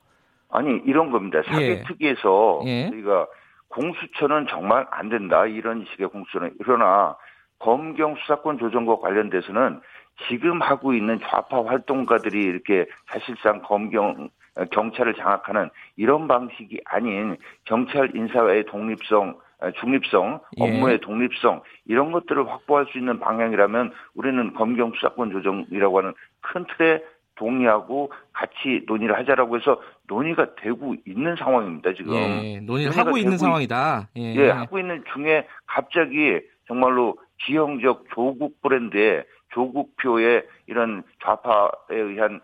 아니 0.50 0.80
이런 0.84 1.10
겁니다. 1.10 1.38
예. 1.38 1.76
사개특위에서 1.76 2.62
예. 2.66 2.90
저희가 2.90 3.26
공수처는 3.68 4.46
정말 4.50 4.86
안 4.90 5.08
된다 5.08 5.46
이런 5.46 5.86
식의 5.90 6.08
공수처는 6.08 6.54
그러나 6.62 7.16
검경 7.58 8.16
수사권 8.16 8.58
조정과 8.58 8.96
관련돼서는 8.96 9.80
지금 10.28 10.60
하고 10.60 10.92
있는 10.92 11.18
좌파 11.22 11.64
활동가들이 11.64 12.38
이렇게 12.42 12.86
사실상 13.06 13.62
검경 13.62 14.28
경찰을 14.70 15.14
장악하는 15.14 15.70
이런 15.96 16.28
방식이 16.28 16.80
아닌 16.84 17.36
경찰 17.64 18.14
인사의 18.14 18.66
독립성, 18.66 19.38
중립성, 19.80 20.40
예. 20.58 20.64
업무의 20.64 21.00
독립성 21.00 21.62
이런 21.86 22.12
것들을 22.12 22.48
확보할 22.48 22.86
수 22.90 22.98
있는 22.98 23.18
방향이라면 23.20 23.92
우리는 24.14 24.52
검경 24.54 24.92
수사권 24.94 25.30
조정이라고 25.30 25.98
하는 25.98 26.12
큰 26.40 26.64
틀에 26.76 27.02
동의하고 27.36 28.12
같이 28.32 28.82
논의를 28.86 29.16
하자라고 29.18 29.56
해서 29.56 29.80
논의가 30.06 30.54
되고 30.56 30.94
있는 31.06 31.34
상황입니다 31.36 31.94
지금. 31.94 32.14
예, 32.14 32.60
논의를 32.60 32.96
하고 32.96 33.16
있는 33.16 33.38
상황이다. 33.38 34.08
예. 34.16 34.34
예, 34.34 34.50
하고 34.50 34.78
있는 34.78 35.02
중에 35.12 35.46
갑자기 35.66 36.40
정말로 36.66 37.16
지형적 37.44 38.04
조국 38.14 38.60
브랜드의 38.62 39.24
조국표의 39.52 40.44
이런 40.66 41.02
좌파에 41.22 41.70
의한 41.90 42.40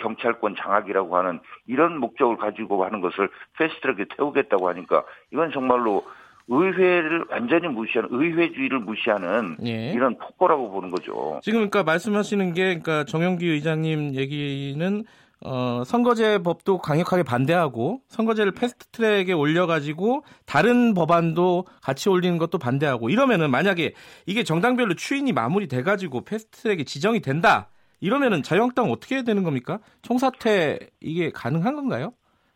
경찰권 0.00 0.56
장악이라고 0.56 1.16
하는 1.16 1.40
이런 1.66 1.98
목적을 1.98 2.36
가지고 2.36 2.84
하는 2.84 3.00
것을 3.00 3.28
패스트트랙에 3.58 4.06
태우겠다고 4.16 4.68
하니까 4.68 5.04
이건 5.32 5.52
정말로 5.52 6.04
의회를 6.48 7.24
완전히 7.30 7.68
무시하는 7.68 8.08
의회주의를 8.12 8.80
무시하는 8.80 9.56
예. 9.64 9.92
이런 9.92 10.18
폭거라고 10.18 10.70
보는 10.70 10.90
거죠. 10.90 11.40
지금 11.42 11.58
그러니까 11.58 11.82
말씀하시는 11.84 12.52
게 12.52 12.62
그러니까 12.64 13.04
정영기 13.04 13.46
의장님 13.46 14.14
얘기는 14.14 15.04
어, 15.44 15.82
선거제 15.84 16.38
법도 16.38 16.78
강력하게 16.78 17.24
반대하고 17.24 18.00
선거제를 18.08 18.52
패스트트랙에 18.52 19.32
올려가지고 19.32 20.24
다른 20.46 20.94
법안도 20.94 21.66
같이 21.82 22.08
올리는 22.08 22.38
것도 22.38 22.58
반대하고 22.58 23.10
이러면은 23.10 23.50
만약에 23.50 23.92
이게 24.26 24.44
정당별로 24.44 24.94
추인이 24.94 25.32
마무리돼가지고 25.32 26.24
패스트트랙에 26.24 26.84
지정이 26.84 27.20
된다 27.20 27.71
이러면은 28.02 28.42
자유한국당 28.42 28.90
어떻게 28.90 29.14
해야 29.14 29.22
되는 29.22 29.44
겁니까? 29.44 29.78
총사퇴 30.02 30.90
이게 31.00 31.30
가능한 31.30 31.76
건가요? 31.76 32.12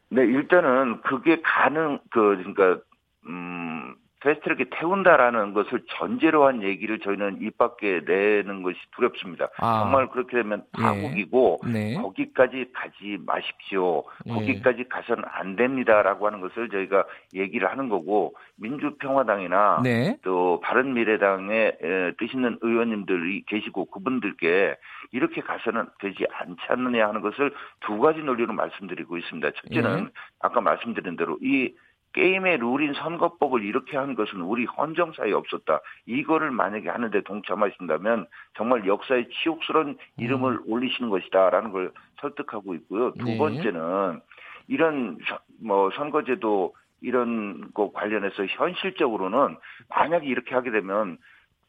네, 0.09 0.23
일단은 0.23 1.01
그게 1.03 1.41
가능 1.43 2.01
그 2.11 2.37
그러니까 2.37 2.81
음 3.29 3.95
패스트트랙에 4.27 4.65
태운다라는 4.71 5.53
것을 5.55 5.85
전제로 5.99 6.47
한 6.47 6.65
얘기를 6.65 6.99
저희는 6.99 7.43
입 7.43 7.57
밖에 7.57 8.01
내는 8.05 8.65
것이 8.65 8.77
두렵습니다. 8.97 9.49
아. 9.59 9.83
정말 9.83 10.09
그렇게 10.09 10.37
되면 10.37 10.65
파국이고 10.73 11.61
예. 11.69 11.71
네. 11.71 11.95
거기까지 11.95 12.67
가지 12.73 13.19
마십시오. 13.25 14.03
예. 14.27 14.33
거기까지 14.33 14.85
가서는 14.89 15.23
안 15.31 15.55
됩니다라고 15.55 16.27
하는 16.27 16.41
것을 16.41 16.69
저희가 16.71 17.05
얘기를 17.35 17.71
하는 17.71 17.89
거고 17.89 18.35
민주평화당이나 18.57 19.83
네. 19.85 20.17
또 20.23 20.61
바른미래당에 20.61 21.73
뜻 22.19 22.35
있는 22.35 22.59
의원님들이 22.63 23.45
계시고 23.47 23.85
그분들께 23.87 24.75
이렇게 25.13 25.41
가서는 25.41 25.87
되지 26.01 26.27
않지 26.33 26.61
않느냐 26.69 27.07
하는 27.09 27.21
것을 27.21 27.53
두 27.81 27.99
가지 27.99 28.21
논리로 28.21 28.53
말씀드리고 28.55 29.19
있습니다. 29.19 29.51
첫째는 29.53 29.99
예. 30.01 30.11
아까 30.41 30.61
말씀드린 30.61 31.17
대로 31.17 31.39
이 31.41 31.73
게임의 32.17 32.59
룰인 32.59 32.95
선거법을 32.95 33.63
이렇게 33.63 33.99
한 33.99 34.15
것은 34.15 34.41
우리 34.41 34.65
헌정사에 34.65 35.33
없었다. 35.33 35.81
이거를 36.07 36.51
만약에 36.51 36.89
하는데 36.89 37.21
동참하신다면 37.21 38.27
정말 38.57 38.87
역사의 38.87 39.29
치욕스러운 39.29 39.99
이름을 40.17 40.53
음. 40.53 40.63
올리시는 40.67 41.11
것이다라는 41.11 41.73
걸 41.73 41.93
설득하고 42.23 42.75
있고요. 42.75 43.13
두 43.13 43.27
네. 43.27 43.37
번째는 43.37 44.21
이런 44.69 45.19
뭐 45.63 45.91
선거제도 45.91 46.75
이런 47.03 47.71
거 47.75 47.93
관련해서 47.93 48.47
현실적으로는 48.47 49.59
만약에 49.91 50.27
이렇게 50.27 50.55
하게 50.55 50.71
되면 50.71 51.19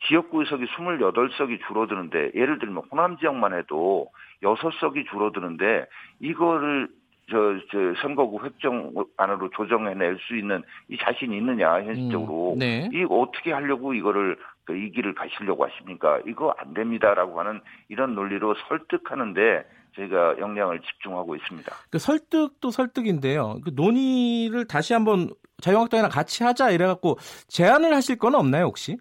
지역구 0.08 0.39
의석이 0.41 0.66
28석이 0.66 1.60
줄어드는데 1.68 2.32
예를 2.36 2.60
들면 2.60 2.84
호남 2.89 3.18
지역만 3.18 3.54
해도 3.54 4.08
6석이 4.43 5.10
줄어드는데 5.10 5.88
이거를 6.22 6.88
저, 7.30 7.38
저 7.71 8.01
선거구 8.01 8.43
획정안으로 8.43 9.49
조정해낼 9.55 10.17
수 10.28 10.38
있는 10.38 10.63
이 10.89 10.97
자신이 10.97 11.38
있느냐 11.38 11.84
현실적으로 11.84 12.53
음, 12.53 12.59
네. 12.59 12.89
이 12.93 13.05
어떻게 13.09 13.51
하려고 13.51 13.93
이거를 13.93 14.38
그이 14.63 14.91
길을 14.91 15.13
가시려고 15.13 15.65
하십니까? 15.65 16.19
이거 16.25 16.53
안 16.57 16.73
됩니다라고 16.73 17.39
하는 17.39 17.61
이런 17.89 18.15
논리로 18.15 18.55
설득하는데 18.67 19.65
저희가 19.95 20.38
역량을 20.39 20.82
집중하고 20.82 21.36
있습니다. 21.36 21.71
그 21.89 21.99
설득도 21.99 22.69
설득인데요. 22.69 23.59
그 23.63 23.71
논의를 23.73 24.67
다시 24.67 24.93
한번 24.93 25.30
자유한국당이랑 25.61 26.11
같이 26.11 26.43
하자 26.43 26.69
이래갖고 26.69 27.17
제안을 27.47 27.93
하실 27.93 28.17
건 28.17 28.36
없나요 28.36 28.65
혹시? 28.65 28.97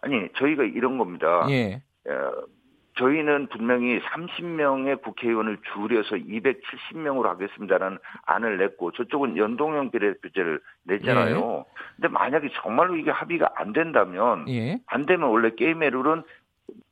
아니 0.00 0.28
저희가 0.38 0.64
이런 0.64 0.98
겁니다. 0.98 1.46
예. 1.50 1.82
어, 2.08 2.53
저희는 2.96 3.48
분명히 3.48 4.00
30명의 4.00 5.02
국회의원을 5.02 5.58
줄여서 5.72 6.16
270명으로 6.16 7.24
하겠습니다라는 7.24 7.98
안을 8.26 8.58
냈고 8.58 8.92
저쪽은 8.92 9.36
연동형 9.36 9.90
비례표제를 9.90 10.60
냈잖아요. 10.84 11.64
예. 11.66 11.72
근데 11.96 12.08
만약에 12.08 12.48
정말로 12.62 12.96
이게 12.96 13.10
합의가 13.10 13.50
안 13.56 13.72
된다면 13.72 14.46
예. 14.48 14.78
안 14.86 15.06
되면 15.06 15.28
원래 15.28 15.50
게임의 15.50 15.90
룰은 15.90 16.22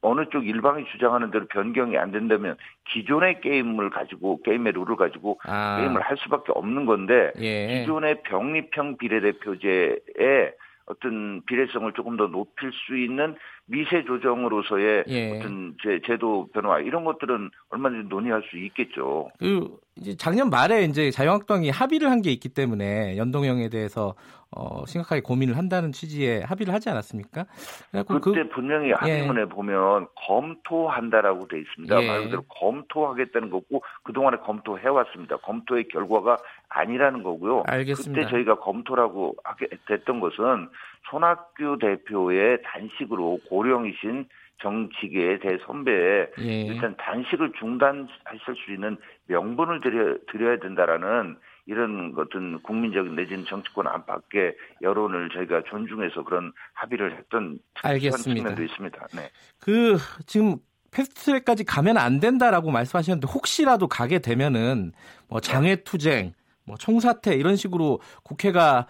어느 0.00 0.28
쪽 0.30 0.46
일방이 0.46 0.84
주장하는 0.86 1.30
대로 1.30 1.46
변경이 1.46 1.96
안 1.96 2.10
된다면 2.10 2.56
기존의 2.90 3.40
게임을 3.40 3.90
가지고 3.90 4.42
게임의 4.42 4.72
룰을 4.72 4.96
가지고 4.96 5.38
아. 5.44 5.78
게임을 5.80 6.00
할 6.00 6.16
수밖에 6.18 6.52
없는 6.54 6.84
건데 6.86 7.32
예. 7.38 7.80
기존의 7.80 8.22
병립형 8.22 8.96
비례대표제에 8.98 10.52
어떤 10.86 11.42
비례성을 11.46 11.92
조금 11.92 12.16
더 12.16 12.26
높일 12.26 12.72
수 12.72 12.96
있는 12.96 13.36
미세 13.66 14.04
조정으로서의 14.04 15.04
예. 15.08 15.38
어떤 15.38 15.74
제, 15.82 16.00
제도 16.06 16.48
변화 16.52 16.78
이런 16.80 17.04
것들은 17.04 17.50
얼마든지 17.70 18.08
논의할 18.08 18.42
수 18.50 18.58
있겠죠. 18.58 19.30
그 19.38 19.76
이제 19.96 20.16
작년 20.16 20.50
말에 20.50 20.84
이제 20.84 21.10
자유한국당이 21.10 21.70
합의를 21.70 22.10
한 22.10 22.22
게 22.22 22.30
있기 22.32 22.48
때문에 22.50 23.16
연동형에 23.16 23.68
대해서 23.68 24.14
어, 24.54 24.84
심각하게 24.86 25.22
고민을 25.22 25.56
한다는 25.56 25.92
취지의 25.92 26.42
합의를 26.42 26.74
하지 26.74 26.90
않았습니까? 26.90 27.46
그때 27.90 28.18
그, 28.20 28.48
분명히 28.50 28.92
합의문에 28.92 29.42
예. 29.42 29.44
보면 29.46 30.08
검토한다라고 30.26 31.48
돼 31.48 31.60
있습니다. 31.60 32.02
예. 32.02 32.06
말 32.06 32.24
그대로 32.24 32.42
검토하겠다는 32.42 33.50
거고 33.50 33.82
그동안에 34.02 34.38
검토해 34.38 34.88
왔습니다. 34.88 35.38
검토의 35.38 35.88
결과가 35.88 36.36
아니라는 36.68 37.22
거고요. 37.22 37.64
알겠습니다. 37.66 38.20
그때 38.20 38.30
저희가 38.30 38.56
검토라고 38.56 39.36
하게 39.42 39.68
됐던 39.86 40.20
것은 40.20 40.68
손학규 41.10 41.78
대표의 41.80 42.58
단식으로 42.62 43.40
고령이신 43.48 44.26
정치계의 44.60 45.40
대선배에 45.40 46.26
예. 46.40 46.60
일단 46.62 46.94
단식을 46.96 47.52
중단하실 47.58 48.54
수 48.64 48.72
있는 48.72 48.96
명분을 49.26 49.80
드려, 49.80 50.16
드려야 50.30 50.58
된다라는 50.58 51.36
이런 51.66 52.14
어떤 52.16 52.60
국민적인 52.62 53.14
내지는 53.14 53.44
정치권 53.44 53.86
안팎의 53.86 54.56
여론을 54.82 55.30
저희가 55.30 55.62
존중해서 55.68 56.24
그런 56.24 56.52
합의를 56.74 57.16
했던 57.16 57.58
알겠습니다. 57.82 58.40
측면도 58.40 58.62
있습니다. 58.64 59.06
네. 59.14 59.30
그 59.60 59.96
지금 60.26 60.56
패스트트랙까지 60.90 61.64
가면 61.64 61.96
안 61.96 62.20
된다라고 62.20 62.70
말씀하셨는데 62.70 63.28
혹시라도 63.32 63.86
가게 63.86 64.18
되면은 64.18 64.92
뭐 65.28 65.40
장외 65.40 65.76
투쟁, 65.84 66.32
뭐 66.66 66.76
총사퇴 66.76 67.34
이런 67.34 67.56
식으로 67.56 68.00
국회가 68.24 68.86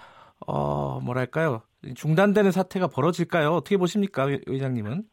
어 0.47 0.99
뭐랄까요 1.01 1.63
중단되는 1.95 2.51
사태가 2.51 2.89
벌어질까요? 2.89 3.51
어떻게 3.51 3.77
보십니까, 3.77 4.27
의장님은? 4.47 5.05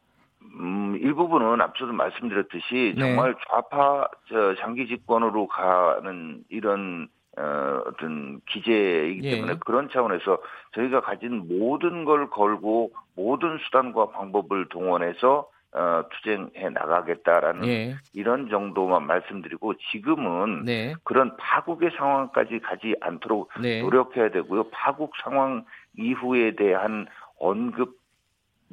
음, 0.60 0.98
일부분은 1.00 1.60
앞서도 1.60 1.92
말씀드렸듯이 1.92 2.94
네. 2.96 3.00
정말 3.00 3.34
좌파 3.48 4.08
저 4.28 4.54
장기 4.56 4.86
집권으로 4.88 5.46
가는 5.46 6.42
이런 6.48 7.08
어, 7.40 7.82
어떤 7.86 8.40
기재이기 8.46 9.26
예. 9.26 9.30
때문에 9.36 9.52
예. 9.52 9.56
그런 9.64 9.88
차원에서 9.88 10.38
저희가 10.74 11.00
가진 11.00 11.48
모든 11.48 12.04
걸 12.04 12.28
걸고 12.28 12.92
모든 13.16 13.58
수단과 13.58 14.10
방법을 14.10 14.68
동원해서 14.68 15.48
어, 15.72 16.02
투쟁해 16.10 16.70
나가겠다라는 16.70 17.68
예. 17.68 17.96
이런 18.12 18.50
정도만 18.50 19.06
말씀드리고 19.06 19.74
지금은 19.92 20.64
네. 20.64 20.94
그런 21.04 21.36
파국의 21.36 21.92
상황까지 21.96 22.58
가지 22.58 22.94
않도록 23.00 23.50
네. 23.60 23.80
노력해야 23.80 24.30
되고요. 24.30 24.64
파국 24.70 25.12
상황 25.22 25.64
이후에 25.96 26.56
대한 26.56 27.06
언급 27.38 27.99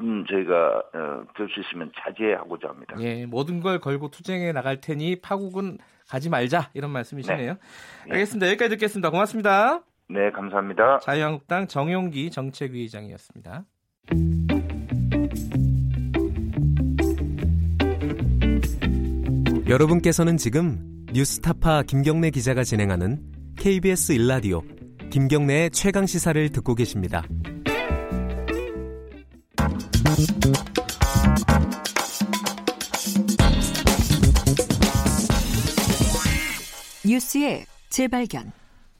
음, 0.01 0.25
저희가 0.29 0.83
어, 0.93 1.23
될수 1.35 1.59
있으면 1.59 1.91
자제하고자 1.99 2.69
합니다. 2.69 2.95
예, 2.99 3.25
모든 3.25 3.59
걸 3.59 3.79
걸고 3.79 4.09
투쟁해 4.09 4.51
나갈 4.51 4.79
테니 4.79 5.21
파국은 5.21 5.79
가지 6.07 6.29
말자 6.29 6.69
이런 6.73 6.91
말씀이시네요. 6.91 7.53
네. 7.53 8.11
알겠습니다. 8.11 8.47
여기까지 8.47 8.69
듣겠습니다. 8.71 9.09
고맙습니다. 9.09 9.81
네, 10.09 10.31
감사합니다. 10.31 10.99
자유한국당 10.99 11.67
정용기 11.67 12.31
정책위의장이었습니다. 12.31 13.65
여러분께서는 19.67 20.37
지금 20.37 20.79
뉴스타파 21.11 21.83
김경래 21.83 22.29
기자가 22.29 22.63
진행하는 22.63 23.21
KBS 23.57 24.13
일라디오 24.13 24.61
김경래의 25.09 25.71
최강 25.71 26.05
시사를 26.05 26.49
듣고 26.49 26.75
계십니다. 26.75 27.23
뉴스의 37.05 37.65
재발견. 37.89 38.51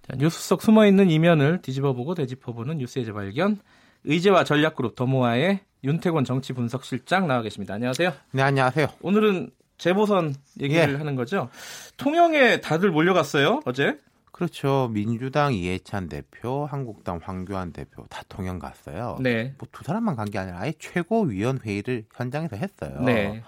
자, 0.04 0.16
뉴스 0.18 0.48
속 0.48 0.62
숨어 0.62 0.86
있는 0.86 1.10
이면을 1.10 1.62
뒤집어보고 1.64 2.14
되짚어보는 2.14 2.78
뉴스의 2.78 3.06
재발견. 3.06 3.58
의제와 4.04 4.44
전략그룹 4.44 4.96
더모아의 4.96 5.62
윤태권 5.84 6.24
정치 6.24 6.54
분석실장 6.54 7.28
나와 7.28 7.42
계십니다. 7.42 7.74
안녕하세요. 7.74 8.14
네, 8.34 8.42
안녕하세요. 8.44 8.88
오늘은 9.02 9.50
재보선 9.80 10.36
얘기를 10.60 10.94
예. 10.94 10.98
하는 10.98 11.16
거죠. 11.16 11.50
통영에 11.98 12.62
다들 12.62 12.92
몰려갔어요, 12.92 13.62
어제? 13.66 13.98
그렇죠. 14.38 14.88
민주당 14.94 15.52
이해찬 15.56 16.10
대표, 16.10 16.68
한국당 16.68 17.20
황교안 17.24 17.74
대표 17.74 18.06
다 18.08 18.22
통영 18.30 18.60
갔어요. 18.60 19.18
네. 19.20 19.56
뭐 19.58 19.68
두 19.72 19.84
사람만 19.84 20.16
간 20.16 20.28
게 20.30 20.38
아니라 20.38 20.60
아예 20.60 20.74
최고위원 20.78 21.58
회의를 21.66 22.06
현장에서 22.16 22.56
했어요. 22.56 23.02
네. 23.02 23.42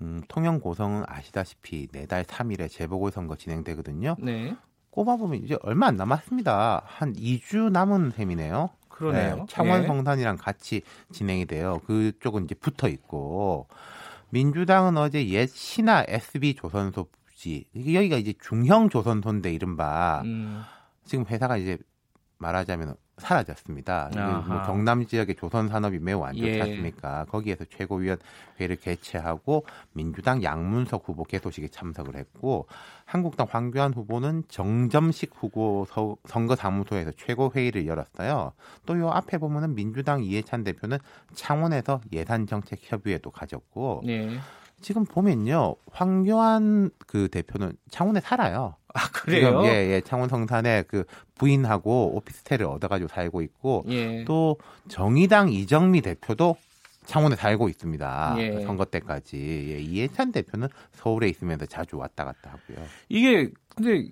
음, 0.00 0.22
통영 0.26 0.58
고성은 0.58 1.04
아시다시피 1.06 1.86
내달 1.92 2.24
3일에 2.24 2.68
재보궐선거 2.68 3.36
진행되거든요. 3.36 4.16
네. 4.18 4.56
꼽아보면 4.90 5.44
이제 5.44 5.56
얼마 5.62 5.86
안 5.86 5.96
남았습니다. 5.96 6.82
한 6.84 7.12
2주 7.12 7.70
남은 7.70 8.10
셈이네요. 8.10 8.70
그러네요. 8.88 9.36
네, 9.36 9.42
창원 9.48 9.84
예. 9.84 9.86
성산이랑 9.86 10.36
같이 10.36 10.82
진행이 11.12 11.46
돼요. 11.46 11.80
그쪽은 11.86 12.44
이제 12.46 12.56
붙어 12.56 12.88
있고 12.88 13.68
민주당은 14.30 14.96
어제 14.96 15.28
옛 15.28 15.46
신화 15.48 16.04
SB 16.08 16.54
조선소 16.54 17.06
부지 17.44 17.66
여기가 17.76 18.16
이제 18.16 18.32
중형 18.40 18.88
조선소인데 18.88 19.52
이른바 19.52 20.22
음. 20.24 20.62
지금 21.04 21.26
회사가 21.26 21.58
이제 21.58 21.78
말하자면 22.38 22.96
사라졌습니다. 23.18 24.10
뭐 24.48 24.62
경남 24.62 25.06
지역의 25.06 25.36
조선 25.36 25.68
산업이 25.68 26.00
매우 26.00 26.24
안 26.24 26.34
좋지 26.34 26.48
예. 26.48 26.60
않습니까? 26.62 27.24
거기에서 27.26 27.64
최고위원회를 27.66 28.76
개최하고 28.82 29.64
민주당 29.92 30.42
양문석 30.42 31.04
후보 31.06 31.22
개소식에 31.22 31.68
참석을 31.68 32.16
했고 32.16 32.66
한국당 33.04 33.46
황교안 33.48 33.94
후보는 33.94 34.44
정점식 34.48 35.30
후보 35.36 35.86
선거 36.26 36.56
사무소에서 36.56 37.12
최고 37.16 37.52
회의를 37.54 37.86
열었어요. 37.86 38.52
또 38.84 38.98
요 38.98 39.10
앞에 39.10 39.38
보면은 39.38 39.76
민주당 39.76 40.24
이해찬 40.24 40.64
대표는 40.64 40.98
창원에서 41.34 42.00
예산 42.12 42.46
정책 42.48 42.80
협의회도 42.82 43.30
가졌고 43.30 44.02
예. 44.08 44.38
지금 44.84 45.06
보면요 45.06 45.76
황교안 45.90 46.90
그 47.06 47.28
대표는 47.28 47.72
창원에 47.90 48.20
살아요. 48.20 48.76
아 48.92 49.10
그래요? 49.10 49.48
지금, 49.48 49.64
예, 49.64 49.70
예. 49.94 50.00
창원 50.02 50.28
성산에 50.28 50.82
그 50.82 51.04
부인하고 51.36 52.14
오피스텔을 52.16 52.66
얻어가지고 52.66 53.08
살고 53.08 53.40
있고 53.40 53.84
예. 53.88 54.24
또 54.26 54.58
정의당 54.88 55.50
이정미 55.50 56.02
대표도 56.02 56.56
창원에 57.06 57.34
살고 57.34 57.70
있습니다. 57.70 58.36
예. 58.38 58.60
선거 58.60 58.84
때까지 58.84 59.38
예, 59.72 59.80
이해찬 59.80 60.32
대표는 60.32 60.68
서울에 60.92 61.30
있으면서 61.30 61.64
자주 61.64 61.96
왔다 61.96 62.26
갔다 62.26 62.50
하고요. 62.50 62.86
이게 63.08 63.50
근데 63.74 64.10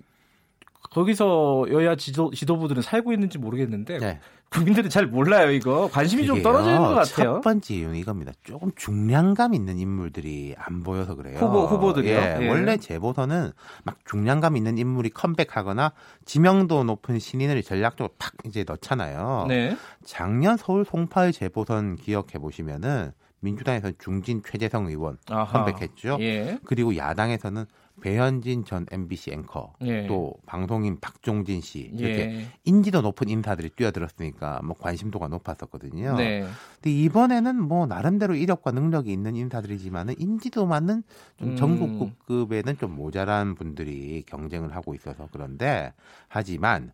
거기서 0.89 1.67
여야 1.69 1.95
지도, 1.95 2.31
지도부들은 2.31 2.81
살고 2.81 3.13
있는지 3.13 3.37
모르겠는데 3.37 3.99
네. 3.99 4.19
국민들이 4.53 4.89
잘 4.89 5.07
몰라요 5.07 5.51
이거 5.51 5.89
관심이 5.91 6.25
좀 6.25 6.41
떨어지는 6.43 6.77
것 6.77 6.89
같아요. 6.89 7.05
첫 7.35 7.41
번째 7.41 7.73
이유는 7.73 7.95
이겁니다. 7.95 8.31
조금 8.43 8.71
중량감 8.75 9.53
있는 9.53 9.79
인물들이 9.79 10.55
안 10.57 10.83
보여서 10.83 11.15
그래요. 11.15 11.39
후보 11.39 11.65
후보들이요. 11.65 12.15
예, 12.15 12.37
예. 12.41 12.49
원래 12.49 12.77
재보선은 12.77 13.51
막 13.83 13.97
중량감 14.05 14.55
있는 14.55 14.77
인물이 14.77 15.09
컴백하거나 15.09 15.93
지명도 16.25 16.83
높은 16.83 17.19
신인을 17.19 17.63
전략적으로 17.63 18.13
탁 18.17 18.33
이제 18.45 18.63
넣잖아요. 18.67 19.45
네. 19.47 19.75
작년 20.05 20.57
서울 20.57 20.85
송파의 20.85 21.33
재보선 21.33 21.95
기억해 21.95 22.39
보시면은 22.39 23.11
민주당에서 23.39 23.91
중진 23.99 24.41
최재성 24.45 24.87
의원. 24.87 25.17
컴백했죠. 25.27 26.17
예. 26.21 26.57
그리고 26.63 26.95
야당에서는 26.95 27.65
배현진 28.01 28.65
전 28.65 28.85
MBC 28.91 29.31
앵커 29.31 29.73
예. 29.81 30.07
또 30.07 30.33
방송인 30.45 30.99
박종진 30.99 31.61
씨 31.61 31.91
이렇게 31.93 32.19
예. 32.19 32.47
인지도 32.63 33.01
높은 33.01 33.29
인사들이 33.29 33.69
뛰어들었으니까 33.69 34.61
뭐 34.63 34.75
관심도가 34.77 35.27
높았었거든요. 35.27 36.15
네. 36.17 36.43
근데 36.75 36.91
이번에는 36.91 37.61
뭐 37.61 37.85
나름대로 37.85 38.35
이력과 38.35 38.71
능력이 38.71 39.11
있는 39.11 39.35
인사들이지만은 39.35 40.15
인지도 40.17 40.65
많은 40.65 41.03
좀 41.37 41.49
음. 41.49 41.55
전국급에는 41.55 42.77
좀 42.77 42.95
모자란 42.95 43.55
분들이 43.55 44.23
경쟁을 44.25 44.75
하고 44.75 44.95
있어서 44.95 45.29
그런데 45.31 45.93
하지만 46.27 46.91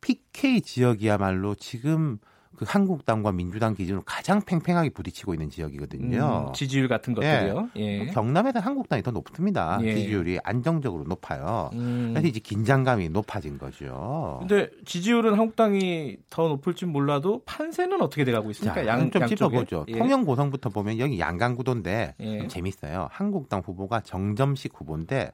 PK 0.00 0.60
지역이야말로 0.60 1.54
지금 1.54 2.18
그 2.56 2.64
한국당과 2.66 3.32
민주당 3.32 3.74
기준으로 3.74 4.02
가장 4.04 4.40
팽팽하게 4.40 4.90
부딪히고 4.90 5.34
있는 5.34 5.50
지역이거든요. 5.50 6.46
음, 6.48 6.52
지지율 6.52 6.88
같은 6.88 7.14
것들이요. 7.14 7.70
예. 7.76 8.00
예. 8.00 8.06
경남에서 8.06 8.60
한국당이 8.60 9.02
더 9.02 9.10
높습니다. 9.10 9.78
예. 9.82 9.94
지지율이 9.94 10.38
안정적으로 10.42 11.04
높아요. 11.04 11.70
음. 11.74 12.10
그래서 12.12 12.28
이제 12.28 12.40
긴장감이 12.40 13.10
높아진 13.10 13.58
거죠. 13.58 14.38
근데 14.40 14.70
지지율은 14.84 15.34
한국당이 15.34 16.16
더 16.30 16.48
높을지 16.48 16.86
몰라도 16.86 17.42
판세는 17.44 18.00
어떻게 18.00 18.24
돼가고 18.24 18.50
있습니까? 18.52 18.80
자, 18.82 18.86
양, 18.86 19.10
좀 19.10 19.26
짚어보죠. 19.26 19.84
예. 19.88 19.98
통영 19.98 20.24
고성부터 20.24 20.70
보면 20.70 20.98
여기 20.98 21.20
양강 21.20 21.54
구도인데 21.56 22.14
예. 22.20 22.48
재밌어요. 22.48 23.08
한국당 23.10 23.60
후보가 23.64 24.00
정점식 24.00 24.72
후보인데 24.74 25.32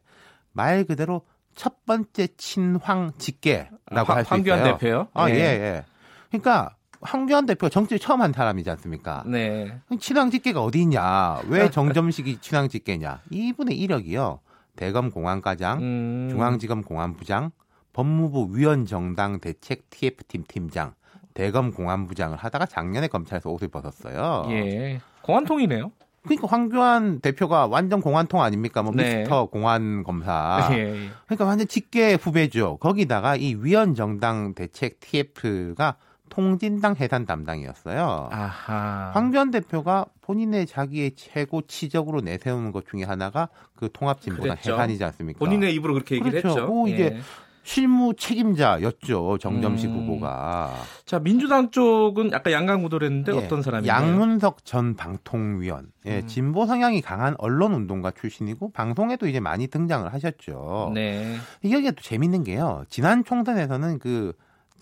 말 0.53 0.85
그대로 0.85 1.23
첫 1.55 1.85
번째 1.85 2.29
친황 2.37 3.13
직계라고 3.19 4.13
아, 4.13 4.17
할수 4.17 4.35
있어요. 4.35 4.53
황교안 4.53 4.65
대표요? 4.65 5.09
아, 5.15 5.31
예, 5.31 5.35
예. 5.35 5.39
예. 5.39 5.85
그러니까 6.31 6.77
황교안 7.03 7.47
대표가 7.47 7.69
정치를 7.69 7.99
처음 7.99 8.23
한 8.23 8.33
사람이지 8.33 8.71
않습니까? 8.71 9.25
네. 9.27 9.79
친황 10.01 10.31
직계가 10.31 10.63
어디 10.63 10.81
있냐? 10.83 11.41
왜 11.49 11.69
정점식이 11.71 12.39
친황 12.41 12.69
직계냐? 12.69 13.21
이분의 13.31 13.77
이력이요. 13.79 14.41
대검 14.77 15.11
공안과장, 15.11 15.79
음. 15.81 16.29
중앙지검 16.31 16.83
공안부장, 16.83 17.51
법무부 17.93 18.57
위원정당 18.57 19.41
대책 19.41 19.91
TF팀 19.91 20.45
팀장, 20.49 20.95
대검 21.35 21.73
공안부장을 21.73 22.39
하다가 22.39 22.67
작년에 22.67 23.09
검찰에서 23.09 23.51
옷을 23.51 23.69
벗었어요. 23.69 24.47
예. 24.51 25.01
공안통이네요. 25.23 25.91
그러니까 26.23 26.47
황교안 26.47 27.21
대표가 27.21 27.67
완전 27.67 28.01
공안통 28.01 28.41
아닙니까? 28.41 28.83
뭐 28.83 28.93
네. 28.95 29.19
미스터 29.19 29.47
공안 29.47 30.05
검사. 30.05 30.69
예, 30.71 30.77
예. 30.77 31.09
그러니까 31.27 31.45
완전 31.45 31.67
직계 31.67 32.15
후배죠. 32.15 32.77
거기다가 32.79 33.35
이 33.35 33.57
위원 33.57 33.95
정당 33.95 34.55
대책 34.55 35.01
TF가 35.01 35.97
통진당 36.33 36.97
해산 36.99 37.27
담당이었어요. 37.27 38.31
아하. 38.33 39.11
황교안 39.13 39.51
대표가 39.51 40.07
본인의 40.23 40.65
자기의 40.65 41.13
최고 41.15 41.61
치적으로 41.61 42.23
내세우는 42.23 42.73
것 42.73 42.87
중에 42.87 43.05
하나가 43.05 43.51
그 43.75 43.91
통합진보당 43.93 44.57
해산이지 44.57 45.05
않습니까? 45.05 45.39
본인의 45.39 45.75
입으로 45.75 45.93
그렇게 45.93 46.15
얘기를 46.15 46.41
그렇죠. 46.41 46.61
했죠. 46.61 46.73
오, 46.73 46.89
이제 46.89 47.05
예. 47.05 47.21
실무 47.65 48.15
책임자였죠 48.15 49.37
정점식 49.39 49.91
음. 49.91 49.99
후보가. 49.99 50.73
자 51.05 51.19
민주당 51.19 51.71
쪽은 51.71 52.33
약간 52.33 52.53
양강 52.55 52.83
구도랬는데 52.83 53.33
예. 53.33 53.37
어떤 53.37 53.61
사람이에요? 53.61 53.93
양문석 53.93 54.65
전 54.65 54.97
방통위원. 54.97 55.89
예, 56.07 56.21
음. 56.21 56.27
진보 56.27 56.65
성향이 56.65 57.03
강한 57.03 57.35
언론 57.37 57.75
운동가 57.75 58.11
출신이고 58.11 58.73
방송에도 58.73 59.29
이제 59.29 59.39
많이 59.39 59.67
등장을 59.67 60.11
하셨죠. 60.11 60.93
네. 60.95 61.37
여기가 61.63 61.91
또 61.91 62.01
재밌는 62.01 62.43
게요. 62.45 62.85
지난 62.89 63.23
총선에서는 63.23 63.99
그 63.99 64.33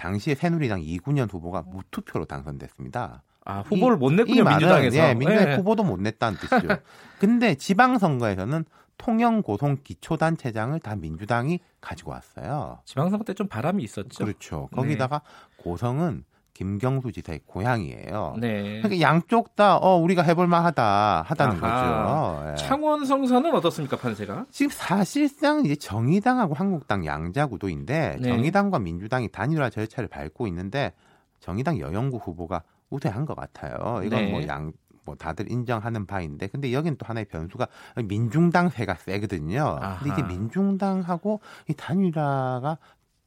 당시에 0.00 0.34
새누리당 0.34 0.80
이군현 0.82 1.28
후보가 1.28 1.62
무투표로 1.66 2.24
당선됐습니다. 2.24 3.22
아, 3.44 3.60
후보를 3.60 3.96
이, 3.96 3.98
못 3.98 4.10
냈군요, 4.12 4.44
민주당에서. 4.44 4.96
예, 4.96 5.14
민주당 5.14 5.44
네. 5.44 5.56
후보도 5.56 5.84
못 5.84 6.00
냈다는 6.00 6.38
뜻이죠. 6.38 6.68
근데 7.20 7.54
지방선거에서는 7.54 8.64
통영 8.96 9.42
고성 9.42 9.76
기초단체장을 9.84 10.78
다 10.80 10.96
민주당이 10.96 11.60
가지고 11.82 12.12
왔어요. 12.12 12.78
지방선거 12.86 13.24
때 13.24 13.34
좀 13.34 13.46
바람이 13.48 13.82
있었죠. 13.82 14.24
그렇죠. 14.24 14.68
거기다가 14.72 15.18
네. 15.20 15.62
고성은 15.64 16.24
김경수 16.64 17.10
지사의 17.10 17.40
고향이에요. 17.46 18.34
네. 18.38 18.82
그러니까 18.82 19.00
양쪽 19.00 19.56
다 19.56 19.78
어, 19.78 19.96
우리가 19.96 20.20
해볼 20.22 20.46
만하다 20.46 21.22
하다는 21.26 21.64
아하. 21.64 22.42
거죠. 22.42 22.50
예. 22.50 22.54
창원 22.56 23.06
성사는 23.06 23.54
어떻습니까 23.54 23.96
판세가? 23.96 24.44
지금 24.50 24.70
사실상 24.70 25.64
이제 25.64 25.74
정의당하고 25.74 26.52
한국당 26.52 27.06
양자 27.06 27.46
구도인데 27.46 28.18
네. 28.20 28.28
정의당과 28.28 28.78
민주당이 28.78 29.30
단일화 29.30 29.70
절차를 29.70 30.10
밟고 30.10 30.46
있는데 30.48 30.92
정의당 31.38 31.78
여영구 31.78 32.18
후보가 32.18 32.62
우세한 32.90 33.24
것 33.24 33.34
같아요. 33.34 34.02
이건 34.04 34.10
네. 34.10 34.30
뭐양 34.30 34.72
뭐 35.06 35.14
다들 35.14 35.50
인정하는 35.50 36.04
바인데 36.04 36.48
근데 36.48 36.74
여긴 36.74 36.94
또 36.98 37.06
하나의 37.06 37.24
변수가 37.24 37.66
민중당 38.04 38.68
세가 38.68 38.96
세거든요. 38.96 39.78
아하. 39.80 39.98
근데 40.00 40.12
이제 40.12 40.22
민중당하고 40.28 41.40
이 41.68 41.72
단일화가 41.72 42.76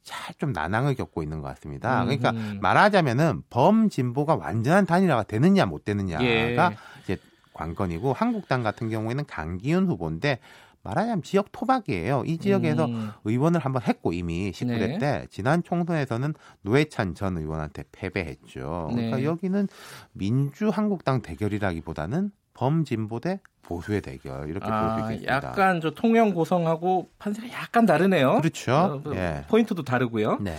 잘 0.04 0.34
좀 0.38 0.52
난항을 0.52 0.94
겪고 0.94 1.22
있는 1.22 1.40
것 1.40 1.48
같습니다. 1.48 2.04
그러니까 2.04 2.32
말하자면은 2.60 3.42
범진보가 3.50 4.36
완전한 4.36 4.84
단일화가 4.84 5.24
되느냐 5.24 5.64
못 5.64 5.84
되느냐가 5.84 6.24
예. 6.24 6.56
이제 7.02 7.16
관건이고 7.52 8.12
한국당 8.12 8.62
같은 8.62 8.90
경우에는 8.90 9.24
강기훈 9.26 9.86
후보인데 9.86 10.38
말하자면 10.82 11.22
지역 11.22 11.50
토박이에요. 11.50 12.24
이 12.26 12.36
지역에서 12.36 12.84
음. 12.86 13.10
의원을 13.24 13.60
한번 13.60 13.82
했고 13.82 14.12
이미 14.12 14.50
19대 14.50 14.78
네. 14.78 14.98
때 14.98 15.26
지난 15.30 15.62
총선에서는 15.62 16.34
노회찬 16.60 17.14
전 17.14 17.38
의원한테 17.38 17.84
패배했죠. 17.90 18.88
그러니까 18.90 19.16
네. 19.16 19.24
여기는 19.24 19.68
민주 20.12 20.68
한국당 20.68 21.22
대결이라기보다는 21.22 22.30
범진보 22.54 23.20
대 23.20 23.40
보수의 23.62 24.00
대결 24.00 24.48
이렇게 24.48 24.66
아, 24.70 24.96
볼수 24.96 25.12
있겠습니다. 25.12 25.34
약간 25.34 25.80
저 25.80 25.90
통영 25.90 26.32
고성하고 26.34 27.10
판세가 27.18 27.48
약간 27.52 27.86
다르네요. 27.86 28.40
그렇죠. 28.40 28.74
어, 28.74 29.00
뭐 29.02 29.14
예. 29.16 29.44
포인트도 29.48 29.82
다르고요. 29.82 30.38
네. 30.40 30.56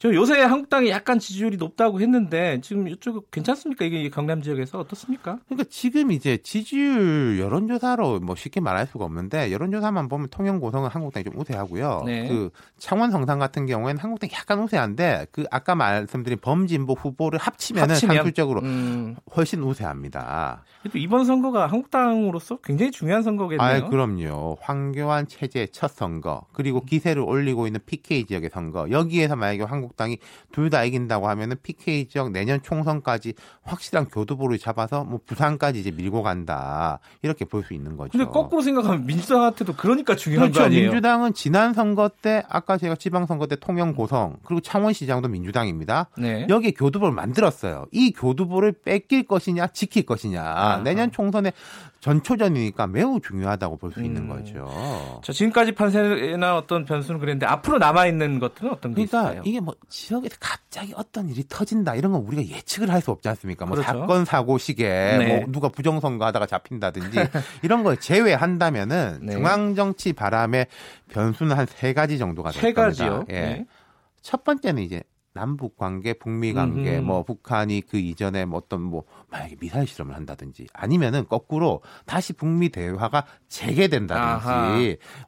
저 0.00 0.14
요새 0.14 0.40
한국당이 0.40 0.90
약간 0.90 1.18
지지율이 1.18 1.56
높다고 1.56 2.00
했는데 2.00 2.60
지금 2.60 2.86
이쪽 2.86 3.32
괜찮습니까? 3.32 3.84
이게 3.84 4.08
경남 4.08 4.42
지역에서 4.42 4.78
어떻습니까? 4.78 5.40
그러니까 5.48 5.68
지금 5.68 6.12
이제 6.12 6.36
지지율 6.36 7.40
여론조사로 7.40 8.20
뭐 8.20 8.36
쉽게 8.36 8.60
말할 8.60 8.86
수가 8.86 9.04
없는데 9.04 9.50
여론조사만 9.50 10.08
보면 10.08 10.28
통영 10.30 10.60
고성은 10.60 10.88
한국당이 10.90 11.24
좀 11.24 11.36
우세하고요. 11.36 12.04
네. 12.06 12.28
그 12.28 12.50
창원 12.78 13.10
성산 13.10 13.40
같은 13.40 13.66
경우에는 13.66 14.00
한국당이 14.00 14.32
약간 14.34 14.60
우세한데 14.62 15.26
그 15.32 15.46
아까 15.50 15.74
말씀드린 15.74 16.38
범진보 16.38 16.92
후보를 16.92 17.40
합치면은 17.40 17.96
합치면? 17.96 18.16
상술적으로 18.16 18.60
음. 18.60 19.16
훨씬 19.34 19.60
우세합니다. 19.64 20.62
그래도 20.82 20.98
이번 20.98 21.24
선거가 21.24 21.66
한국당으로서 21.66 22.58
굉장히 22.62 22.92
중요한 22.92 23.24
선거겠네요. 23.24 23.86
아, 23.86 23.88
그럼요. 23.88 24.58
황교안 24.60 25.26
체제 25.26 25.66
첫 25.66 25.90
선거 25.90 26.46
그리고 26.52 26.84
기세를 26.84 27.20
올리고 27.20 27.66
있는 27.66 27.80
PK 27.84 28.26
지역의 28.26 28.50
선거 28.50 28.88
여기에서 28.90 29.34
만약에 29.34 29.64
한국 29.64 29.87
한국당이 29.88 30.18
둘 30.52 30.68
다 30.68 30.84
이긴다고 30.84 31.28
하면은 31.30 31.56
PK 31.62 32.08
지역 32.08 32.30
내년 32.30 32.60
총선까지 32.62 33.32
확실한 33.62 34.04
교두보를 34.08 34.58
잡아서 34.58 35.02
뭐 35.02 35.18
부산까지 35.24 35.80
이제 35.80 35.90
밀고 35.90 36.22
간다 36.22 36.98
이렇게 37.22 37.46
볼 37.46 37.62
수 37.64 37.72
있는 37.72 37.96
거죠. 37.96 38.10
근데 38.12 38.26
거꾸로 38.26 38.60
생각하면 38.60 39.06
민주당한테도 39.06 39.74
그러니까 39.76 40.14
중요한 40.14 40.48
그렇죠. 40.50 40.60
거 40.60 40.66
아니에요? 40.66 40.90
민주당은 40.90 41.32
지난 41.32 41.72
선거 41.72 42.08
때 42.20 42.44
아까 42.50 42.76
제가 42.76 42.96
지방선거 42.96 43.46
때 43.46 43.56
통영 43.56 43.94
고성 43.94 44.36
그리고 44.44 44.60
창원시장도 44.60 45.28
민주당입니다. 45.28 46.08
네. 46.18 46.46
여기에 46.50 46.72
교두보를 46.72 47.14
만들었어요. 47.14 47.86
이 47.90 48.12
교두보를 48.12 48.72
뺏길 48.84 49.24
것이냐 49.24 49.68
지킬 49.68 50.04
것이냐 50.04 50.42
아 50.42 50.76
내년 50.84 51.10
총선에 51.10 51.52
전초전이니까 52.00 52.86
매우 52.86 53.20
중요하다고 53.20 53.76
볼수 53.78 54.00
음. 54.00 54.04
있는 54.04 54.28
거죠. 54.28 55.20
자, 55.24 55.32
지금까지 55.32 55.72
판세나 55.72 56.56
어떤 56.56 56.84
변수는 56.84 57.18
그랬는데 57.18 57.46
앞으로 57.46 57.78
남아 57.78 58.06
있는 58.06 58.38
것들은 58.38 58.70
어떤 58.70 58.94
게 58.94 59.04
그러니까 59.06 59.30
있어요? 59.32 59.42
이게 59.44 59.58
뭐 59.60 59.74
지역에서 59.88 60.36
갑자기 60.40 60.92
어떤 60.96 61.28
일이 61.28 61.44
터진다 61.48 61.94
이런 61.94 62.12
건 62.12 62.22
우리가 62.22 62.42
예측을 62.56 62.90
할 62.90 63.00
수 63.00 63.10
없지 63.10 63.28
않습니까? 63.30 63.64
뭐 63.66 63.76
그렇죠. 63.76 63.86
사건 64.00 64.24
사고 64.24 64.58
시기에 64.58 65.18
네. 65.18 65.26
뭐 65.38 65.46
누가 65.48 65.68
부정선거하다가 65.68 66.46
잡힌다든지 66.46 67.16
이런 67.62 67.82
걸 67.84 67.96
제외한다면은 67.98 69.20
네. 69.22 69.32
중앙 69.32 69.74
정치 69.74 70.12
바람의 70.12 70.66
변수는 71.10 71.56
한 71.56 71.66
세 71.66 71.92
가지 71.92 72.18
정도가 72.18 72.50
될세 72.50 72.72
가지요. 72.72 73.24
예. 73.30 73.32
네. 73.40 73.66
첫 74.20 74.44
번째는 74.44 74.82
이제 74.82 75.02
남북 75.38 75.76
관계, 75.76 76.14
북미 76.14 76.52
관계, 76.52 76.96
음흠. 76.96 77.06
뭐 77.06 77.22
북한이 77.22 77.82
그 77.88 77.96
이전에 77.98 78.44
뭐 78.44 78.58
어떤 78.58 78.82
뭐 78.82 79.04
만약에 79.30 79.54
미사일 79.60 79.86
실험을 79.86 80.16
한다든지 80.16 80.66
아니면은 80.72 81.26
거꾸로 81.28 81.80
다시 82.06 82.32
북미 82.32 82.70
대화가 82.70 83.24
재개된다든지 83.48 84.18
아하. 84.48 84.78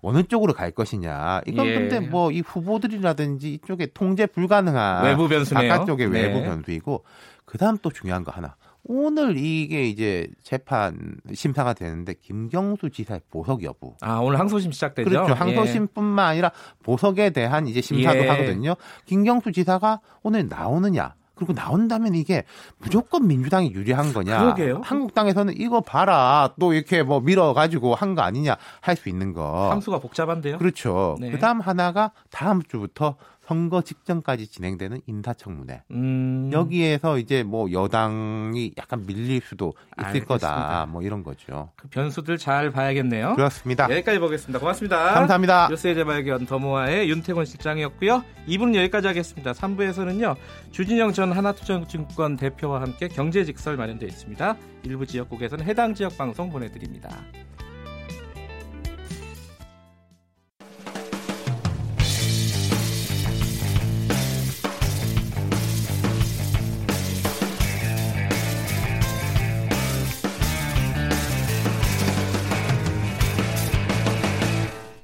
어느 0.03 0.25
쪽으로 0.25 0.53
갈 0.53 0.71
것이냐. 0.73 1.43
이건 1.47 1.67
예. 1.67 1.75
근데 1.75 2.01
뭐 2.01 2.31
이 2.31 2.41
후보들이라든지 2.41 3.55
이쪽에 3.55 3.87
통제 3.95 4.27
불가능한 4.27 5.05
외부 5.05 5.29
변수네요. 5.29 5.69
바깥쪽의 5.69 6.09
네. 6.11 6.23
외부 6.23 6.43
변수이고 6.43 7.05
그다음 7.45 7.77
또 7.83 7.91
중요한 7.91 8.25
거 8.25 8.31
하나. 8.33 8.57
오늘 8.85 9.37
이게 9.37 9.85
이제 9.87 10.29
재판 10.43 11.17
심사가 11.35 11.75
되는데 11.75 12.15
김경수 12.15 12.91
지사의 12.91 13.21
보석 13.31 13.63
여부. 13.63 13.95
아 14.01 14.17
오늘 14.19 14.39
항소심 14.39 14.73
시작되죠. 14.73 15.09
그렇죠. 15.09 15.35
항소심뿐만 15.35 16.27
예. 16.27 16.31
아니라 16.31 16.53
보석에 16.83 17.31
대한 17.31 17.67
이제 17.67 17.81
심사도 17.81 18.19
예. 18.19 18.29
하거든요. 18.29 18.75
김경수 19.07 19.53
지사가 19.53 20.01
오늘 20.23 20.49
나오느냐. 20.49 21.15
그리고 21.35 21.55
나온다면 21.55 22.15
이게 22.17 22.45
무조건 22.77 23.27
민주당이 23.27 23.73
유리한 23.73 24.13
거냐. 24.13 24.41
그러게요. 24.41 24.83
한국당에서는 24.85 25.55
이거 25.57 25.81
봐라. 25.81 26.53
또 26.61 26.75
이렇게 26.75 27.03
뭐 27.03 27.21
밀어가지고 27.21 27.95
한 27.95 28.15
거 28.15 28.21
아니냐 28.21 28.57
할 28.83 28.97
수 28.97 29.09
있는 29.09 29.33
거. 29.33 29.71
함수가 29.71 30.01
복잡한데요. 30.01 30.59
그렇죠. 30.59 31.17
네. 31.19 31.31
그 31.31 31.39
다음 31.39 31.61
하나가 31.61 32.13
다음 32.31 32.61
주부터 32.63 33.17
선거 33.51 33.83
직전까지 33.83 34.47
진행되는 34.47 35.01
인사청문회. 35.07 35.83
음. 35.91 36.51
여기에서 36.53 37.19
이제 37.19 37.43
뭐 37.43 37.73
여당이 37.73 38.75
약간 38.79 39.05
밀릴 39.07 39.41
수도 39.41 39.75
있을 39.99 40.07
알겠습니다. 40.07 40.27
거다. 40.29 40.87
뭐 40.87 41.03
이런 41.03 41.25
거죠. 41.25 41.73
그 41.75 41.89
변수들 41.89 42.39
잘 42.39 42.71
봐야겠네요. 42.71 43.35
그렇습니다. 43.35 43.91
여기까지 43.91 44.21
보겠습니다. 44.21 44.61
고맙습니다. 44.61 45.15
감사합니다. 45.15 45.67
뉴스의 45.69 45.97
재발견 45.97 46.47
더모아의 46.47 47.11
윤태곤 47.11 47.45
실장이었고요. 47.45 48.23
2부는 48.47 48.77
여기까지 48.77 49.09
하겠습니다. 49.09 49.51
3부에서는요. 49.51 50.37
주진영 50.71 51.13
전 51.13 51.33
하나투자증권 51.33 52.37
대표와 52.37 52.81
함께 52.83 53.09
경제 53.09 53.45
직설 53.45 53.77
마련되어 53.77 54.07
있습니다. 54.07 54.57
일부 54.85 55.05
지역국에서는 55.05 55.65
해당 55.67 55.93
지역 55.95 56.17
방송 56.17 56.51
보내드립니다. 56.51 57.11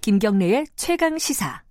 김경래의 0.06 0.66
최강 0.76 1.18
시사. 1.18 1.64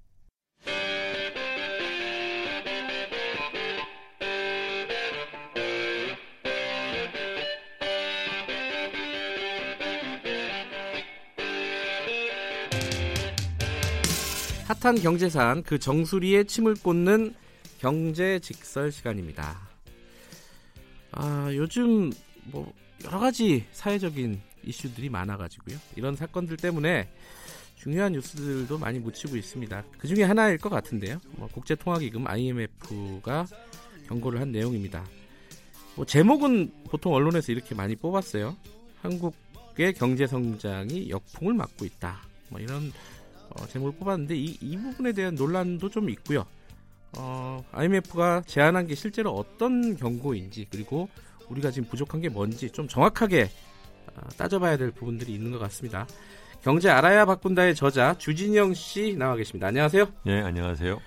핫한 14.67 14.95
경제산 14.95 15.63
그 15.63 15.79
정수리에 15.79 16.43
침을 16.43 16.75
꽂는 16.75 17.33
경제 17.79 18.39
직설 18.39 18.91
시간입니다. 18.91 19.57
아, 21.13 21.49
요즘 21.53 22.11
뭐 22.51 22.73
여러 23.05 23.17
가지 23.19 23.65
사회적인 23.71 24.41
이슈들이 24.65 25.07
많아가지고요. 25.07 25.77
이런 25.95 26.17
사건들 26.17 26.57
때문에 26.57 27.07
중요한 27.85 28.13
뉴스들도 28.13 28.79
많이 28.79 28.97
묻히고 28.97 29.37
있습니다. 29.37 29.83
그 29.99 30.07
중에 30.07 30.23
하나일 30.23 30.57
것 30.57 30.69
같은데요. 30.69 31.19
뭐 31.37 31.47
국제통화기금 31.49 32.25
IMF가 32.25 33.45
경고를 34.07 34.41
한 34.41 34.51
내용입니다. 34.51 35.05
뭐 35.95 36.03
제목은 36.03 36.71
보통 36.89 37.13
언론에서 37.13 37.51
이렇게 37.51 37.75
많이 37.75 37.95
뽑았어요. 37.95 38.57
한국의 39.03 39.93
경제 39.93 40.25
성장이 40.25 41.11
역풍을 41.11 41.53
맞고 41.53 41.85
있다. 41.85 42.17
뭐 42.49 42.59
이런 42.59 42.91
어, 43.51 43.67
제목을 43.67 43.99
뽑았는데 43.99 44.35
이, 44.35 44.57
이 44.61 44.77
부분에 44.77 45.11
대한 45.11 45.35
논란도 45.35 45.91
좀 45.91 46.09
있고요. 46.09 46.43
어, 47.19 47.63
IMF가 47.71 48.41
제안한 48.47 48.87
게 48.87 48.95
실제로 48.95 49.29
어떤 49.29 49.95
경고인지 49.95 50.65
그리고 50.71 51.07
우리가 51.49 51.69
지금 51.69 51.87
부족한 51.87 52.19
게 52.19 52.29
뭔지 52.29 52.71
좀 52.71 52.87
정확하게 52.87 53.47
어, 54.07 54.27
따져봐야 54.37 54.75
될 54.75 54.89
부분들이 54.89 55.35
있는 55.35 55.51
것 55.51 55.59
같습니다. 55.59 56.07
경제 56.65 56.89
알아야 56.89 57.25
바꾼다의 57.25 57.75
저자 57.75 58.17
주진영 58.17 58.73
씨 58.73 59.15
나와 59.15 59.35
계십니다. 59.35 59.67
안녕하세요. 59.67 60.07
네, 60.25 60.41
안녕하세요. 60.41 60.99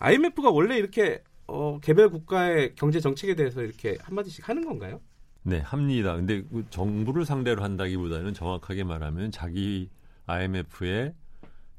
IMF가 0.00 0.50
원래 0.50 0.76
이렇게 0.76 1.22
어, 1.46 1.80
개별 1.80 2.10
국가의 2.10 2.74
경제 2.74 3.00
정책에 3.00 3.34
대해서 3.34 3.62
이렇게 3.62 3.96
한마디씩 4.02 4.46
하는 4.46 4.66
건가요? 4.66 5.00
네, 5.44 5.60
합니다. 5.60 6.14
근데 6.14 6.42
그 6.42 6.62
정부를 6.68 7.24
상대로 7.24 7.62
한다기보다는 7.62 8.34
정확하게 8.34 8.84
말하면 8.84 9.30
자기 9.30 9.88
IMF의 10.26 11.14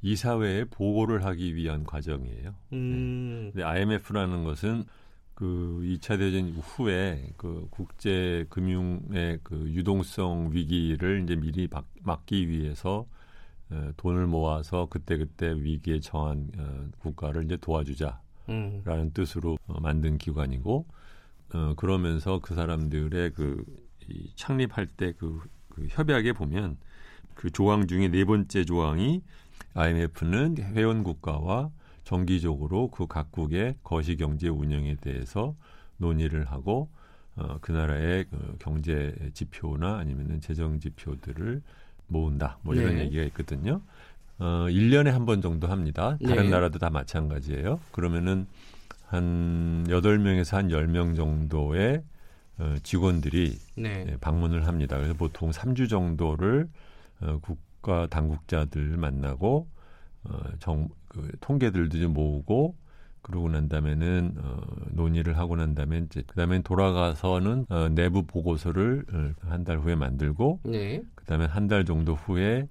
이사회에 0.02 0.64
보고를 0.64 1.24
하기 1.26 1.54
위한 1.54 1.84
과정이에요. 1.84 2.56
음. 2.74 3.44
네. 3.46 3.52
근데 3.52 3.64
IMF라는 3.64 4.44
것은 4.44 4.86
그 5.36 5.82
2차 5.84 6.18
대전 6.18 6.50
후에 6.50 7.30
그 7.38 7.68
국제 7.70 8.48
금융의 8.50 9.42
그 9.44 9.70
유동성 9.70 10.50
위기를 10.52 11.22
이제 11.22 11.36
미리 11.36 11.70
막기 12.02 12.50
위해서 12.50 13.06
돈을 13.98 14.28
모아서 14.28 14.88
그때그때 14.90 15.54
위기에 15.54 16.00
처한 16.00 16.50
어, 16.58 16.88
국가를 17.00 17.44
이제 17.46 17.58
도와주자라는 17.58 18.22
음. 18.50 19.12
뜻으로 19.14 19.58
어, 19.68 19.80
만든 19.80 20.18
기관이고 20.18 20.86
어, 21.54 21.74
그러면서 21.76 22.40
그 22.40 22.56
사람들의 22.56 23.34
그 23.34 23.64
이 24.10 24.32
창립할 24.36 24.88
때그 24.88 25.42
그 25.70 25.88
협약에 25.90 26.34
보면 26.34 26.78
그 27.36 27.50
조항 27.52 27.88
중에 27.88 28.10
네 28.10 28.26
번째 28.26 28.66
조항이 28.66 29.22
IMF는 29.74 30.58
회원 30.58 31.04
국가와 31.04 31.72
정기적으로 32.04 32.90
그 32.90 33.08
각국의 33.08 33.76
거시 33.84 34.18
경제 34.18 34.48
운영에 34.48 34.96
대해서 34.96 35.56
논의를 35.98 36.46
하고 36.46 36.90
어, 37.36 37.58
그 37.62 37.72
나라의 37.72 38.26
그 38.30 38.58
경제 38.60 39.16
지표나 39.34 39.98
아니면은 39.98 40.42
재정 40.42 40.80
지표들을 40.80 41.62
모은다. 42.10 42.58
뭐 42.62 42.76
이런 42.76 42.96
네. 42.96 43.02
얘기가 43.06 43.24
있거든요. 43.24 43.82
어, 44.40 44.66
1년에 44.70 45.10
한 45.12 45.26
번 45.26 45.42
정도 45.42 45.68
합니다. 45.68 46.18
다른 46.26 46.44
네. 46.46 46.50
나라도 46.50 46.80
다 46.80 46.90
마찬가지예요. 46.90 47.80
그러면은 47.92 48.48
한 49.08 49.86
8명에서 49.88 50.56
한 50.58 50.68
10명 50.70 51.16
정도의 51.16 52.04
어, 52.58 52.76
직원들이 52.84 53.58
네. 53.76 54.04
네, 54.06 54.18
방문을 54.20 54.68
합니다. 54.68 54.98
그래서 54.98 55.14
보통 55.14 55.52
3주 55.52 55.90
정도를 55.90 56.68
어, 57.22 57.40
국가 57.42 58.08
당국자들 58.08 58.98
만나고 58.98 59.68
어, 60.26 60.40
정, 60.60 60.90
그 61.08 61.32
통계들도 61.40 61.98
좀 62.00 62.14
모으고 62.14 62.76
그러고 63.30 63.50
난 63.50 63.70
다음에는 63.70 64.34
어, 64.44 64.62
논의를 64.92 65.38
하고 65.38 65.56
난 65.56 65.76
다음에 65.76 66.00
이제 66.00 66.24
그다음에 66.28 66.62
돌아가서는 66.62 67.66
어, 67.70 67.90
내부 67.90 68.24
보고서를 68.26 69.06
어, 69.14 69.32
한달 69.50 69.80
후에 69.80 69.96
만들고 69.96 70.62
네. 70.66 71.02
그다음에 71.16 71.46
한 71.46 71.68
달 71.68 71.86
정도 71.86 72.16
후에 72.16 72.68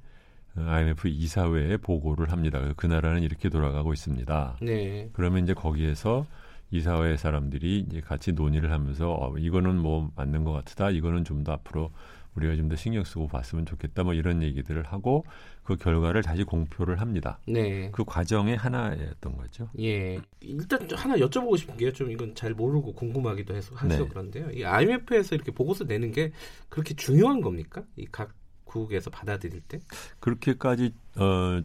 어, 0.56 0.61
IMF 0.62 1.09
이사회에 1.09 1.76
보고를 1.78 2.32
합니다. 2.32 2.61
그 2.76 2.86
나라는 2.86 3.22
이렇게 3.22 3.48
돌아가고 3.48 3.92
있습니다. 3.92 4.59
네. 4.62 5.09
그러면 5.12 5.44
이제 5.44 5.54
거기에서 5.54 6.26
이사회 6.70 7.16
사람들이 7.16 7.80
이제 7.88 8.00
같이 8.00 8.32
논의를 8.32 8.72
하면서 8.72 9.12
어, 9.12 9.38
이거는 9.38 9.78
뭐 9.80 10.11
맞는 10.16 10.44
것 10.44 10.52
같다. 10.52 10.90
이거는 10.90 11.24
좀 11.24 11.44
더 11.44 11.52
앞으로 11.52 11.90
우리가 12.34 12.56
좀 12.56 12.68
더 12.68 12.76
신경 12.76 13.04
쓰고 13.04 13.28
봤으면 13.28 13.64
좋겠다. 13.66 14.02
뭐 14.04 14.12
이런 14.14 14.42
얘기들을 14.42 14.82
하고 14.84 15.24
그 15.68 15.76
결과를 15.76 16.22
다시 16.22 16.44
공표를 16.44 16.98
합니다. 16.98 17.38
네. 17.46 17.90
그 17.92 18.02
과정의 18.02 18.56
하나였던 18.56 19.36
거죠. 19.36 19.68
예. 19.78 20.18
일단 20.40 20.88
하나 20.94 21.14
여쭤보고 21.16 21.58
싶은 21.58 21.76
게요. 21.76 21.92
좀 21.92 22.10
이건 22.10 22.34
잘 22.34 22.54
모르고 22.54 22.94
궁금하기도 22.94 23.54
해서 23.54 23.76
해서 23.76 24.02
네. 24.04 24.08
그런데요. 24.08 24.50
이 24.52 24.64
IMF에서 24.64 25.34
이렇게 25.34 25.52
보고서 25.52 25.84
내는 25.84 26.10
게 26.10 26.32
그렇게 26.70 26.94
중요한 26.94 27.42
겁니까? 27.42 27.82
이 27.98 28.06
각 28.10 28.32
국에서 28.64 29.10
받아들일 29.10 29.60
때? 29.60 29.80
그렇게까지 30.20 30.94
어, 31.16 31.60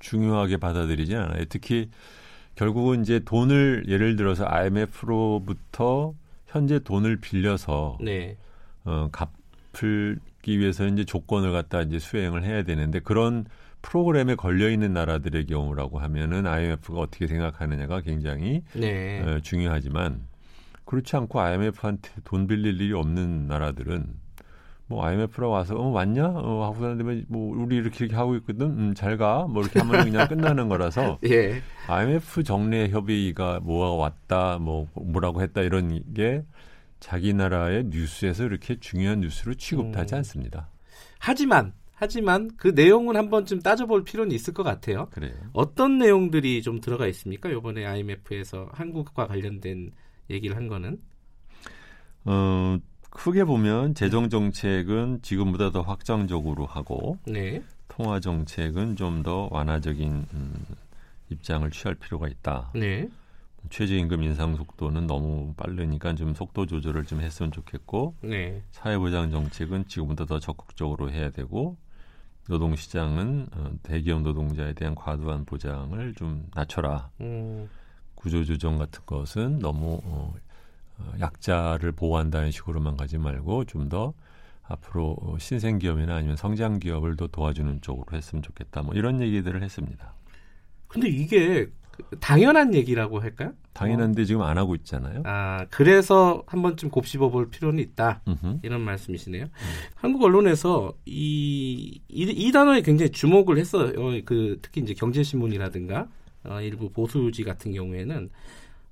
중요하게 0.00 0.56
받아들이지 0.56 1.14
않아요. 1.14 1.44
특히 1.48 1.90
결국은 2.56 3.02
이제 3.02 3.20
돈을 3.20 3.84
예를 3.86 4.16
들어서 4.16 4.46
IMF로부터 4.48 6.12
현재 6.46 6.80
돈을 6.80 7.18
빌려서 7.20 7.98
네. 8.00 8.36
어, 8.84 9.08
갚을 9.12 10.18
기 10.42 10.58
위해서 10.58 10.86
이제 10.86 11.04
조건을 11.04 11.52
갖다 11.52 11.82
이제 11.82 11.98
수행을 11.98 12.44
해야 12.44 12.62
되는데 12.62 13.00
그런 13.00 13.46
프로그램에 13.82 14.34
걸려 14.34 14.68
있는 14.68 14.92
나라들의 14.92 15.46
경우라고 15.46 15.98
하면은 15.98 16.46
IMF가 16.46 17.00
어떻게 17.00 17.26
생각하느냐가 17.26 18.00
굉장히 18.00 18.62
네. 18.74 19.20
어, 19.22 19.40
중요하지만 19.40 20.26
그렇지 20.84 21.16
않고 21.16 21.40
IMF한테 21.40 22.10
돈 22.24 22.46
빌릴 22.46 22.80
일이 22.80 22.92
없는 22.92 23.46
나라들은 23.46 24.06
뭐 24.88 25.04
IMF로 25.04 25.50
와서 25.50 25.76
어 25.76 25.88
왔냐 25.88 26.24
어 26.26 26.64
하고 26.64 26.80
사는데 26.80 27.24
뭐 27.28 27.54
우리 27.62 27.76
이렇게, 27.76 28.06
이렇게 28.06 28.16
하고 28.16 28.36
있거든 28.36 28.66
음, 28.66 28.94
잘가 28.94 29.46
뭐 29.46 29.62
이렇게 29.62 29.80
하면 29.80 30.04
그냥 30.04 30.26
끝나는 30.28 30.68
거라서 30.68 31.18
예. 31.28 31.60
IMF 31.88 32.42
정례 32.42 32.88
협의가 32.88 33.60
뭐가 33.60 33.94
왔다 34.02 34.58
뭐 34.58 34.88
뭐라고 34.94 35.42
했다 35.42 35.60
이런 35.60 36.02
게 36.14 36.42
자기 37.00 37.32
나라의 37.34 37.84
뉴스에서 37.86 38.44
이렇게 38.44 38.78
중요한 38.80 39.20
뉴스로 39.20 39.54
취급하지 39.54 40.14
음. 40.14 40.18
않습니다. 40.18 40.68
하지만 41.18 41.72
하지만 41.94 42.50
그 42.56 42.68
내용은 42.68 43.16
한번 43.16 43.44
좀 43.44 43.60
따져볼 43.60 44.04
필요는 44.04 44.32
있을 44.32 44.54
것 44.54 44.62
같아요. 44.62 45.08
그래요. 45.10 45.32
어떤 45.52 45.98
내용들이 45.98 46.62
좀 46.62 46.80
들어가 46.80 47.08
있습니까? 47.08 47.48
이번에 47.48 47.84
IMF에서 47.84 48.68
한국과 48.72 49.26
관련된 49.26 49.90
얘기를 50.30 50.56
한 50.56 50.68
거는? 50.68 51.00
어, 52.24 52.78
크게 53.10 53.44
보면 53.44 53.94
재정 53.94 54.28
정책은 54.28 55.22
지금보다 55.22 55.72
더 55.72 55.80
확장적으로 55.82 56.66
하고 56.66 57.18
네. 57.26 57.62
통화 57.88 58.20
정책은 58.20 58.94
좀 58.96 59.22
더 59.24 59.48
완화적인 59.50 60.26
음, 60.34 60.54
입장을 61.30 61.68
취할 61.72 61.96
필요가 61.96 62.28
있다. 62.28 62.70
네. 62.74 63.08
최저임금 63.70 64.22
인상 64.22 64.56
속도는 64.56 65.06
너무 65.06 65.54
빠르니까 65.56 66.14
좀 66.14 66.34
속도 66.34 66.66
조절을 66.66 67.04
좀 67.04 67.20
했으면 67.20 67.52
좋겠고 67.52 68.14
네. 68.22 68.62
사회보장 68.70 69.30
정책은 69.30 69.88
지금보다 69.88 70.24
더 70.24 70.38
적극적으로 70.38 71.10
해야 71.10 71.30
되고 71.30 71.76
노동시장은 72.48 73.48
어, 73.52 73.70
대기업 73.82 74.22
노동자에 74.22 74.72
대한 74.72 74.94
과도한 74.94 75.44
보장을 75.44 76.14
좀 76.14 76.46
낮춰라. 76.54 77.10
음. 77.20 77.68
구조조정 78.14 78.78
같은 78.78 79.02
것은 79.04 79.58
너무 79.58 80.00
어, 80.04 80.34
어, 80.98 81.12
약자를 81.20 81.92
보호한다는 81.92 82.50
식으로만 82.50 82.96
가지 82.96 83.18
말고 83.18 83.64
좀 83.64 83.88
더 83.88 84.14
앞으로 84.68 85.16
신생 85.38 85.78
기업이나 85.78 86.16
아니면 86.16 86.36
성장 86.36 86.78
기업을 86.78 87.16
더 87.16 87.26
도와주는 87.26 87.80
쪽으로 87.80 88.16
했으면 88.16 88.42
좋겠다. 88.42 88.82
뭐 88.82 88.94
이런 88.94 89.20
얘기들을 89.20 89.62
했습니다. 89.62 90.12
근데 90.86 91.08
이게 91.08 91.66
당연한 92.20 92.74
얘기라고 92.74 93.20
할까요? 93.20 93.52
당연한데 93.72 94.22
어. 94.22 94.24
지금 94.24 94.42
안 94.42 94.58
하고 94.58 94.74
있잖아요. 94.74 95.22
아 95.24 95.66
그래서 95.70 96.42
한 96.46 96.62
번쯤 96.62 96.90
곱씹어 96.90 97.30
볼 97.30 97.50
필요는 97.50 97.78
있다. 97.80 98.22
음흠. 98.26 98.58
이런 98.62 98.80
말씀이시네요. 98.82 99.44
음. 99.44 99.50
한국 99.94 100.22
언론에서 100.22 100.94
이, 101.06 102.00
이, 102.08 102.22
이 102.22 102.52
단어에 102.52 102.82
굉장히 102.82 103.10
주목을 103.10 103.58
했어요. 103.58 103.92
그 104.24 104.58
특히 104.62 104.80
이제 104.80 104.94
경제신문이라든가 104.94 106.08
어, 106.44 106.60
일부 106.60 106.90
보수지 106.90 107.44
같은 107.44 107.72
경우에는 107.72 108.30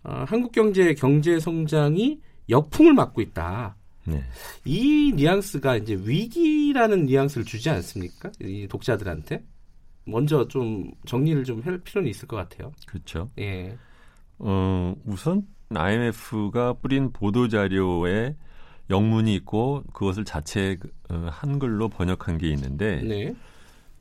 어, 0.05 0.25
한국 0.27 0.53
경제의 0.53 0.95
경제 0.95 1.41
성장이 1.41 2.21
역풍을 2.49 2.95
맞고 2.95 3.21
있다. 3.21 3.77
네. 4.05 4.23
이 4.65 5.13
뉘앙스가 5.17 5.77
이제 5.77 5.99
위기라는 6.01 7.07
뉘앙스를 7.07 7.45
주지 7.45 7.71
않습니까? 7.71 8.31
이 8.41 8.69
독자들한테 8.69 9.43
먼저 10.07 10.47
좀 10.49 10.91
정리를 11.05 11.45
좀 11.45 11.61
할 11.63 11.79
필요는 11.79 12.09
있을 12.11 12.29
것 12.29 12.37
같아요. 12.37 12.73
그렇죠. 12.87 13.31
예. 13.39 13.77
어, 14.39 14.95
우선 15.05 15.47
IMF가 15.75 16.75
뿌린 16.75 17.13
보도 17.13 17.49
자료에 17.49 18.37
영문이 18.91 19.35
있고 19.37 19.83
그것을 19.93 20.25
자체 20.25 20.77
어, 21.11 21.29
한글로 21.31 21.89
번역한 21.89 22.39
게 22.39 22.49
있는데 22.51 23.03
네. 23.03 23.35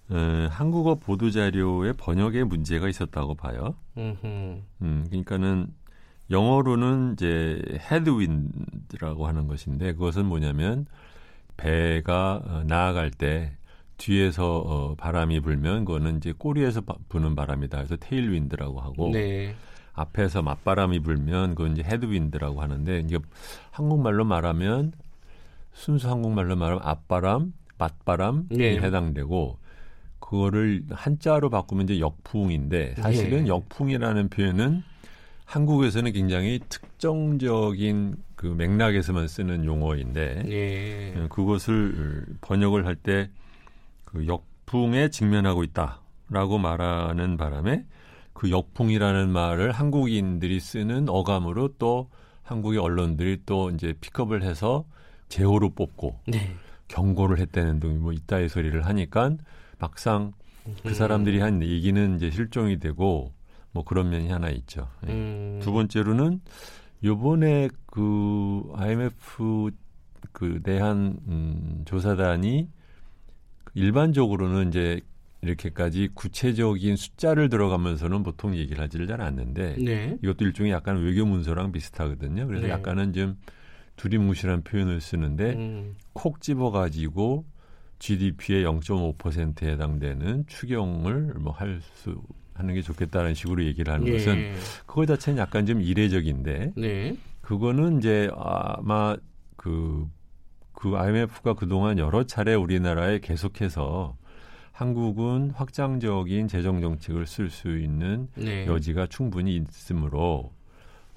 어, 0.10 0.48
한국어 0.52 0.96
보도 0.96 1.32
자료에 1.32 1.94
번역에 1.94 2.44
문제가 2.44 2.88
있었다고 2.88 3.36
봐요. 3.36 3.76
음, 3.98 5.06
그러니까는 5.10 5.68
영어로는 6.30 7.14
이제 7.14 7.62
headwind라고 7.92 9.28
하는 9.28 9.48
것인데 9.48 9.94
그것은 9.94 10.26
뭐냐면 10.26 10.86
배가 11.58 12.42
어, 12.46 12.64
나아갈 12.68 13.10
때 13.12 13.58
뒤에서 13.98 14.58
어, 14.58 14.96
바람이 14.96 15.40
불면 15.40 15.86
그거는 15.86 16.18
이제 16.18 16.34
꼬리에서 16.38 16.82
바, 16.82 16.96
부는 17.10 17.36
바람이다. 17.36 17.78
그래서 17.78 17.96
tailwind라고 17.98 18.80
하고 18.80 19.12
네. 19.12 19.56
앞에서 19.94 20.42
맞바람이 20.42 21.00
불면 21.00 21.56
그건 21.56 21.72
이제 21.74 21.84
headwind라고 21.84 22.62
하는데 22.62 23.00
이게 23.00 23.18
한국말로 23.72 24.26
말하면 24.26 24.92
순수 25.74 26.10
한국말로 26.10 26.56
말하면 26.56 26.82
앞바람, 26.84 27.54
맞바람이 27.78 28.44
네. 28.50 28.78
해당되고 28.78 29.58
그거를 30.20 30.84
한자로 30.90 31.50
바꾸면 31.50 31.86
이제 31.86 32.00
역풍인데 32.00 32.96
사실은 32.96 33.44
네. 33.44 33.48
역풍이라는 33.48 34.30
표현은 34.30 34.84
한국에서는 35.46 36.12
굉장히 36.12 36.60
특정적인 36.68 38.16
그 38.36 38.48
맥락에서만 38.48 39.28
쓰는 39.28 39.64
용어인데 39.64 40.44
예. 40.48 41.28
그것을 41.30 42.26
번역을 42.42 42.86
할때 42.86 43.30
그 44.16 44.28
역풍에 44.28 45.10
직면하고 45.10 45.64
있다라고 45.64 46.58
말하는 46.58 47.36
바람에 47.36 47.86
그 48.32 48.50
역풍이라는 48.50 49.30
말을 49.30 49.74
한국인들이 49.74 50.60
쓰는 50.62 51.10
어감으로 51.10 51.74
또 51.78 52.10
한국의 52.44 52.80
언론들이 52.80 53.42
또 53.46 53.70
이제 53.72 53.94
픽업을 54.00 54.44
해서 54.44 54.86
제호로 55.28 55.72
뽑고 55.72 56.22
네. 56.28 56.56
경고를 56.88 57.40
했다는 57.40 57.82
등이 57.82 57.98
뭐 57.98 58.14
이따의 58.14 58.48
소리를 58.48 58.86
하니까 58.86 59.36
막상 59.80 60.32
그 60.84 60.94
사람들이 60.94 61.42
한 61.42 61.62
얘기는 61.62 62.16
이제 62.16 62.32
실종이 62.32 62.80
되고 62.80 63.34
뭐 63.72 63.84
그런 63.84 64.10
면이 64.10 64.30
하나 64.30 64.50
있죠. 64.50 64.88
예. 65.08 65.12
음. 65.12 65.60
두 65.62 65.74
번째로는 65.74 66.40
요번에 67.04 67.70
그 67.88 68.64
IMF 68.76 69.72
그 70.32 70.62
내한 70.64 71.18
음, 71.28 71.82
조사단이 71.86 72.70
일반적으로는 73.76 74.70
이제 74.70 75.02
이렇게까지 75.42 76.10
구체적인 76.16 76.96
숫자를 76.96 77.50
들어가면서는 77.50 78.24
보통 78.24 78.56
얘기를 78.56 78.84
하지를 78.84 79.06
잘 79.06 79.22
않는데 79.22 79.76
네. 79.78 80.18
이것도 80.24 80.44
일종의 80.46 80.72
약간 80.72 81.04
외교 81.04 81.26
문서랑 81.26 81.72
비슷하거든요. 81.72 82.48
그래서 82.48 82.66
네. 82.66 82.72
약간은 82.72 83.14
좀 83.14 83.38
두리뭉실한 83.98 84.64
표현을 84.64 85.02
쓰는데 85.02 85.54
음. 85.54 85.96
콕 86.14 86.42
집어가지고 86.42 87.46
GDP의 88.00 88.66
0.5%에 88.66 89.72
해당되는 89.72 90.46
추경을 90.48 91.36
뭐 91.36 91.54
할 91.54 91.80
수 91.82 92.20
하는 92.56 92.74
게 92.74 92.82
좋겠다는 92.82 93.34
식으로 93.34 93.66
얘기를 93.66 93.94
하는 93.94 94.08
예. 94.08 94.14
것은 94.14 94.54
그거 94.86 95.06
자체는 95.06 95.38
약간 95.40 95.66
좀 95.66 95.82
이례적인데 95.82 96.72
네. 96.78 97.18
그거는 97.42 97.98
이제 97.98 98.30
아마 98.38 99.18
그, 99.58 100.08
그 100.76 100.98
IMF가 100.98 101.54
그동안 101.54 101.98
여러 101.98 102.24
차례 102.24 102.54
우리나라에 102.54 103.20
계속해서 103.20 104.16
한국은 104.72 105.52
확장적인 105.52 106.48
재정 106.48 106.82
정책을 106.82 107.26
쓸 107.26 107.50
수 107.50 107.78
있는 107.78 108.28
네. 108.36 108.66
여지가 108.68 109.08
충분히 109.08 109.56
있으므로 109.56 110.52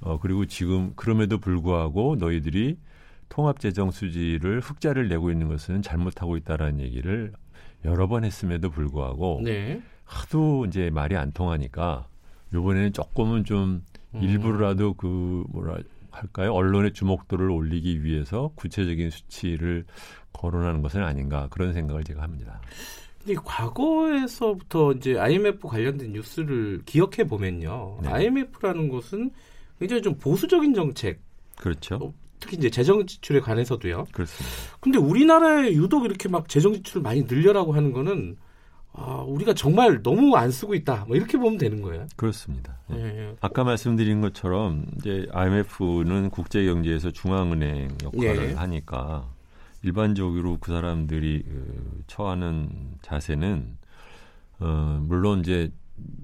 어 0.00 0.18
그리고 0.20 0.46
지금 0.46 0.92
그럼에도 0.94 1.38
불구하고 1.38 2.16
너희들이 2.16 2.78
통합 3.28 3.58
재정 3.58 3.90
수지를 3.90 4.60
흑자를 4.60 5.08
내고 5.08 5.30
있는 5.30 5.48
것은 5.48 5.82
잘못하고 5.82 6.36
있다라는 6.36 6.80
얘기를 6.80 7.32
여러 7.84 8.06
번 8.06 8.24
했음에도 8.24 8.70
불구하고 8.70 9.40
네. 9.44 9.82
하도 10.04 10.64
이제 10.66 10.90
말이 10.90 11.16
안 11.16 11.32
통하니까 11.32 12.06
요번에는 12.54 12.92
조금은 12.92 13.44
좀 13.44 13.84
음. 14.14 14.22
일부라도 14.22 14.94
그 14.94 15.44
뭐라 15.48 15.78
할까요? 16.10 16.52
언론의 16.52 16.92
주목도를 16.92 17.50
올리기 17.50 18.04
위해서 18.04 18.50
구체적인 18.54 19.10
수치를 19.10 19.84
거론하는 20.32 20.82
것은 20.82 21.02
아닌가 21.02 21.48
그런 21.50 21.72
생각을 21.72 22.04
제가 22.04 22.22
합니다. 22.22 22.60
근데 23.18 23.34
과거에서부터 23.44 24.92
이제 24.92 25.18
IMF 25.18 25.66
관련된 25.66 26.12
뉴스를 26.12 26.82
기억해 26.86 27.26
보면요. 27.26 27.98
네. 28.02 28.08
IMF라는 28.08 28.88
것은 28.88 29.30
굉장히 29.78 30.02
좀 30.02 30.14
보수적인 30.16 30.74
정책. 30.74 31.20
그렇죠. 31.56 31.96
어, 31.96 32.14
특히 32.40 32.56
이제 32.56 32.70
재정 32.70 33.04
지출에 33.06 33.40
관해서도요. 33.40 34.06
그렇습니다. 34.12 34.56
근데 34.80 34.98
우리나라에 34.98 35.72
유독 35.72 36.04
이렇게 36.04 36.28
막 36.28 36.48
재정 36.48 36.72
지출을 36.72 37.02
많이 37.02 37.22
늘려라고 37.22 37.72
하는 37.72 37.92
거는 37.92 38.36
아, 38.98 39.24
우리가 39.26 39.54
정말 39.54 40.02
너무 40.02 40.36
안 40.36 40.50
쓰고 40.50 40.74
있다. 40.74 41.04
뭐 41.06 41.16
이렇게 41.16 41.38
보면 41.38 41.58
되는 41.58 41.80
거예요. 41.82 42.06
그렇습니다. 42.16 42.78
예. 42.92 42.96
예. 42.96 43.36
아까 43.40 43.64
말씀드린 43.64 44.20
것처럼 44.20 44.86
이제 44.98 45.26
IMF는 45.32 46.30
국제 46.30 46.64
경제에서 46.64 47.10
중앙은행 47.10 47.98
역할을 48.02 48.50
예. 48.50 48.54
하니까 48.54 49.28
일반적으로 49.82 50.58
그 50.60 50.72
사람들이 50.72 51.44
그 51.44 52.02
처하는 52.08 52.68
자세는 53.02 53.76
어, 54.60 54.98
물론 55.02 55.40
이제 55.40 55.70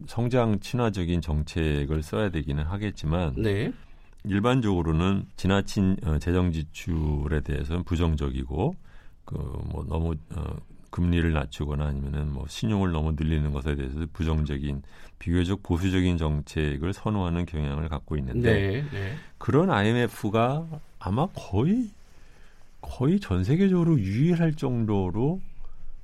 성장 0.06 0.58
친화적인 0.60 1.20
정책을 1.20 2.02
써야 2.02 2.30
되기는 2.30 2.64
하겠지만 2.64 3.34
네. 3.36 3.72
일반적으로는 4.24 5.26
지나친 5.36 5.96
어, 6.04 6.18
재정 6.18 6.50
지출에 6.50 7.40
대해서는 7.42 7.84
부정적이고 7.84 8.74
그뭐 9.24 9.84
너무 9.88 10.14
어, 10.34 10.56
금리를 10.94 11.32
낮추거나 11.32 11.86
아니면은 11.86 12.32
뭐 12.32 12.46
신용을 12.46 12.92
너무 12.92 13.16
늘리는 13.18 13.50
것에 13.50 13.74
대해서 13.74 14.06
부정적인 14.12 14.82
비교적 15.18 15.60
보수적인 15.64 16.18
정책을 16.18 16.92
선호하는 16.92 17.46
경향을 17.46 17.88
갖고 17.88 18.16
있는데 18.16 18.52
네, 18.52 18.84
네. 18.92 19.14
그런 19.36 19.72
IMF가 19.72 20.64
아마 21.00 21.26
거의 21.34 21.90
거의 22.80 23.18
전 23.18 23.42
세계적으로 23.42 23.98
유일할 23.98 24.54
정도로 24.54 25.40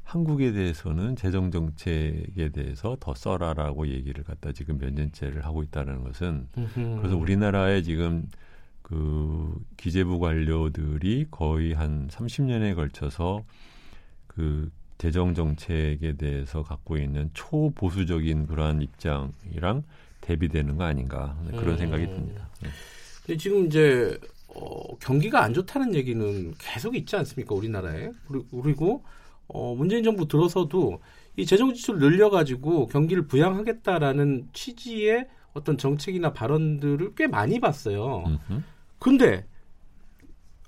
한국에 0.03 0.51
대해서는 0.51 1.15
재정 1.15 1.53
정책에 1.53 2.49
대해서 2.49 2.97
더 2.99 3.15
써라라고 3.15 3.87
얘기를 3.87 4.25
갖다 4.25 4.51
지금 4.51 4.79
몇 4.79 4.93
년째를 4.93 5.45
하고 5.45 5.63
있다는 5.63 6.03
것은 6.03 6.49
그래서 6.99 7.17
우리나라에 7.17 7.83
지금 7.83 8.27
그 8.83 9.55
기재부 9.77 10.19
관료들이 10.19 11.27
거의 11.31 11.75
한 11.75 12.09
30년에 12.09 12.75
걸쳐서 12.75 13.45
그 14.27 14.69
재정 15.01 15.33
정책에 15.33 16.15
대해서 16.19 16.63
갖고 16.63 16.99
있는 16.99 17.31
초보수적인 17.33 18.47
그러한 18.47 18.83
입장이랑 18.83 19.83
대비되는 20.21 20.77
거 20.77 20.85
아닌가 20.85 21.41
그런 21.53 21.71
음. 21.71 21.79
생각이 21.79 22.07
듭니다. 22.07 22.51
네. 23.27 23.37
지금 23.39 23.65
이제 23.65 24.19
어, 24.49 24.99
경기가 24.99 25.43
안 25.43 25.55
좋다는 25.55 25.95
얘기는 25.95 26.53
계속 26.59 26.95
있지 26.97 27.17
않습니까 27.17 27.55
우리나라에 27.55 28.11
그리고 28.63 29.03
어, 29.47 29.75
문재인 29.75 30.05
정부 30.05 30.29
들어서도 30.29 31.01
이 31.39 31.47
재정 31.47 31.73
지출을 31.73 31.99
늘려가지고 31.99 32.89
경기를 32.89 33.27
부양하겠다라는 33.27 34.51
취지의 34.53 35.29
어떤 35.55 35.79
정책이나 35.79 36.35
발언들을 36.35 37.15
꽤 37.15 37.27
많이 37.27 37.59
봤어요. 37.59 38.25
음흠. 38.27 38.63
근데 38.99 39.47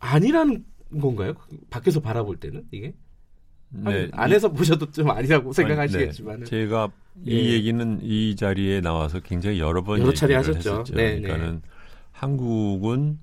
아니라는 0.00 0.64
건가요? 0.98 1.34
밖에서 1.68 2.00
바라볼 2.00 2.38
때는 2.38 2.66
이게? 2.70 2.94
네. 3.72 4.08
안에서 4.12 4.50
보셔도 4.52 4.90
좀 4.90 5.10
아니라고 5.10 5.52
생각하시겠지만 5.52 6.40
네. 6.40 6.44
제가 6.44 6.90
이 7.24 7.36
예. 7.36 7.52
얘기는 7.52 8.00
이 8.02 8.36
자리에 8.36 8.80
나와서 8.80 9.20
굉장히 9.20 9.58
여러 9.60 9.82
번 9.82 10.00
여러 10.00 10.12
차례 10.12 10.34
하셨죠. 10.34 10.84
네, 10.94 11.14
네, 11.14 11.20
그러니까는 11.20 11.62
한국은 12.12 13.18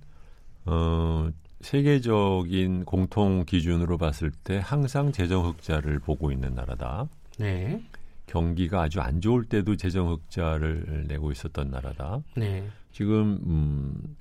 어 0.65 1.29
세계적인 1.61 2.85
공통 2.85 3.45
기준으로 3.45 3.97
봤을 3.97 4.31
때 4.31 4.61
항상 4.63 5.11
재정 5.11 5.45
흑자를 5.45 5.99
보고 5.99 6.31
있는 6.31 6.55
나라다. 6.55 7.07
네. 7.37 7.81
경기가 8.27 8.83
아주 8.83 9.01
안 9.01 9.21
좋을 9.21 9.45
때도 9.45 9.75
재정 9.75 10.09
흑자를 10.09 11.05
내고 11.07 11.31
있었던 11.31 11.69
나라다. 11.69 12.21
네. 12.35 12.67
지금 12.91 13.39
음 13.45 14.15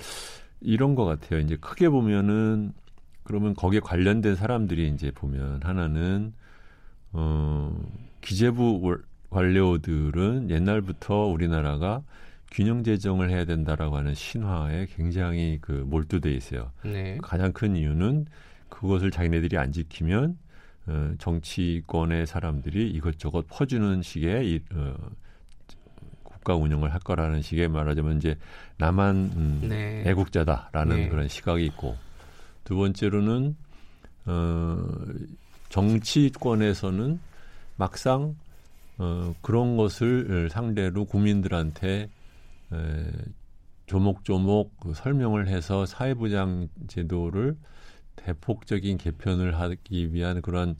이런 0.60 0.94
것 0.94 1.04
같아요. 1.04 1.40
이제 1.40 1.56
크게 1.56 1.88
보면은 1.88 2.72
그러면 3.28 3.54
거기에 3.54 3.80
관련된 3.80 4.36
사람들이 4.36 4.88
이제 4.88 5.10
보면 5.10 5.60
하나는 5.62 6.32
어 7.12 7.78
기재부 8.22 8.96
관료들은 9.28 10.48
옛날부터 10.48 11.26
우리나라가 11.26 12.02
균형 12.50 12.82
재정을 12.82 13.28
해야 13.28 13.44
된다라고 13.44 13.98
하는 13.98 14.14
신화에 14.14 14.86
굉장히 14.96 15.58
그 15.60 15.72
몰두돼 15.72 16.32
있어요. 16.32 16.72
네. 16.82 17.18
가장 17.22 17.52
큰 17.52 17.76
이유는 17.76 18.24
그것을 18.70 19.10
자기네들이 19.10 19.58
안 19.58 19.72
지키면 19.72 20.38
어, 20.86 21.12
정치권의 21.18 22.26
사람들이 22.26 22.88
이것저것 22.88 23.44
퍼주는 23.46 24.00
식의 24.00 24.50
이, 24.50 24.60
어, 24.72 24.94
국가 26.22 26.54
운영을 26.54 26.94
할 26.94 27.00
거라는 27.00 27.42
식의 27.42 27.68
말하자면 27.68 28.16
이제 28.16 28.38
나만 28.78 29.16
음, 29.36 29.60
네. 29.68 30.02
애국자다라는 30.06 30.96
네. 30.96 31.08
그런 31.10 31.28
시각이 31.28 31.66
있고 31.66 32.07
두 32.64 32.76
번째로는 32.76 33.56
어, 34.26 34.86
정치권에서는 35.68 37.20
막상 37.76 38.36
어, 38.98 39.34
그런 39.42 39.76
것을 39.76 40.48
상대로 40.50 41.04
국민들한테 41.04 42.10
에, 42.72 43.10
조목조목 43.86 44.80
그 44.80 44.92
설명을 44.94 45.48
해서 45.48 45.86
사회보장 45.86 46.68
제도를 46.88 47.56
대폭적인 48.16 48.98
개편을 48.98 49.58
하기 49.58 50.12
위한 50.12 50.42
그런 50.42 50.76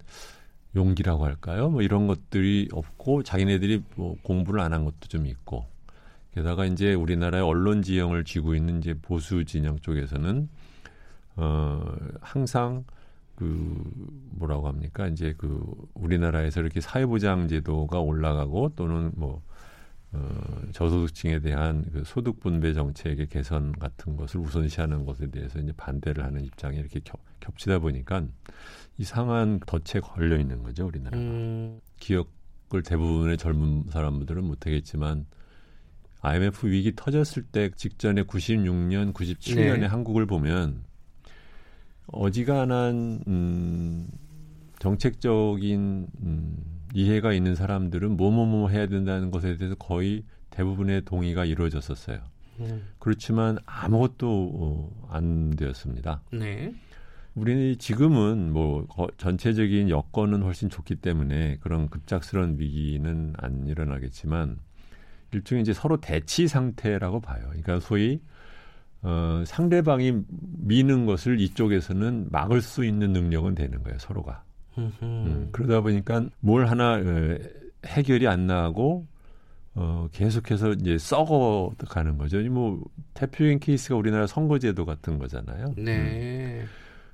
용기라고 0.76 1.24
할까요? 1.24 1.70
뭐 1.70 1.82
이런 1.82 2.06
것들이 2.06 2.68
없고 2.72 3.22
자기네들이 3.22 3.82
뭐 3.96 4.16
공부를 4.22 4.60
안 4.60 4.72
한 4.72 4.84
것도 4.84 5.08
좀 5.08 5.26
있고 5.26 5.64
게다가 6.34 6.66
이제 6.66 6.92
우리나라의 6.94 7.42
언론 7.42 7.82
지형을 7.82 8.24
쥐고 8.24 8.54
있는 8.54 8.78
이제 8.78 8.94
보수 9.00 9.44
진영 9.44 9.78
쪽에서는 9.78 10.48
어 11.38 11.96
항상 12.20 12.84
그 13.36 13.44
뭐라고 14.32 14.66
합니까? 14.66 15.06
이제 15.06 15.34
그 15.38 15.64
우리나라에서 15.94 16.60
이렇게 16.60 16.80
사회보장 16.80 17.46
제도가 17.46 18.00
올라가고 18.00 18.72
또는 18.74 19.12
뭐 19.14 19.42
어, 20.12 20.62
저소득층에 20.72 21.40
대한 21.40 21.84
그 21.92 22.02
소득 22.04 22.40
분배 22.40 22.72
정책의 22.72 23.28
개선 23.28 23.72
같은 23.72 24.16
것을 24.16 24.40
우선시하는 24.40 25.04
것에 25.04 25.30
대해서 25.30 25.58
이제 25.60 25.72
반대를 25.76 26.24
하는 26.24 26.44
입장이 26.44 26.78
이렇게 26.78 27.00
겹, 27.04 27.20
겹치다 27.40 27.78
보니까 27.78 28.24
이상한 28.96 29.60
덫에 29.66 30.00
걸려 30.00 30.38
있는 30.38 30.62
거죠 30.62 30.86
우리나라가 30.86 31.22
음. 31.22 31.80
기억을 31.98 32.82
대부분의 32.84 33.36
젊은 33.36 33.84
사람들은 33.90 34.44
못하겠지만 34.44 35.26
IMF 36.22 36.66
위기 36.66 36.94
터졌을 36.96 37.44
때 37.44 37.70
직전에 37.76 38.22
96년, 38.22 39.12
97년에 39.12 39.80
네. 39.80 39.86
한국을 39.86 40.26
보면 40.26 40.82
어지간한 42.12 43.22
음, 43.26 44.08
정책적인 44.78 46.06
음, 46.22 46.56
이해가 46.94 47.32
있는 47.32 47.54
사람들은 47.54 48.16
뭐뭐뭐 48.16 48.68
해야 48.70 48.86
된다는 48.86 49.30
것에 49.30 49.56
대해서 49.56 49.74
거의 49.74 50.24
대부분의 50.50 51.02
동의가 51.04 51.44
이루어졌었어요. 51.44 52.20
음. 52.60 52.88
그렇지만 52.98 53.58
아무것도 53.66 54.52
어, 54.54 55.08
안 55.10 55.50
되었습니다. 55.50 56.22
네. 56.32 56.74
우리는 57.34 57.78
지금은 57.78 58.52
뭐 58.52 58.86
전체적인 59.16 59.90
여건은 59.90 60.42
훨씬 60.42 60.68
좋기 60.68 60.96
때문에 60.96 61.58
그런 61.60 61.88
급작스러운 61.88 62.56
위기는 62.58 63.34
안 63.36 63.66
일어나겠지만 63.66 64.58
일종의 65.32 65.62
이제 65.62 65.72
서로 65.72 66.00
대치 66.00 66.48
상태라고 66.48 67.20
봐요. 67.20 67.44
그러니까 67.48 67.78
소위 67.80 68.20
어, 69.02 69.42
상대방이 69.46 70.22
미는 70.28 71.06
것을 71.06 71.40
이쪽에서는 71.40 72.28
막을 72.30 72.60
수 72.60 72.84
있는 72.84 73.12
능력은 73.12 73.54
되는 73.54 73.82
거예요, 73.82 73.98
서로가. 73.98 74.44
음, 74.78 75.48
그러다 75.52 75.80
보니까 75.80 76.26
뭘 76.40 76.66
하나 76.66 76.94
어, 76.94 77.38
해결이 77.86 78.26
안 78.28 78.46
나고 78.46 79.06
어, 79.74 80.08
계속해서 80.12 80.72
이제 80.72 80.98
썩어 80.98 81.70
가는 81.88 82.18
거죠. 82.18 82.40
뭐 82.50 82.82
대표적인 83.14 83.60
케이스가 83.60 83.96
우리나라 83.96 84.26
선거제도 84.26 84.84
같은 84.84 85.18
거잖아요. 85.18 85.74
네. 85.76 86.62
음. 86.62 86.68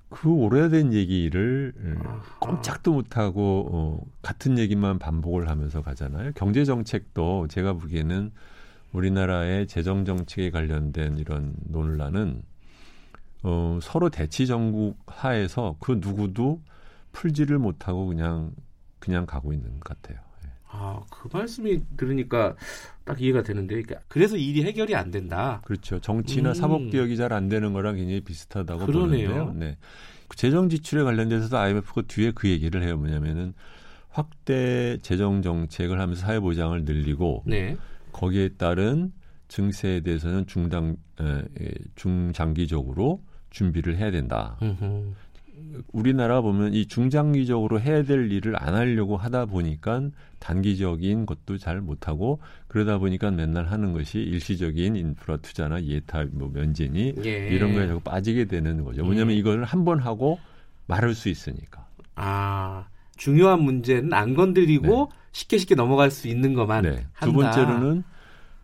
그 0.08 0.30
오래된 0.30 0.92
얘기를 0.92 1.72
어, 1.98 2.22
꼼짝도 2.40 2.92
못하고 2.92 3.68
어, 3.72 4.06
같은 4.22 4.58
얘기만 4.58 4.98
반복을 4.98 5.48
하면서 5.48 5.82
가잖아요. 5.82 6.32
경제 6.34 6.64
정책도 6.64 7.48
제가 7.48 7.74
보기에는 7.74 8.30
우리나라의 8.94 9.66
재정 9.66 10.04
정책에 10.04 10.50
관련된 10.50 11.18
이런 11.18 11.52
논란은 11.64 12.42
어, 13.42 13.78
서로 13.82 14.08
대치 14.08 14.46
정국 14.46 14.96
하에서 15.06 15.76
그 15.80 15.98
누구도 16.00 16.62
풀지를 17.12 17.58
못하고 17.58 18.06
그냥 18.06 18.52
그냥 18.98 19.26
가고 19.26 19.52
있는 19.52 19.78
것 19.80 20.00
같아요. 20.00 20.18
예. 20.46 20.50
아, 20.70 21.00
그 21.10 21.28
말씀이 21.30 21.82
들으니까 21.96 22.56
딱 23.04 23.20
이해가 23.20 23.42
되는데, 23.42 23.74
그러니까 23.82 24.00
그래서 24.08 24.36
일이 24.38 24.64
해결이 24.64 24.94
안 24.94 25.10
된다. 25.10 25.60
그렇죠. 25.64 26.00
정치나 26.00 26.50
음. 26.50 26.54
사법 26.54 26.90
개혁이 26.90 27.16
잘 27.16 27.32
안 27.34 27.48
되는 27.50 27.72
거랑 27.74 27.96
굉장히 27.96 28.22
비슷하다고 28.22 28.86
그러네요. 28.86 29.28
보는데요. 29.28 29.52
네. 29.58 29.76
재정 30.36 30.68
지출에 30.70 31.02
관련돼서도 31.02 31.58
IMF가 31.58 32.02
뒤에 32.08 32.32
그 32.34 32.48
얘기를 32.48 32.82
해요. 32.82 32.96
뭐냐면은 32.96 33.52
확대 34.08 34.96
재정 35.02 35.42
정책을 35.42 36.00
하면서 36.00 36.22
사회 36.22 36.40
보장을 36.40 36.82
늘리고 36.84 37.42
네. 37.46 37.76
거기에 38.14 38.50
따른 38.56 39.12
증세에 39.48 40.00
대해서는 40.00 40.46
중당 40.46 40.96
에, 41.20 41.42
중장기적으로 41.96 43.22
준비를 43.50 43.98
해야 43.98 44.10
된다. 44.10 44.56
우리나라 45.92 46.40
보면 46.40 46.74
이 46.74 46.86
중장기적으로 46.86 47.80
해야 47.80 48.02
될 48.02 48.30
일을 48.30 48.54
안 48.60 48.74
하려고 48.74 49.16
하다 49.16 49.46
보니까 49.46 50.08
단기적인 50.38 51.26
것도 51.26 51.58
잘 51.58 51.80
못하고 51.80 52.40
그러다 52.68 52.98
보니까 52.98 53.30
맨날 53.30 53.66
하는 53.66 53.92
것이 53.92 54.18
일시적인 54.18 54.96
인프라 54.96 55.36
투자나 55.38 55.82
예타 55.84 56.26
뭐 56.32 56.50
면제니 56.52 57.14
예. 57.24 57.48
이런 57.48 57.74
거에 57.74 57.86
자꾸 57.86 58.00
빠지게 58.00 58.46
되는 58.46 58.82
거죠. 58.84 59.04
뭐냐면 59.04 59.34
음. 59.34 59.38
이걸 59.38 59.64
한 59.64 59.84
번 59.84 60.00
하고 60.00 60.38
말할 60.86 61.14
수 61.14 61.28
있으니까. 61.28 61.86
아 62.16 62.86
중요한 63.16 63.62
문제는 63.62 64.12
안 64.12 64.34
건드리고 64.34 65.10
네. 65.10 65.18
쉽게 65.32 65.58
쉽게 65.58 65.74
넘어갈 65.74 66.10
수 66.10 66.28
있는 66.28 66.54
것만 66.54 66.82
네. 66.82 67.06
한다. 67.12 67.26
두 67.26 67.32
번째로는 67.32 68.04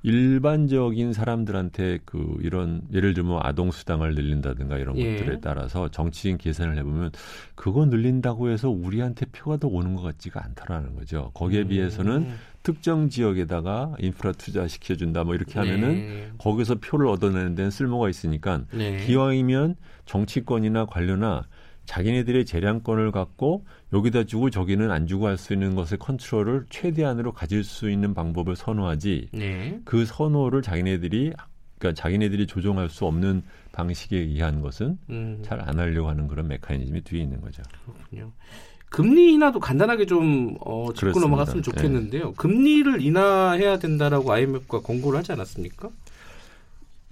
일반적인 0.03 1.13
사람들한테 1.13 1.99
그 2.07 2.39
이런 2.41 2.81
예를 2.93 3.13
들면 3.13 3.41
아동 3.43 3.71
수당을 3.71 4.15
늘린다든가 4.15 4.79
이런 4.79 4.97
예. 4.97 5.17
것들에 5.17 5.41
따라서 5.41 5.91
정치인 5.91 6.39
계산을 6.39 6.79
해보면 6.79 7.11
그거 7.55 7.85
늘린다고 7.85 8.49
해서 8.49 8.71
우리한테 8.71 9.27
표가 9.27 9.59
더 9.59 9.69
오는 9.69 9.95
것 9.95 10.03
같지가 10.03 10.43
않더라는 10.43 10.95
거죠. 10.95 11.31
거기에 11.35 11.63
음. 11.63 11.69
비해서는 11.69 12.31
특정 12.63 13.11
지역에다가 13.11 13.95
인프라 13.99 14.33
투자 14.33 14.67
시켜준다 14.67 15.25
뭐 15.25 15.35
이렇게 15.35 15.59
하면은 15.59 15.95
네. 15.95 16.31
거기서 16.39 16.77
표를 16.77 17.07
얻어내는 17.09 17.55
데는 17.55 17.71
쓸모가 17.71 18.09
있으니까 18.09 18.63
네. 18.73 19.05
기왕이면 19.05 19.77
정치권이나 20.07 20.87
관료나 20.87 21.47
자기네들의 21.85 22.47
재량권을 22.47 23.11
갖고 23.11 23.65
여기다 23.93 24.25
주고 24.25 24.51
저기는 24.51 24.91
안 24.91 25.07
주고 25.07 25.27
할 25.27 25.37
수 25.37 25.53
있는 25.53 25.75
것의 25.75 25.99
컨트롤을 25.99 26.67
최대한으로 26.71 27.33
가질 27.33 27.65
수 27.65 27.91
있는 27.91 28.15
방법을 28.15 28.55
선호하지 28.57 29.29
네. 29.33 29.81
그 29.85 30.05
선호를 30.05 30.63
자기네들이 30.63 31.33
그러니까 31.79 32.01
자기네들이 32.01 32.47
조종할 32.47 32.89
수 32.89 33.07
없는 33.07 33.43
방식에 33.73 34.17
의한 34.19 34.61
것은 34.61 34.99
음. 35.09 35.41
잘안 35.43 35.79
하려고 35.79 36.09
하는 36.09 36.29
그런 36.29 36.47
메커니즘이 36.49 37.01
뒤에 37.03 37.23
있는 37.23 37.41
거죠. 37.41 37.63
그렇군요. 37.85 38.33
금리 38.91 39.33
인하도 39.35 39.61
간단하게 39.61 40.05
좀 40.07 40.57
어, 40.61 40.89
짚고 40.89 41.01
그렇습니다. 41.01 41.21
넘어갔으면 41.21 41.63
좋겠는데요. 41.63 42.25
네. 42.27 42.33
금리를 42.37 43.01
인하해야 43.03 43.79
된다라고 43.79 44.33
IMF가 44.33 44.81
권고를 44.81 45.19
하지 45.21 45.33
않았습니까? 45.33 45.89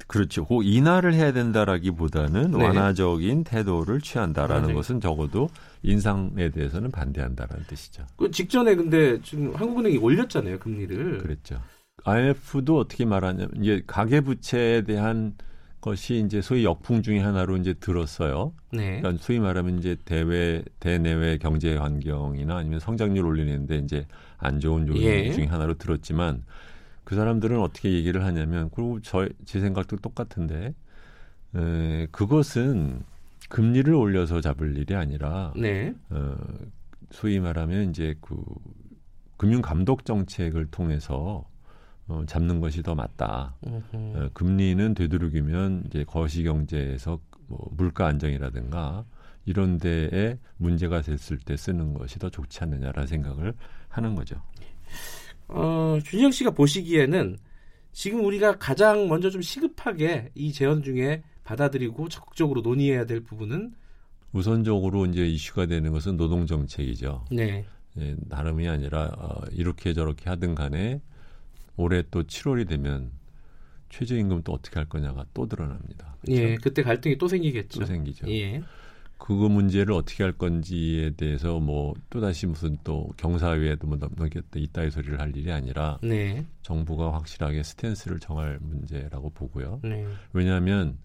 그렇죠. 0.07 0.45
그 0.47 0.63
인하를 0.65 1.15
해야 1.15 1.33
된다라기보다는 1.33 2.51
네. 2.53 2.65
완화적인 2.65 3.45
태도를 3.45 4.01
취한다라는 4.01 4.65
아, 4.65 4.67
네. 4.69 4.73
것은 4.75 5.01
적어도 5.01 5.49
인상에 5.83 6.51
대해서는 6.51 6.91
반대한다라는 6.91 7.65
뜻이죠. 7.67 8.07
그 8.17 8.31
직전에 8.31 8.75
근데 8.75 9.21
지금 9.23 9.55
한국은행이 9.55 9.99
올렸잖아요 9.99 10.59
금리를. 10.59 11.19
그랬죠. 11.19 11.61
IMF도 12.05 12.79
어떻게 12.79 13.05
말하냐면 13.05 13.51
이제 13.63 13.83
가계 13.87 14.21
부채에 14.23 14.83
대한 14.83 15.35
것이 15.81 16.23
이제 16.25 16.41
소위 16.41 16.65
역풍 16.65 17.03
중의 17.03 17.21
하나로 17.23 17.57
이제 17.57 17.75
들었어요. 17.75 18.53
네. 18.73 19.01
그러니까 19.01 19.23
소위 19.23 19.39
말하면 19.39 19.79
이제 19.79 19.97
대외 20.05 20.63
대내외 20.81 21.39
경제 21.39 21.77
환경이나 21.77 22.57
아니면 22.57 22.81
성장률 22.81 23.25
올리는데 23.25 23.79
이제 23.79 24.07
안 24.39 24.59
좋은 24.61 24.89
요인 24.89 25.03
예. 25.03 25.33
중의 25.33 25.49
하나로 25.49 25.75
들었지만 25.75 26.45
그 27.05 27.15
사람들은 27.15 27.61
어떻게 27.61 27.93
얘기를 27.93 28.25
하냐면 28.25 28.71
그리고 28.75 29.01
저 29.01 29.29
제 29.45 29.61
생각도 29.61 29.97
똑같은데 29.99 30.75
에, 31.57 32.07
그것은 32.11 33.03
금리를 33.49 33.93
올려서 33.93 34.41
잡을 34.41 34.77
일이 34.77 34.95
아니라 34.95 35.53
네. 35.57 35.95
어, 36.11 36.37
소위 37.11 37.41
말하면 37.41 37.91
이제 37.91 38.15
그 38.21 38.37
금융 39.37 39.63
감독 39.63 40.05
정책을 40.05 40.67
통해서 40.71 41.45
어, 42.07 42.25
잡는 42.27 42.61
것이 42.61 42.83
더 42.83 42.95
맞다. 42.95 43.57
어, 43.63 44.31
금리는 44.33 44.95
되도록이면 44.95 45.85
이제 45.87 46.05
거시 46.05 46.43
경제에서 46.43 47.21
뭐 47.47 47.71
물가 47.73 48.07
안정이라든가 48.07 49.05
이런 49.45 49.79
데에 49.79 50.39
문제가 50.57 51.01
됐을 51.01 51.39
때 51.39 51.57
쓰는 51.57 51.95
것이 51.95 52.19
더 52.19 52.29
좋지 52.29 52.65
않느냐라는 52.65 53.07
생각을 53.07 53.55
하는 53.89 54.15
거죠. 54.15 54.43
어, 55.49 55.99
준영 56.05 56.31
씨가 56.31 56.51
보시기에는 56.51 57.39
지금 57.93 58.25
우리가 58.25 58.59
가장 58.59 59.09
먼저 59.09 59.31
좀 59.31 59.41
시급하게 59.41 60.31
이 60.35 60.53
재원 60.53 60.83
중에 60.83 61.23
받아들이고 61.49 62.11
적극적으로 62.11 62.61
논의해야 62.61 63.07
될 63.07 63.21
부분은 63.21 63.73
우선적으로 64.33 65.07
이제 65.07 65.27
이슈가 65.27 65.65
되는 65.65 65.91
것은 65.93 66.19
노동 66.19 66.47
정책이죠. 66.47 67.25
네. 67.31 67.65
예, 67.99 68.17
나름이 68.29 68.69
아니라 68.69 69.11
어, 69.17 69.41
이렇게 69.53 69.95
저렇게 69.95 70.29
하든 70.29 70.55
간에 70.55 71.01
올해 71.79 72.03
또 72.11 72.23
7월이 72.25 72.69
되면 72.69 73.13
최저임금 73.89 74.43
또 74.43 74.53
어떻게 74.53 74.79
할 74.79 74.87
거냐가 74.87 75.25
또 75.33 75.47
드러납니다. 75.47 76.17
그렇죠? 76.21 76.43
예, 76.43 76.57
그때 76.57 76.83
갈등이 76.83 77.17
또 77.17 77.27
생기겠죠. 77.29 77.81
또 77.81 77.87
생기죠. 77.87 78.31
예. 78.31 78.63
그거 79.17 79.49
문제를 79.49 79.95
어떻게 79.95 80.23
할 80.23 80.33
건지에 80.33 81.11
대해서 81.17 81.59
뭐 81.59 81.95
또 82.11 82.21
다시 82.21 82.47
무슨 82.47 82.77
또 82.85 83.11
경사위에도 83.17 83.87
뭐 83.87 83.97
넘겼다 83.97 84.59
이따위 84.59 84.91
소리를 84.91 85.21
할 85.21 85.37
일이 85.37 85.51
아니라 85.53 85.99
네. 86.03 86.47
정부가 86.63 87.13
확실하게 87.15 87.63
스탠스를 87.63 88.19
정할 88.19 88.59
문제라고 88.61 89.31
보고요. 89.31 89.81
네. 89.83 90.07
왜냐하면 90.33 90.99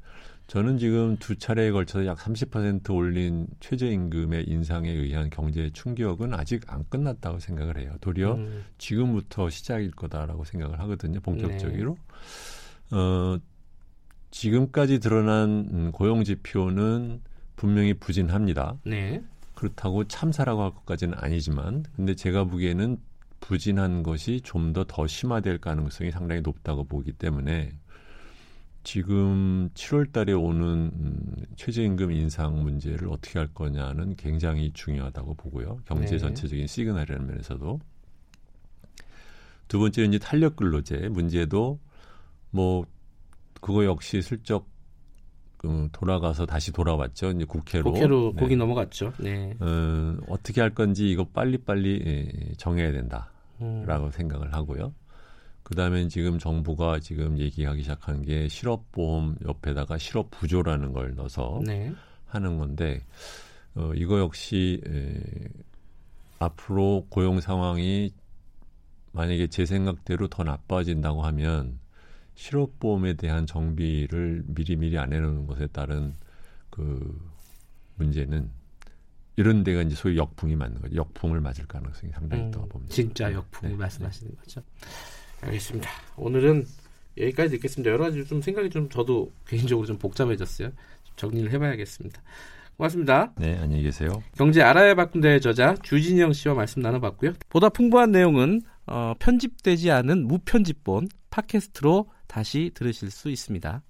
저는 0.54 0.78
지금 0.78 1.18
두 1.18 1.36
차례에 1.36 1.72
걸쳐서 1.72 2.06
약 2.06 2.20
30% 2.20 2.94
올린 2.94 3.48
최저임금의 3.60 4.48
인상에 4.48 4.88
의한 4.88 5.32
경제 5.32 5.72
충격은 5.72 6.36
아직 6.36 6.72
안 6.72 6.88
끝났다고 6.90 7.40
생각을 7.40 7.80
해요. 7.80 7.96
도리어 8.02 8.36
음. 8.36 8.64
지금부터 8.78 9.50
시작일 9.50 9.90
거다라고 9.90 10.44
생각을 10.44 10.80
하거든요. 10.82 11.20
본격적으로. 11.22 11.98
네. 12.92 12.96
어, 12.96 13.40
지금까지 14.30 15.00
드러난 15.00 15.50
음, 15.72 15.92
고용 15.92 16.24
지표는 16.24 17.22
분명히 17.56 17.96
부진합니다. 17.96 18.78
네. 18.86 19.24
그렇다고 19.56 20.08
참사라고 20.08 20.62
할 20.62 20.70
것까지는 20.76 21.18
아니지만, 21.18 21.84
근데 21.96 22.14
제가 22.14 22.44
보기에는 22.44 22.98
부진한 23.40 24.04
것이 24.04 24.40
좀 24.42 24.72
더더 24.72 24.98
더 24.98 25.08
심화될 25.08 25.58
가능성이 25.58 26.12
상당히 26.12 26.42
높다고 26.42 26.84
보기 26.84 27.12
때문에 27.14 27.72
지금 28.84 29.70
7월 29.74 30.12
달에 30.12 30.34
오는 30.34 30.92
음, 30.94 31.36
최저임금 31.56 32.12
인상 32.12 32.62
문제를 32.64 33.08
어떻게 33.10 33.40
할 33.40 33.48
거냐는 33.54 34.16
굉장히 34.18 34.72
중요하다고 34.74 35.36
보고요. 35.36 35.80
경제 35.86 36.12
네. 36.12 36.18
전체적인 36.18 36.68
시그널이라는 36.68 37.26
면에서도. 37.26 37.80
두 39.70 39.80
번째는 39.80 40.10
이제 40.10 40.20
탄력 40.20 40.58
근로제 40.58 41.10
문제도 41.10 41.80
뭐 42.52 42.86
그거 43.62 43.86
역시 43.86 44.22
슬쩍 44.22 44.68
음, 45.66 45.88
돌아가서 45.94 46.46
다시 46.46 46.74
돌아왔죠. 46.74 47.32
이제 47.32 47.46
국회로. 47.46 47.92
국회로 47.92 48.34
네. 48.36 48.42
거기 48.42 48.56
넘어갔죠. 48.58 49.14
네. 49.18 49.56
어, 49.62 50.18
어떻게 50.28 50.60
할 50.60 50.72
건지 50.72 51.10
이거 51.10 51.24
빨리빨리 51.24 52.04
예, 52.06 52.54
정해야 52.58 52.92
된다라고 52.92 54.06
음. 54.06 54.12
생각을 54.12 54.54
하고요. 54.54 54.94
그다음에 55.64 56.08
지금 56.08 56.40
정부가 56.40 57.00
지금 57.00 57.40
얘기하기 57.40 57.82
시작한 57.82 58.22
게 58.22 58.48
실업보험 58.48 59.38
옆에다가 59.46 59.98
실업부조라는 59.98 60.94
걸 60.94 61.16
넣어서 61.16 61.62
네. 61.66 61.94
하는 62.28 62.58
건데 62.58 63.02
어, 63.76 63.92
이거 63.96 64.20
역시 64.20 64.82
에, 64.86 65.22
앞으로 66.40 67.08
고용 67.10 67.40
상황이 67.40 68.14
만약에 69.14 69.48
제 69.48 69.66
생각대로 69.66 70.28
더 70.28 70.44
나빠진다고 70.44 71.22
하면 71.24 71.80
실업보험에 72.36 73.14
대한 73.14 73.46
정비를 73.46 74.44
미리미리 74.48 74.98
안 74.98 75.14
해놓는 75.14 75.46
것에 75.46 75.68
따른 75.68 76.16
그 76.70 77.22
문제는 77.96 78.50
이런 79.36 79.64
데가 79.64 79.82
이제 79.82 79.96
소위 79.96 80.18
역풍이 80.18 80.56
맞는 80.56 80.82
거죠. 80.82 80.96
역풍을 80.96 81.42
맞을 81.42 81.68
가능성이 81.68 82.12
상당히 82.12 82.44
음, 82.44 82.48
있다고 82.50 82.68
봅니다. 82.68 82.94
진짜 82.94 83.32
역풍을 83.32 83.72
네. 83.72 83.78
말씀하시는 83.78 84.36
거죠. 84.36 84.62
알겠습니다. 85.46 85.90
오늘은 86.18 86.66
여기까지 87.18 87.52
듣겠습니다. 87.52 87.92
여러 87.92 88.06
가지 88.06 88.26
좀 88.26 88.42
생각이 88.42 88.70
좀 88.70 88.90
저도 88.90 89.32
개인적으로 89.48 89.86
좀 89.86 89.98
복잡해졌어요. 89.98 90.72
정리를 91.16 91.52
해봐야겠습니다. 91.52 92.22
고맙습니다. 92.78 93.32
네, 93.38 93.58
안녕히 93.62 93.84
계세요. 93.84 94.24
경제 94.36 94.62
알아야 94.62 94.96
바꾼다의 94.96 95.42
저자 95.42 95.76
주진영 95.84 96.34
씨와 96.34 96.56
말씀 96.56 96.82
나눠봤고요. 96.82 97.34
보다 97.50 97.70
풍부한 97.70 98.12
내용은 98.12 98.62
어, 98.88 99.14
편집되지 99.20 99.92
않은 99.92 100.28
무편집본 100.28 101.08
팟캐스트로 101.30 102.08
다시 102.28 102.72
들으실 102.74 103.12
수 103.12 103.30
있습니다. 103.30 103.82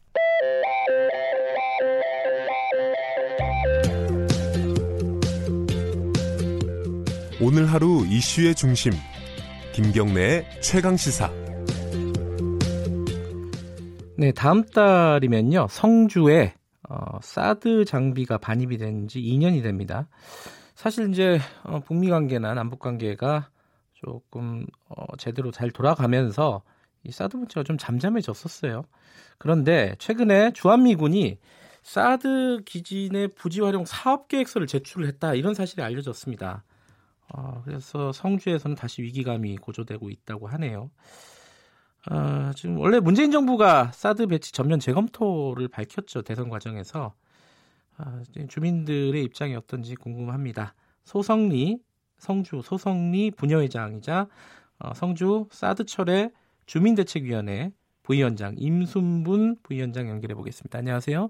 오늘 7.42 7.66
하루 7.66 8.06
이슈의 8.08 8.56
중심 8.56 8.94
김경래의 9.74 10.62
최강 10.62 10.96
시사. 10.96 11.43
네, 14.24 14.32
다음 14.32 14.64
달이면요. 14.64 15.68
성주에 15.70 16.54
어, 16.88 17.20
사드 17.22 17.84
장비가 17.84 18.38
반입이 18.38 18.78
된 18.78 19.06
지 19.10 19.20
2년이 19.22 19.62
됩니다. 19.62 20.08
사실 20.76 21.10
이제 21.10 21.42
어, 21.66 21.82
북미 21.82 22.10
관계나 22.10 22.54
남북 22.54 22.80
관계가 22.80 23.50
조금 23.94 24.66
어, 24.88 25.18
제대로 25.18 25.52
잘 25.52 25.72
돌아가면서 25.72 26.62
이 27.04 27.12
사드 27.12 27.36
문제가 27.36 27.66
좀 27.66 27.78
잠잠해졌었어요. 27.78 28.86
그런데 29.40 29.94
최근에 30.00 30.54
주한미군이 30.54 31.38
사드 31.82 32.62
기지 32.64 33.10
내 33.12 33.28
부지 33.28 33.60
활용 33.60 33.84
사업 33.84 34.30
계획서를 34.30 34.68
제출을 34.68 35.06
했다 35.10 35.34
이런 35.34 35.54
사실이 35.54 35.84
알려졌습니다. 35.84 36.64
어, 37.34 37.62
그래서 37.66 38.14
성주에서는 38.14 38.78
다시 38.78 39.02
위기감이 39.02 39.58
고조되고 39.58 40.10
있다고 40.10 40.48
하네요. 40.48 40.92
어, 42.12 42.52
지금 42.56 42.78
원래 42.80 43.00
문재인 43.00 43.32
정부가 43.32 43.92
사드 43.94 44.28
배치 44.28 44.52
전면 44.52 44.80
재검토를 44.80 45.68
밝혔죠 45.70 46.22
대선 46.24 46.50
과정에서 46.50 47.14
어, 47.98 48.22
주민들의 48.50 49.24
입장이 49.24 49.56
어떤지 49.56 49.96
궁금합니다. 49.96 50.74
소성리 51.06 51.80
성주 52.18 52.62
소성리 52.64 53.32
부녀회장이자 53.32 54.28
어, 54.80 54.94
성주 54.94 55.48
사드철의 55.52 56.32
주민대책위원회 56.66 57.72
부위원장 58.04 58.56
임순분 58.58 59.58
부위원장 59.64 60.10
연결해 60.10 60.36
보겠습니다. 60.36 60.80
안녕하세요. 60.80 61.30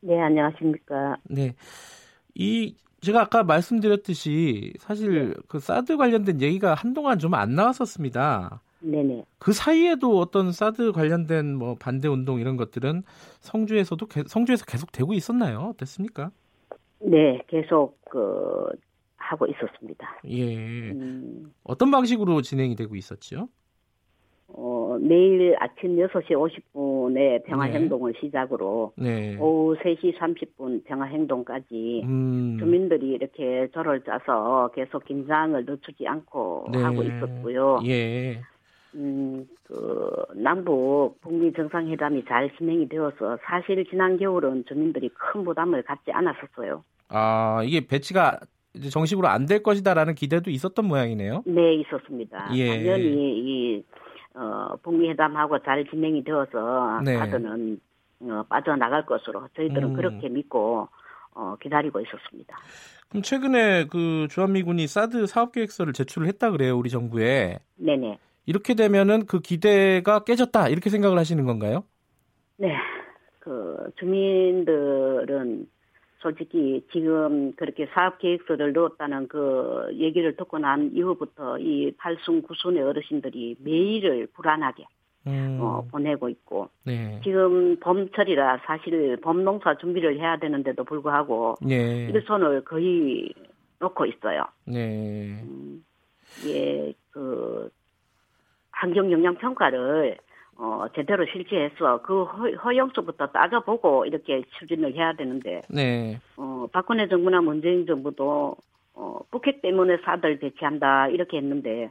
네, 0.00 0.20
안녕하십니까. 0.20 1.16
네. 1.24 1.54
이 2.34 2.74
제가 3.02 3.22
아까 3.22 3.44
말씀드렸듯이 3.44 4.72
사실 4.78 5.28
네. 5.28 5.34
그 5.48 5.60
사드 5.60 5.96
관련된 5.96 6.40
얘기가 6.40 6.74
한동안 6.74 7.18
좀 7.18 7.34
안 7.34 7.54
나왔었습니다. 7.54 8.62
네네. 8.82 9.24
그 9.38 9.52
사이에도 9.52 10.18
어떤 10.18 10.52
사드 10.52 10.92
관련된 10.92 11.54
뭐 11.54 11.76
반대 11.78 12.08
운동 12.08 12.40
이런 12.40 12.56
것들은 12.56 13.02
성주에서도 13.40 14.06
개, 14.06 14.22
성주에서 14.26 14.64
계속 14.66 14.92
되고 14.92 15.12
있었나요? 15.12 15.72
어땠습니까? 15.74 16.30
네, 17.00 17.40
계속 17.48 17.98
그 18.10 18.68
하고 19.16 19.46
있었습니다. 19.46 20.20
예. 20.28 20.90
음, 20.90 21.52
어떤 21.64 21.90
방식으로 21.90 22.42
진행이 22.42 22.76
되고 22.76 22.94
있었죠? 22.96 23.48
어, 24.54 24.98
내일 25.00 25.56
아침 25.58 25.96
6시 25.96 26.30
50분에 26.30 27.44
평화행동을 27.44 28.12
네. 28.12 28.20
시작으로 28.20 28.92
네. 28.96 29.36
오후 29.38 29.74
3시 29.76 30.18
30분 30.18 30.84
평화행동까지 30.84 32.02
음. 32.04 32.56
주민들이 32.58 33.12
이렇게 33.12 33.68
절을 33.72 34.02
짜서 34.04 34.70
계속 34.74 35.04
긴장을 35.06 35.64
늦추지 35.64 36.06
않고 36.06 36.68
네. 36.72 36.82
하고 36.82 37.02
있었고요. 37.02 37.80
예. 37.86 38.42
음, 38.94 39.46
그, 39.64 40.10
남북 40.34 41.16
북미 41.20 41.52
정상회담이 41.52 42.24
잘 42.26 42.50
진행이 42.56 42.88
되어서 42.88 43.38
사실 43.44 43.84
지난 43.88 44.16
겨울은 44.18 44.64
주민들이 44.66 45.08
큰 45.10 45.44
부담을 45.44 45.82
갖지 45.82 46.10
않았었어요. 46.12 46.84
아, 47.08 47.62
이게 47.64 47.86
배치가 47.86 48.38
정식으로 48.90 49.28
안 49.28 49.46
될 49.46 49.62
것이다라는 49.62 50.14
기대도 50.14 50.50
있었던 50.50 50.84
모양이네요. 50.86 51.42
네, 51.46 51.74
있었습니다. 51.76 52.50
예. 52.54 52.68
당연히 52.68 53.38
이 53.38 53.84
어, 54.34 54.76
북미 54.82 55.10
회담하고 55.10 55.58
잘 55.60 55.84
진행이 55.90 56.24
되어서 56.24 57.00
네. 57.04 57.18
다들은 57.18 57.78
어, 58.22 58.44
빠져나갈 58.48 59.04
것으로 59.04 59.48
저희들은 59.56 59.90
음. 59.90 59.92
그렇게 59.94 60.28
믿고 60.28 60.88
어, 61.34 61.56
기다리고 61.60 62.00
있었습니다. 62.00 62.56
그럼 63.08 63.22
최근에 63.22 63.86
그 63.90 64.26
주한미군이 64.30 64.86
사드 64.86 65.26
사업 65.26 65.52
계획서를 65.52 65.92
제출을 65.92 66.28
했다 66.28 66.50
그래요 66.50 66.76
우리 66.78 66.88
정부에. 66.88 67.58
네네. 67.76 68.18
이렇게 68.46 68.74
되면은 68.74 69.26
그 69.26 69.40
기대가 69.40 70.24
깨졌다 70.24 70.68
이렇게 70.68 70.90
생각을 70.90 71.18
하시는 71.18 71.44
건가요? 71.44 71.84
네. 72.56 72.76
그 73.38 73.90
주민들은 73.96 75.66
솔직히 76.20 76.86
지금 76.92 77.52
그렇게 77.56 77.86
사업 77.92 78.18
계획서를 78.18 78.72
넣었다는 78.72 79.26
그 79.28 79.88
얘기를 79.94 80.36
듣고 80.36 80.58
난 80.58 80.92
이후부터 80.94 81.58
이 81.58 81.92
팔순 81.98 82.42
구순의 82.42 82.82
어르신들이 82.82 83.56
매일을 83.58 84.28
불안하게 84.32 84.86
음. 85.26 85.58
어, 85.60 85.84
보내고 85.90 86.28
있고 86.28 86.68
네. 86.84 87.20
지금 87.24 87.78
봄철이라 87.80 88.62
사실 88.66 89.16
봄농사 89.20 89.78
준비를 89.78 90.18
해야 90.18 90.36
되는데도 90.36 90.84
불구하고 90.84 91.56
네. 91.60 92.08
일손을 92.12 92.64
거의 92.64 93.32
놓고 93.80 94.06
있어요. 94.06 94.44
네. 94.64 95.42
음, 95.42 95.84
예, 96.46 96.92
그 97.10 97.68
환경 98.82 99.12
영향 99.12 99.36
평가를 99.36 100.16
어, 100.56 100.86
제대로 100.96 101.24
실시해서 101.24 102.02
그 102.02 102.24
허, 102.24 102.76
용서부터 102.76 103.28
따져보고 103.28 104.06
이렇게 104.06 104.42
추진을 104.58 104.94
해야 104.94 105.12
되는데, 105.12 105.62
네. 105.70 106.20
어, 106.36 106.66
박근혜 106.72 107.08
정부나 107.08 107.40
문재인 107.40 107.86
정부도, 107.86 108.56
어, 108.94 109.18
북핵 109.30 109.62
때문에 109.62 109.98
사들 110.04 110.38
배치한다, 110.40 111.08
이렇게 111.08 111.38
했는데, 111.38 111.90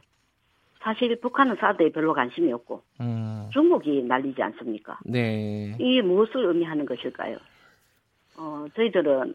사실 0.80 1.18
북한은 1.20 1.56
사드에 1.56 1.90
별로 1.90 2.12
관심이 2.12 2.52
없고, 2.52 2.82
음. 3.00 3.48
중국이 3.52 4.04
날리지 4.04 4.40
않습니까? 4.42 4.98
네. 5.04 5.74
이게 5.80 6.02
무엇을 6.02 6.44
의미하는 6.44 6.86
것일까요? 6.86 7.38
어, 8.36 8.66
저희들은 8.76 9.34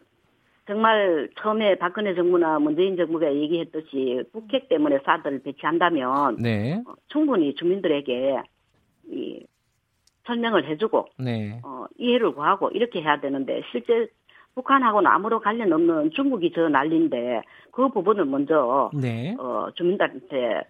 정말 0.68 1.30
처음에 1.40 1.76
박근혜 1.76 2.14
정부나 2.14 2.58
문재인 2.58 2.94
정부가 2.94 3.34
얘기했듯이 3.34 4.22
북핵 4.32 4.68
때문에 4.68 4.98
사드를 5.02 5.42
배치한다면, 5.42 6.36
네. 6.36 6.82
어, 6.86 6.92
충분히 7.08 7.54
주민들에게 7.54 8.42
이 9.10 9.46
설명을 10.26 10.68
해주고 10.68 11.06
네. 11.20 11.58
어, 11.64 11.86
이해를 11.96 12.32
구하고 12.32 12.68
이렇게 12.68 13.00
해야 13.00 13.18
되는데 13.18 13.62
실제 13.72 14.08
북한하고는 14.54 15.10
아무런 15.10 15.40
관련 15.40 15.72
없는 15.72 16.10
중국이 16.10 16.52
저 16.54 16.68
난리인데 16.68 17.40
그 17.72 17.88
부분을 17.88 18.26
먼저 18.26 18.90
네. 18.92 19.34
어, 19.38 19.70
주민들한테 19.74 20.64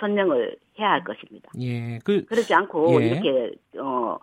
설명을 0.00 0.56
해야 0.78 0.92
할 0.92 1.04
것입니다. 1.04 1.50
예, 1.60 1.98
그, 2.04 2.24
그렇지 2.24 2.54
않고 2.54 3.02
예. 3.02 3.06
이렇게 3.06 3.52
어, 3.78 4.18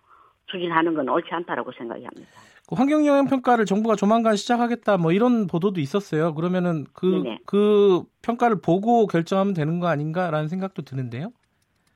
추진하는 0.48 0.96
건 0.96 1.08
옳지 1.08 1.30
않다라고 1.32 1.72
생각이 1.74 2.04
합니다. 2.04 2.32
그 2.68 2.76
환경 2.76 3.06
영향 3.06 3.28
평가를 3.28 3.66
정부가 3.66 3.96
조만간 3.96 4.36
시작하겠다 4.36 4.98
뭐 4.98 5.12
이런 5.12 5.48
보도도 5.48 5.82
있었어요. 5.82 6.34
그러면은 6.34 6.86
그그 6.94 7.36
그 7.46 8.04
평가를 8.22 8.62
보고 8.62 9.06
결정하면 9.08 9.54
되는 9.54 9.80
거 9.80 9.88
아닌가라는 9.88 10.48
생각도 10.48 10.84
드는데요. 10.84 11.32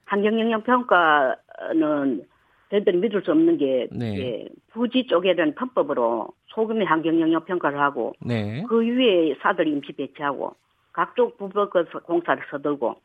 환경 0.06 0.40
영향 0.40 0.64
평가는 0.64 2.26
저희들이 2.70 2.98
믿을 2.98 3.22
수 3.24 3.32
없는 3.32 3.58
게 3.58 3.88
네. 3.92 4.20
예, 4.20 4.50
부지 4.72 5.08
쪽에 5.08 5.36
대한 5.36 5.56
편법으로 5.56 6.28
소금의 6.48 6.86
환경 6.86 7.20
영향 7.20 7.46
평가를 7.46 7.80
하고 7.80 8.14
네. 8.20 8.64
그 8.68 8.82
위에 8.82 9.36
사들 9.42 9.68
임시 9.68 9.94
배치하고 9.94 10.54
각종 10.92 11.32
부법 11.38 11.72
공사를 12.06 12.44
서들고 12.52 12.96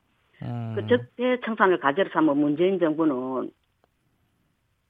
음. 0.42 0.72
그 0.74 0.86
적대 0.88 1.38
청산을 1.44 1.78
가지로 1.78 2.08
삼은 2.12 2.36
문재인 2.36 2.80
정부는 2.80 3.50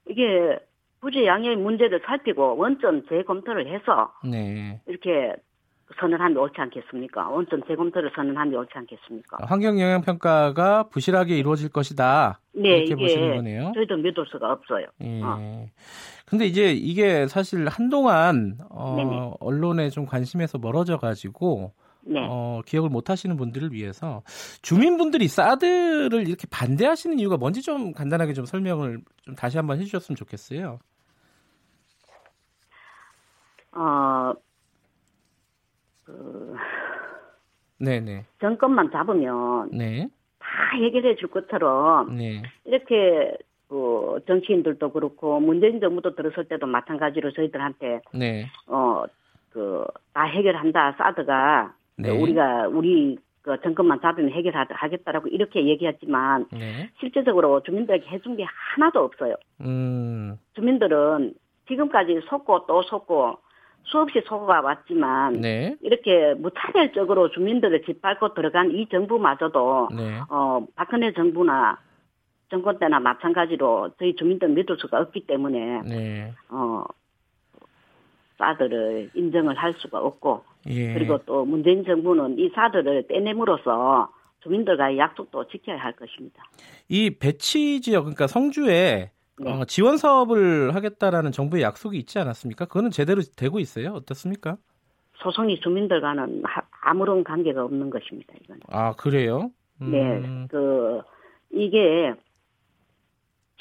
이게 0.09 0.59
부지 1.03 1.27
양의 1.27 1.57
문제를 1.57 2.01
살피고 2.07 2.57
원점 2.57 3.03
재검토를 3.09 3.67
해서 3.75 4.13
네. 4.25 4.81
이렇게 4.87 5.35
선언하면 6.01 6.39
옳지 6.39 6.55
않겠습니까? 6.59 7.29
원점 7.29 7.65
재검토를 7.67 8.13
선언하면 8.15 8.55
옳지 8.55 8.71
않겠습니까? 8.73 9.39
환경 9.43 9.81
영향 9.81 10.01
평가가 10.01 10.85
부실하게 10.85 11.37
이루어질 11.37 11.71
것이다. 11.71 12.41
네, 12.55 12.79
이렇게 12.79 12.95
보시는 12.95 13.37
거네요. 13.37 13.73
저희도 13.75 13.97
믿을 13.97 14.25
수가 14.31 14.53
없어요. 14.53 14.87
예. 15.03 15.21
어. 15.23 15.67
근데 16.25 16.47
이제 16.47 16.73
이게 16.73 17.27
사실 17.27 17.67
한동안 17.69 18.59
어, 18.71 19.35
언론에 19.41 19.91
좀 19.91 20.07
관심에서 20.07 20.59
멀어져 20.59 20.99
가지고 20.99 21.73
네. 22.05 22.21
어, 22.31 22.63
기억을 22.65 22.91
못 22.91 23.11
하시는 23.11 23.37
분들을 23.37 23.73
위해서 23.73 24.23
주민분들이 24.63 25.27
사드를 25.27 26.29
이렇게 26.29 26.47
반대하시는 26.49 27.19
이유가 27.19 27.37
뭔지 27.37 27.61
좀 27.61 27.93
간단하게 27.93 28.35
좀 28.35 28.45
설명을 28.45 29.01
좀 29.23 29.35
다시 29.35 29.57
한번 29.57 29.81
해 29.81 29.85
주셨으면 29.85 30.17
좋겠어요. 30.17 30.79
어, 33.73 34.33
그 36.05 36.57
네네. 37.79 38.27
정권만 38.41 38.91
잡으면 38.91 39.71
네. 39.73 40.09
다 40.39 40.77
해결해 40.77 41.17
줄 41.17 41.31
것처럼 41.31 42.17
네. 42.17 42.43
이렇게 42.65 43.37
그 43.69 44.21
정치인들도 44.27 44.93
그렇고 44.93 45.41
문재인 45.41 45.81
정부도 45.81 46.15
들었을 46.15 46.45
때도 46.47 46.67
마찬가지로 46.67 47.33
저희들한테 47.33 48.03
네. 48.15 48.47
어그 48.67 49.87
다 50.13 50.25
해결한다 50.25 50.93
사드가 50.99 51.75
네. 51.97 52.11
우리가 52.11 52.69
우리 52.69 53.19
그 53.43 53.61
정권만 53.63 54.01
잡으면 54.01 54.31
해결하겠다라고 54.31 55.29
이렇게 55.29 55.67
얘기했지만 55.67 56.47
네. 56.53 56.91
실제적으로 57.01 57.63
주민들에게 57.63 58.07
해준 58.09 58.37
게 58.37 58.45
하나도 58.45 59.01
없어요. 59.01 59.35
음. 59.61 60.39
주민들은 60.55 61.35
지금까지 61.67 62.21
속고 62.29 62.67
또 62.67 62.83
속고 62.83 63.39
수없이 63.85 64.23
소가 64.27 64.61
왔지만 64.61 65.41
네. 65.41 65.77
이렇게 65.81 66.35
무차별적으로 66.35 67.31
주민들을 67.31 67.83
짓밟고 67.85 68.35
들어간 68.35 68.71
이 68.71 68.89
정부마저도 68.89 69.89
네. 69.97 70.21
어 70.29 70.65
박근혜 70.75 71.13
정부나 71.13 71.79
정권 72.51 72.79
때나 72.79 73.01
마찬가지로 73.01 73.91
저희 73.99 74.15
주민들 74.15 74.49
믿을 74.51 74.77
수가 74.79 75.01
없기 75.01 75.27
때문에 75.27 75.83
네. 75.83 76.33
어 76.49 76.85
사드를 78.39 79.11
인정을 79.15 79.57
할 79.57 79.75
수가 79.79 80.01
없고 80.01 80.45
예. 80.69 80.95
그리고 80.95 81.19
또 81.27 81.45
문재인 81.45 81.85
정부는 81.85 82.39
이 82.39 82.51
사드를 82.51 83.07
떼냄으로써 83.09 84.13
주민들과의 84.43 84.99
약속도 84.99 85.47
지켜야 85.49 85.77
할 85.77 85.93
것입니다. 85.93 86.43
이 86.89 87.11
배치 87.11 87.81
지역 87.81 88.03
그러니까 88.03 88.27
성주에 88.27 88.67
네. 88.67 89.11
어, 89.45 89.65
지원 89.65 89.97
사업을 89.97 90.75
하겠다라는 90.75 91.33
정부의 91.33 91.63
약속이 91.63 91.99
있지 91.99 92.19
않았습니까? 92.19 92.67
그거는 92.67 92.91
제대로 92.91 93.23
되고 93.37 93.59
있어요? 93.59 93.93
어떻습니까? 93.93 94.57
소송이 95.17 95.61
주민들과는 95.61 96.43
하, 96.45 96.63
아무런 96.83 97.25
관계가 97.25 97.65
없는 97.65 97.91
것입니다. 97.91 98.35
이거는. 98.43 98.61
아 98.69 98.93
그래요? 98.93 99.51
음. 99.81 99.91
네, 99.91 100.47
그 100.51 101.01
이게 101.51 102.15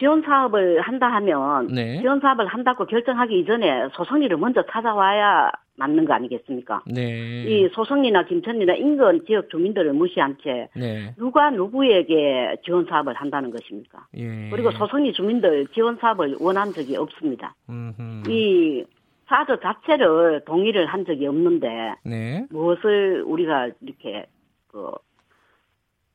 지원 0.01 0.23
사업을 0.23 0.81
한다 0.81 1.09
하면 1.13 1.67
네. 1.67 2.01
지원 2.01 2.19
사업을 2.19 2.47
한다고 2.47 2.87
결정하기 2.87 3.39
이전에 3.39 3.89
소송리를 3.93 4.35
먼저 4.35 4.63
찾아와야 4.65 5.51
맞는 5.77 6.05
거 6.05 6.13
아니겠습니까? 6.13 6.81
네. 6.87 7.43
이 7.43 7.69
소송리나 7.71 8.25
김천리나 8.25 8.73
인근 8.73 9.23
지역 9.27 9.47
주민들을 9.51 9.93
무시한 9.93 10.37
채 10.41 10.69
네. 10.75 11.13
누가 11.17 11.51
누구에게 11.51 12.57
지원 12.65 12.85
사업을 12.85 13.13
한다는 13.13 13.51
것입니까? 13.51 14.07
예. 14.17 14.49
그리고 14.49 14.71
소송리 14.71 15.13
주민들 15.13 15.67
지원 15.67 15.97
사업을 15.97 16.37
원한 16.39 16.71
적이 16.73 16.97
없습니다. 16.97 17.53
음흠. 17.69 18.23
이 18.27 18.83
사저 19.27 19.59
자체를 19.59 20.41
동의를 20.45 20.87
한 20.87 21.05
적이 21.05 21.27
없는데 21.27 21.93
네. 22.03 22.47
무엇을 22.49 23.21
우리가 23.27 23.69
이렇게 23.81 24.25
그 24.67 24.89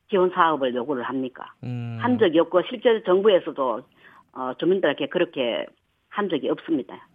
지원 0.09 0.31
사업을 0.33 0.73
요구를 0.73 1.03
합니까? 1.03 1.53
음. 1.63 1.97
한 1.99 2.17
적이 2.17 2.39
없고 2.39 2.61
실제 2.69 3.01
정부에서도 3.05 3.81
어, 4.33 4.53
주민들에게 4.59 5.07
그렇게 5.07 5.65
한 6.09 6.29
적이 6.29 6.49
없습니다. 6.49 7.07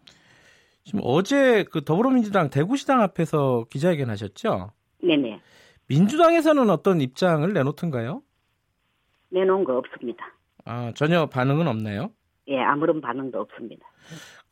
지금 0.85 1.01
어제 1.05 1.65
그 1.65 1.85
더불어민주당 1.85 2.51
대구시당 2.51 3.01
앞에서 3.03 3.67
기자회견 3.71 4.11
하셨죠? 4.11 4.73
네네. 5.03 5.41
민주당에서는 5.89 6.71
어떤 6.71 7.01
입장을 7.01 7.51
내놓던가요? 7.53 8.23
내놓은 9.31 9.65
거 9.65 9.77
없습니다. 9.79 10.27
아, 10.65 10.93
전혀 10.95 11.27
반응은 11.27 11.67
없나요? 11.67 12.11
예, 12.49 12.59
아무런 12.59 13.01
반응도 13.01 13.41
없습니다. 13.41 13.87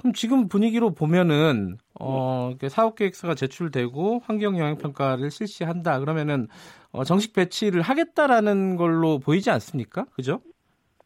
그럼 0.00 0.14
지금 0.14 0.48
분위기로 0.48 0.94
보면은 0.94 1.76
어, 2.00 2.54
네. 2.58 2.68
사업 2.70 2.94
계획서가 2.96 3.34
제출되고 3.34 4.22
환경 4.24 4.58
영향 4.58 4.78
평가를 4.78 5.30
실시한다. 5.30 6.00
그러면은 6.00 6.48
어, 6.90 7.04
정식 7.04 7.34
배치를 7.34 7.82
하겠다라는 7.82 8.76
걸로 8.76 9.18
보이지 9.18 9.50
않습니까? 9.50 10.06
그죠? 10.14 10.40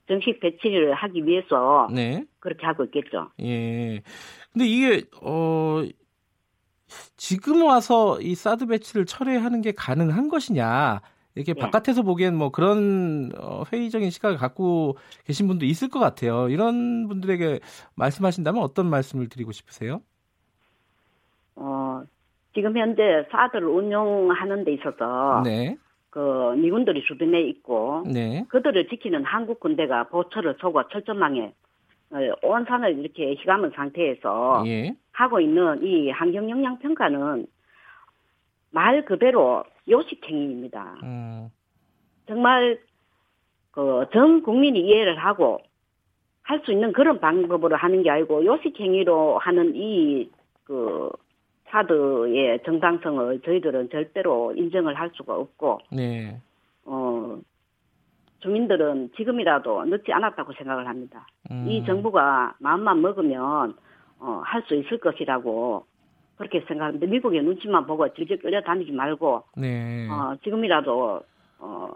정식 0.07 0.39
배치를 0.39 0.95
하기 0.95 1.27
위해서 1.27 1.89
네. 1.93 2.25
그렇게 2.39 2.66
하고 2.66 2.85
있겠죠. 2.85 3.31
예. 3.41 4.03
근데 4.53 4.66
이게 4.66 5.03
어 5.23 5.83
지금 7.16 7.65
와서 7.65 8.21
이 8.21 8.35
사드 8.35 8.66
배치를 8.66 9.07
철회하는 9.07 9.61
게 9.62 9.73
가능한 9.73 10.29
것이냐? 10.29 11.01
이렇게 11.35 11.52
네. 11.52 11.61
바깥에서 11.61 12.02
보기엔 12.02 12.36
뭐 12.36 12.51
그런 12.51 13.31
어, 13.39 13.65
회의적인 13.73 14.11
시각을 14.11 14.36
갖고 14.36 14.97
계신 15.24 15.48
분도 15.48 15.65
있을 15.65 15.89
것 15.89 15.98
같아요. 15.98 16.48
이런 16.48 17.09
분들에게 17.09 17.61
말씀하신다면 17.97 18.62
어떤 18.62 18.89
말씀을 18.89 19.28
드리고 19.28 19.52
싶으세요? 19.52 20.01
어, 21.56 22.02
지금 22.55 22.77
현재 22.77 23.27
사드를 23.31 23.66
운용하는 23.66 24.65
데 24.65 24.74
있어서 24.74 25.43
네. 25.44 25.77
그 26.11 26.55
미군들이 26.56 27.02
주변에 27.05 27.43
있고 27.48 28.05
네. 28.06 28.44
그들을 28.48 28.89
지키는 28.89 29.24
한국 29.24 29.59
군대가 29.59 30.05
보철을 30.05 30.56
서고 30.61 30.86
철전망에 30.89 31.52
어, 32.11 32.16
온 32.43 32.65
산을 32.65 32.98
이렇게 33.01 33.35
휘감은 33.35 33.73
상태에서 33.74 34.62
예. 34.66 34.94
하고 35.11 35.40
있는 35.40 35.82
이 35.82 36.11
환경 36.11 36.48
영향 36.48 36.78
평가는 36.78 37.47
말 38.74 39.05
그대로 39.05 39.64
요식행위입니다. 39.88 40.96
음. 41.05 41.48
정말 42.26 42.78
그 43.70 44.05
전 44.12 44.42
국민이 44.42 44.80
이해를 44.80 45.16
하고 45.18 45.60
할 46.42 46.60
수 46.64 46.72
있는 46.72 46.92
그런 46.92 47.20
방법으로 47.20 47.76
하는 47.76 48.02
게 48.02 48.10
아니고 48.10 48.44
요식행위로 48.44 49.38
하는 49.38 49.74
이그 49.74 51.10
카드의 51.70 52.62
정당성을 52.64 53.40
저희들은 53.40 53.90
절대로 53.90 54.52
인정을 54.55 54.94
할 54.94 55.10
수가 55.14 55.34
없고, 55.34 55.80
네. 55.90 56.40
어, 56.84 57.38
주민들은 58.40 59.10
지금이라도 59.16 59.84
늦지 59.86 60.12
않았다고 60.12 60.52
생각을 60.52 60.86
합니다. 60.86 61.26
음. 61.51 61.66
이 61.68 61.84
정부가 61.84 62.55
마음만 62.60 63.01
먹으면 63.01 63.74
어, 64.20 64.42
할 64.44 64.62
수 64.68 64.74
있을 64.76 64.98
것이라고 64.98 65.84
그렇게 66.36 66.65
생각하는데 66.66 67.06
미국의 67.06 67.43
눈치만 67.43 67.86
보고 67.86 68.12
질질 68.12 68.39
끌려다니지 68.40 68.93
말고 68.93 69.44
네. 69.56 70.09
어, 70.11 70.35
지금이라도 70.43 71.23
어, 71.59 71.90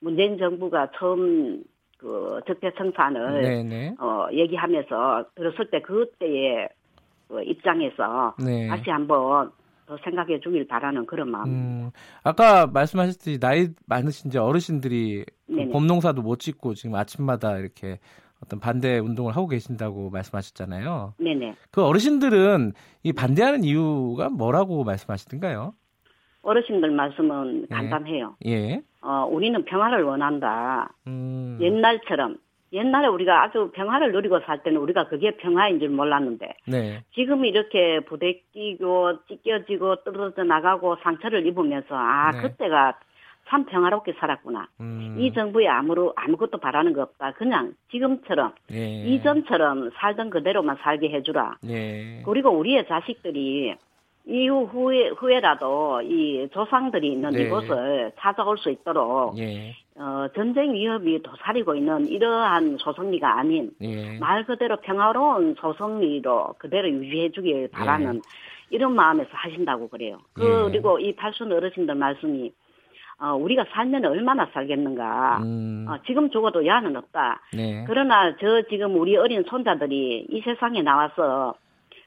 문재인 0.00 0.36
정부가 0.38 0.90
처음 0.98 1.62
그 1.98 2.40
적폐 2.46 2.72
청산을 2.76 3.42
네, 3.42 3.62
네. 3.62 3.94
어, 4.00 4.26
얘기하면서 4.32 5.26
들었을 5.36 5.70
때 5.70 5.80
그때에 5.80 6.68
그 7.28 7.42
입장에서 7.44 8.34
네. 8.44 8.66
다시 8.66 8.90
한번 8.90 9.52
더 9.86 9.96
생각해 10.04 10.40
주길 10.40 10.66
바라는 10.66 11.06
그런 11.06 11.30
마음. 11.30 11.46
음, 11.46 11.90
아까 12.24 12.66
말씀하셨듯이 12.66 13.38
나이 13.38 13.68
많으신 13.86 14.28
이제 14.28 14.38
어르신들이 14.38 15.24
그 15.46 15.68
봄농사도 15.70 16.22
못 16.22 16.40
짓고 16.40 16.74
지금 16.74 16.94
아침마다 16.96 17.58
이렇게 17.58 17.98
어떤 18.42 18.58
반대 18.60 18.98
운동을 18.98 19.36
하고 19.36 19.46
계신다고 19.46 20.10
말씀하셨잖아요. 20.10 21.14
네네. 21.18 21.54
그 21.70 21.84
어르신들은 21.84 22.72
이 23.04 23.12
반대하는 23.12 23.64
이유가 23.64 24.28
뭐라고 24.28 24.84
말씀하시던가요? 24.84 25.74
어르신들 26.42 26.90
말씀은 26.90 27.66
예. 27.70 27.74
간단해요. 27.74 28.36
예. 28.46 28.82
어, 29.00 29.28
우리는 29.30 29.64
평화를 29.64 30.02
원한다. 30.02 30.92
음. 31.06 31.58
옛날처럼 31.60 32.36
옛날에 32.72 33.06
우리가 33.06 33.44
아주 33.44 33.70
평화를 33.74 34.12
누리고 34.12 34.40
살 34.40 34.62
때는 34.62 34.80
우리가 34.80 35.08
그게 35.08 35.36
평화인 35.36 35.78
줄 35.78 35.90
몰랐는데 35.90 36.54
네. 36.66 37.04
지금 37.14 37.44
이렇게 37.44 38.00
부대끼고 38.00 39.26
찢겨지고 39.28 39.96
떨어져 40.04 40.42
나가고 40.42 40.96
상처를 41.02 41.46
입으면서 41.46 41.94
아 41.94 42.30
네. 42.30 42.40
그때가 42.40 42.98
참 43.48 43.64
평화롭게 43.64 44.14
살았구나. 44.18 44.68
음. 44.80 45.16
이 45.18 45.32
정부에 45.32 45.68
아무로 45.68 46.12
아무것도 46.16 46.58
바라는 46.58 46.92
거 46.92 47.02
없다. 47.02 47.32
그냥 47.32 47.74
지금처럼 47.90 48.52
네. 48.68 49.04
이전처럼 49.06 49.90
살던 49.94 50.30
그대로만 50.30 50.76
살게 50.80 51.10
해주라. 51.10 51.58
네. 51.62 52.22
그리고 52.24 52.50
우리의 52.50 52.86
자식들이 52.86 53.74
이후 54.24 54.64
후에 54.64 55.08
후에라도 55.08 56.00
이 56.02 56.48
조상들이 56.52 57.12
있는 57.12 57.30
네. 57.30 57.42
이곳을 57.42 58.12
찾아올 58.18 58.56
수 58.58 58.70
있도록 58.70 59.36
예. 59.38 59.74
어, 59.96 60.28
전쟁 60.34 60.72
위협이 60.74 61.22
도사리고 61.22 61.74
있는 61.74 62.06
이러한 62.06 62.76
소송리가 62.78 63.38
아닌 63.38 63.72
예. 63.80 64.18
말 64.18 64.44
그대로 64.44 64.76
평화로운 64.76 65.56
소송리로 65.58 66.54
그대로 66.58 66.88
유지해주길 66.88 67.70
바라는 67.72 68.16
예. 68.16 68.20
이런 68.70 68.94
마음에서 68.94 69.28
하신다고 69.32 69.88
그래요. 69.88 70.18
그, 70.34 70.44
예. 70.44 70.70
그리고 70.70 70.98
이 71.00 71.14
팔순 71.14 71.52
어르신들 71.52 71.94
말씀이 71.96 72.52
어, 73.22 73.36
우리가 73.36 73.64
살면 73.72 74.04
얼마나 74.04 74.48
살겠는가. 74.52 75.38
음. 75.44 75.86
어, 75.88 75.96
지금 76.06 76.28
죽어도 76.30 76.66
야는 76.66 76.96
없다. 76.96 77.40
네. 77.54 77.84
그러나 77.86 78.34
저 78.40 78.62
지금 78.68 78.98
우리 78.98 79.16
어린 79.16 79.44
손자들이 79.48 80.26
이 80.28 80.40
세상에 80.40 80.82
나와서 80.82 81.54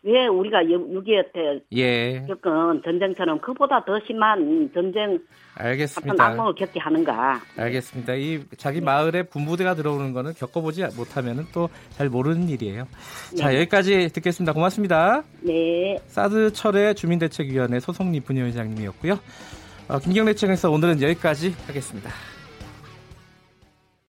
왜 0.04 0.28
우리가 0.28 0.60
6.25 0.64 1.34
때 1.34 1.60
예. 1.72 2.26
겪은 2.28 2.84
전쟁처럼 2.84 3.40
그보다 3.40 3.84
더 3.86 4.00
심한 4.06 4.70
전쟁 4.74 5.18
알겠습니다. 5.56 6.24
악몽을 6.24 6.54
겪게 6.54 6.80
하는가? 6.80 7.40
알겠습니다. 7.58 8.14
이 8.14 8.42
자기 8.58 8.82
마을에 8.82 9.24
군부대가 9.24 9.74
들어오는 9.74 10.14
거는 10.14 10.34
겪어보지 10.34 10.84
못하면 10.98 11.46
또 11.54 11.70
잘 11.92 12.10
모르는 12.10 12.50
일이에요. 12.50 12.84
네. 13.32 13.38
자 13.38 13.56
여기까지 13.56 14.10
듣겠습니다. 14.10 14.52
고맙습니다. 14.54 15.24
네. 15.42 15.98
사드 16.08 16.52
철의 16.54 16.94
주민대책위원회 16.96 17.80
소송리 17.80 18.20
분위원장님이었고요. 18.20 19.18
어, 19.88 20.00
김경래 20.00 20.34
청에서 20.34 20.72
오늘은 20.72 21.02
여기까지 21.02 21.56
하겠습니다. 21.68 22.12